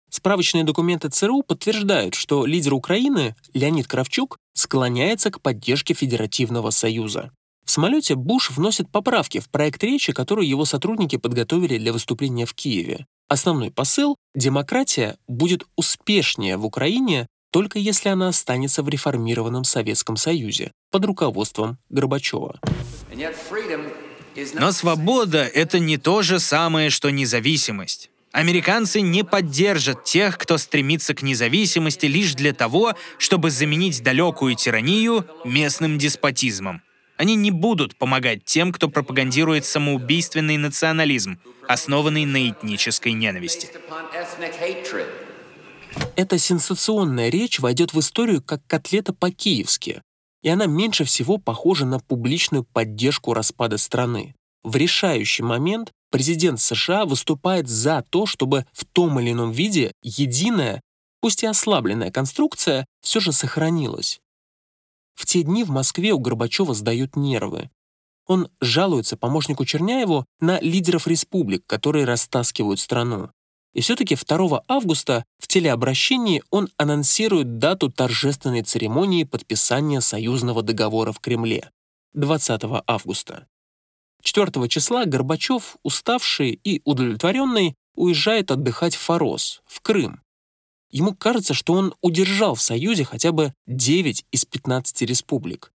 Справочные 0.09 0.63
документы 0.63 1.09
ЦРУ 1.09 1.43
подтверждают, 1.43 2.15
что 2.15 2.47
лидер 2.47 2.75
Украины, 2.75 3.35
Леонид 3.53 3.89
Кравчук, 3.89 4.39
склоняется 4.55 5.31
к 5.31 5.41
поддержке 5.41 5.95
Федеративного 5.95 6.71
Союза. 6.71 7.33
В 7.65 7.71
самолете 7.73 8.15
Буш 8.15 8.53
вносит 8.53 8.89
поправки 8.91 9.41
в 9.41 9.51
проект 9.51 9.83
речи, 9.83 10.13
которую 10.13 10.49
его 10.49 10.65
сотрудники 10.65 11.17
подготовили 11.17 11.79
для 11.79 11.93
выступления 11.93 12.47
в 12.47 12.55
Киеве. 12.55 13.07
Основной 13.29 13.73
посыл– 13.73 14.17
демократия 14.37 15.19
будет 15.27 15.65
успешнее 15.75 16.57
в 16.57 16.65
Украине 16.65 17.27
только 17.57 17.79
если 17.79 18.11
она 18.11 18.29
останется 18.29 18.83
в 18.83 18.89
реформированном 18.91 19.65
Советском 19.65 20.19
Союзе 20.19 20.73
под 20.91 21.07
руководством 21.07 21.79
Горбачева. 21.89 22.61
Но 24.53 24.73
свобода— 24.73 25.39
это 25.55 25.79
не 25.79 25.97
то 25.97 26.21
же 26.21 26.39
самое, 26.39 26.91
что 26.91 27.09
независимость. 27.09 28.11
Американцы 28.31 29.01
не 29.01 29.25
поддержат 29.25 30.05
тех, 30.05 30.37
кто 30.37 30.59
стремится 30.59 31.15
к 31.15 31.23
независимости 31.23 32.05
лишь 32.05 32.35
для 32.35 32.53
того, 32.53 32.93
чтобы 33.17 33.51
заменить 33.51 34.03
далекую 34.03 34.55
тиранию 34.55 35.25
местным 35.47 35.97
деспотизмом. 35.97 36.83
Они 37.17 37.37
не 37.37 37.53
будут 37.53 37.97
помогать 37.97 38.45
тем, 38.45 38.71
кто 38.71 38.91
пропагандирует 38.91 39.65
самоубийственный 39.65 40.59
национализм, 40.59 41.39
основанный 41.67 42.27
на 42.27 42.51
этнической 42.51 43.13
ненависти. 43.13 43.71
Эта 46.17 46.39
сенсационная 46.39 47.29
речь 47.29 47.61
войдет 47.61 47.93
в 47.93 48.01
историю 48.01 48.43
как 48.43 48.67
котлета 48.67 49.13
по-киевски, 49.13 50.03
и 50.43 50.49
она 50.49 50.67
меньше 50.67 51.05
всего 51.05 51.39
похожа 51.39 51.85
на 51.85 52.01
публичную 52.01 52.65
поддержку 52.65 53.35
распада 53.35 53.79
страны. 53.79 54.35
В 54.63 54.77
решающий 54.77 55.43
момент 55.43 55.93
президент 56.11 56.61
США 56.61 57.05
выступает 57.05 57.69
за 57.69 58.05
то, 58.09 58.27
чтобы 58.27 58.67
в 58.73 58.85
том 58.85 59.21
или 59.21 59.33
ином 59.33 59.53
виде 59.53 59.93
единая, 60.03 60.81
пусть 61.21 61.43
и 61.43 61.47
ослабленная 61.47 62.11
конструкция 62.11 62.87
все 63.03 63.21
же 63.21 63.33
сохранилась. 63.33 64.21
В 65.15 65.27
те 65.27 65.43
дни 65.43 65.65
в 65.65 65.71
Москве 65.71 66.13
у 66.13 66.19
Горбачева 66.19 66.75
сдают 66.75 67.17
нервы. 67.17 67.71
Он 68.27 68.49
жалуется 68.61 69.17
помощнику 69.17 69.65
Черняеву 69.65 70.25
на 70.41 70.61
лидеров 70.61 71.07
республик, 71.07 71.65
которые 71.67 72.05
растаскивают 72.05 72.81
страну. 72.81 73.31
И 73.77 73.83
все-таки 73.83 74.17
2 74.17 74.63
августа 74.69 75.27
в 75.39 75.47
телеобращении 75.49 76.43
он 76.49 76.71
анонсирует 76.79 77.59
дату 77.59 77.91
торжественной 77.91 78.63
церемонии 78.63 79.25
подписания 79.25 80.01
союзного 80.01 80.63
договора 80.63 81.13
в 81.13 81.21
Кремле— 81.21 81.71
20 82.15 82.63
августа. 82.87 83.47
4 84.23 84.67
числа 84.69 85.05
Горбачев, 85.05 85.77
уставший 85.83 86.59
и 86.65 86.81
удовлетворенный, 86.87 87.75
уезжает 87.95 88.51
отдыхать 88.51 88.97
в 88.97 89.01
Форос, 89.01 89.61
в 89.67 89.83
Крым. 89.83 90.23
Ему 90.91 91.15
кажется, 91.15 91.53
что 91.53 91.75
он 91.75 91.95
удержал 92.01 92.55
в 92.55 92.63
Союзе 92.63 93.05
хотя 93.05 93.31
бы 93.31 93.53
9 93.67 94.25
из 94.31 94.47
15 94.47 95.03
республик. 95.03 95.71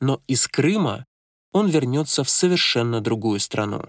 Но 0.00 0.22
из 0.28 0.46
Крыма 0.46 1.06
он 1.50 1.68
вернется 1.68 2.22
в 2.22 2.30
совершенно 2.30 3.00
другую 3.00 3.40
страну. 3.40 3.86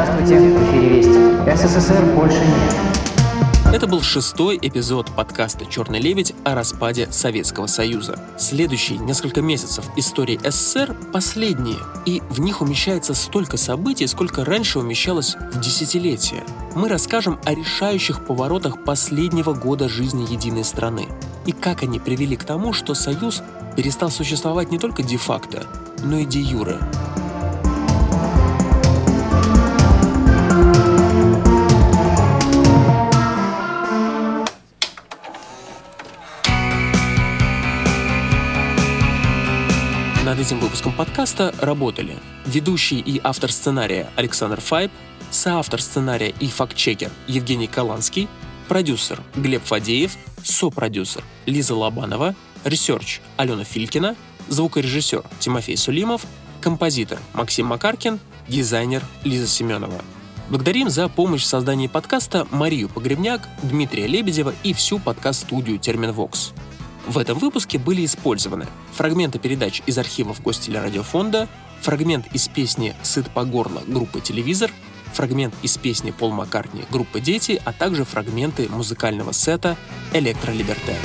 Здравствуйте, 0.00 0.38
в 0.38 0.70
эфире 0.70 0.88
Вести. 0.90 1.56
СССР 1.56 2.04
больше 2.14 2.38
нет. 2.38 3.74
Это 3.74 3.88
был 3.88 4.00
шестой 4.00 4.56
эпизод 4.62 5.10
подкаста 5.10 5.66
«Черный 5.66 5.98
лебедь» 5.98 6.34
о 6.44 6.54
распаде 6.54 7.10
Советского 7.10 7.66
Союза. 7.66 8.16
Следующие 8.38 8.98
несколько 8.98 9.42
месяцев 9.42 9.84
истории 9.96 10.38
СССР 10.44 10.94
последние, 11.12 11.78
и 12.06 12.22
в 12.30 12.38
них 12.38 12.60
умещается 12.60 13.12
столько 13.12 13.56
событий, 13.56 14.06
сколько 14.06 14.44
раньше 14.44 14.78
умещалось 14.78 15.34
в 15.34 15.58
десятилетия. 15.58 16.44
Мы 16.76 16.88
расскажем 16.88 17.40
о 17.44 17.52
решающих 17.52 18.24
поворотах 18.24 18.84
последнего 18.84 19.52
года 19.52 19.88
жизни 19.88 20.30
единой 20.30 20.62
страны 20.62 21.08
и 21.44 21.50
как 21.50 21.82
они 21.82 21.98
привели 21.98 22.36
к 22.36 22.44
тому, 22.44 22.72
что 22.72 22.94
Союз 22.94 23.42
перестал 23.74 24.10
существовать 24.10 24.70
не 24.70 24.78
только 24.78 25.02
де-факто, 25.02 25.66
но 26.04 26.18
и 26.18 26.24
де-юре. 26.24 26.78
Над 40.38 40.46
этим 40.46 40.60
выпуском 40.60 40.92
подкаста 40.92 41.52
работали 41.58 42.16
ведущий 42.46 43.00
и 43.00 43.20
автор 43.24 43.50
сценария 43.50 44.08
Александр 44.14 44.60
Файб, 44.60 44.92
соавтор 45.32 45.82
сценария 45.82 46.32
и 46.38 46.46
фактчекер 46.46 47.10
Евгений 47.26 47.66
Каланский, 47.66 48.28
продюсер 48.68 49.20
Глеб 49.34 49.64
Фадеев, 49.64 50.16
сопродюсер 50.44 51.24
Лиза 51.46 51.74
Лобанова, 51.74 52.36
research 52.62 53.20
Алена 53.36 53.64
Филькина, 53.64 54.14
звукорежиссер 54.46 55.24
Тимофей 55.40 55.76
Сулимов, 55.76 56.24
композитор 56.60 57.18
Максим 57.32 57.66
Макаркин, 57.66 58.20
дизайнер 58.46 59.02
Лиза 59.24 59.48
Семенова. 59.48 60.04
Благодарим 60.50 60.88
за 60.88 61.08
помощь 61.08 61.42
в 61.42 61.46
создании 61.46 61.88
подкаста 61.88 62.46
Марию 62.52 62.88
Погребняк, 62.88 63.48
Дмитрия 63.64 64.06
Лебедева 64.06 64.54
и 64.62 64.72
всю 64.72 65.00
подкаст-студию 65.00 65.80
Терменвокс. 65.80 66.52
В 67.08 67.16
этом 67.16 67.38
выпуске 67.38 67.78
были 67.78 68.04
использованы 68.04 68.66
фрагменты 68.92 69.38
передач 69.38 69.82
из 69.86 69.96
архивов 69.96 70.42
Гостелерадиофонда, 70.42 71.48
фрагмент 71.80 72.26
из 72.34 72.48
песни 72.48 72.94
«Сыт 73.02 73.30
по 73.30 73.44
горло» 73.44 73.82
группы 73.86 74.20
«Телевизор», 74.20 74.70
фрагмент 75.14 75.54
из 75.62 75.78
песни 75.78 76.10
Paul 76.10 76.32
McCartney 76.32 76.84
группы 76.90 77.20
«Дети», 77.20 77.62
а 77.64 77.72
также 77.72 78.04
фрагменты 78.04 78.68
музыкального 78.68 79.32
сета 79.32 79.78
«Электролиберте». 80.12 80.96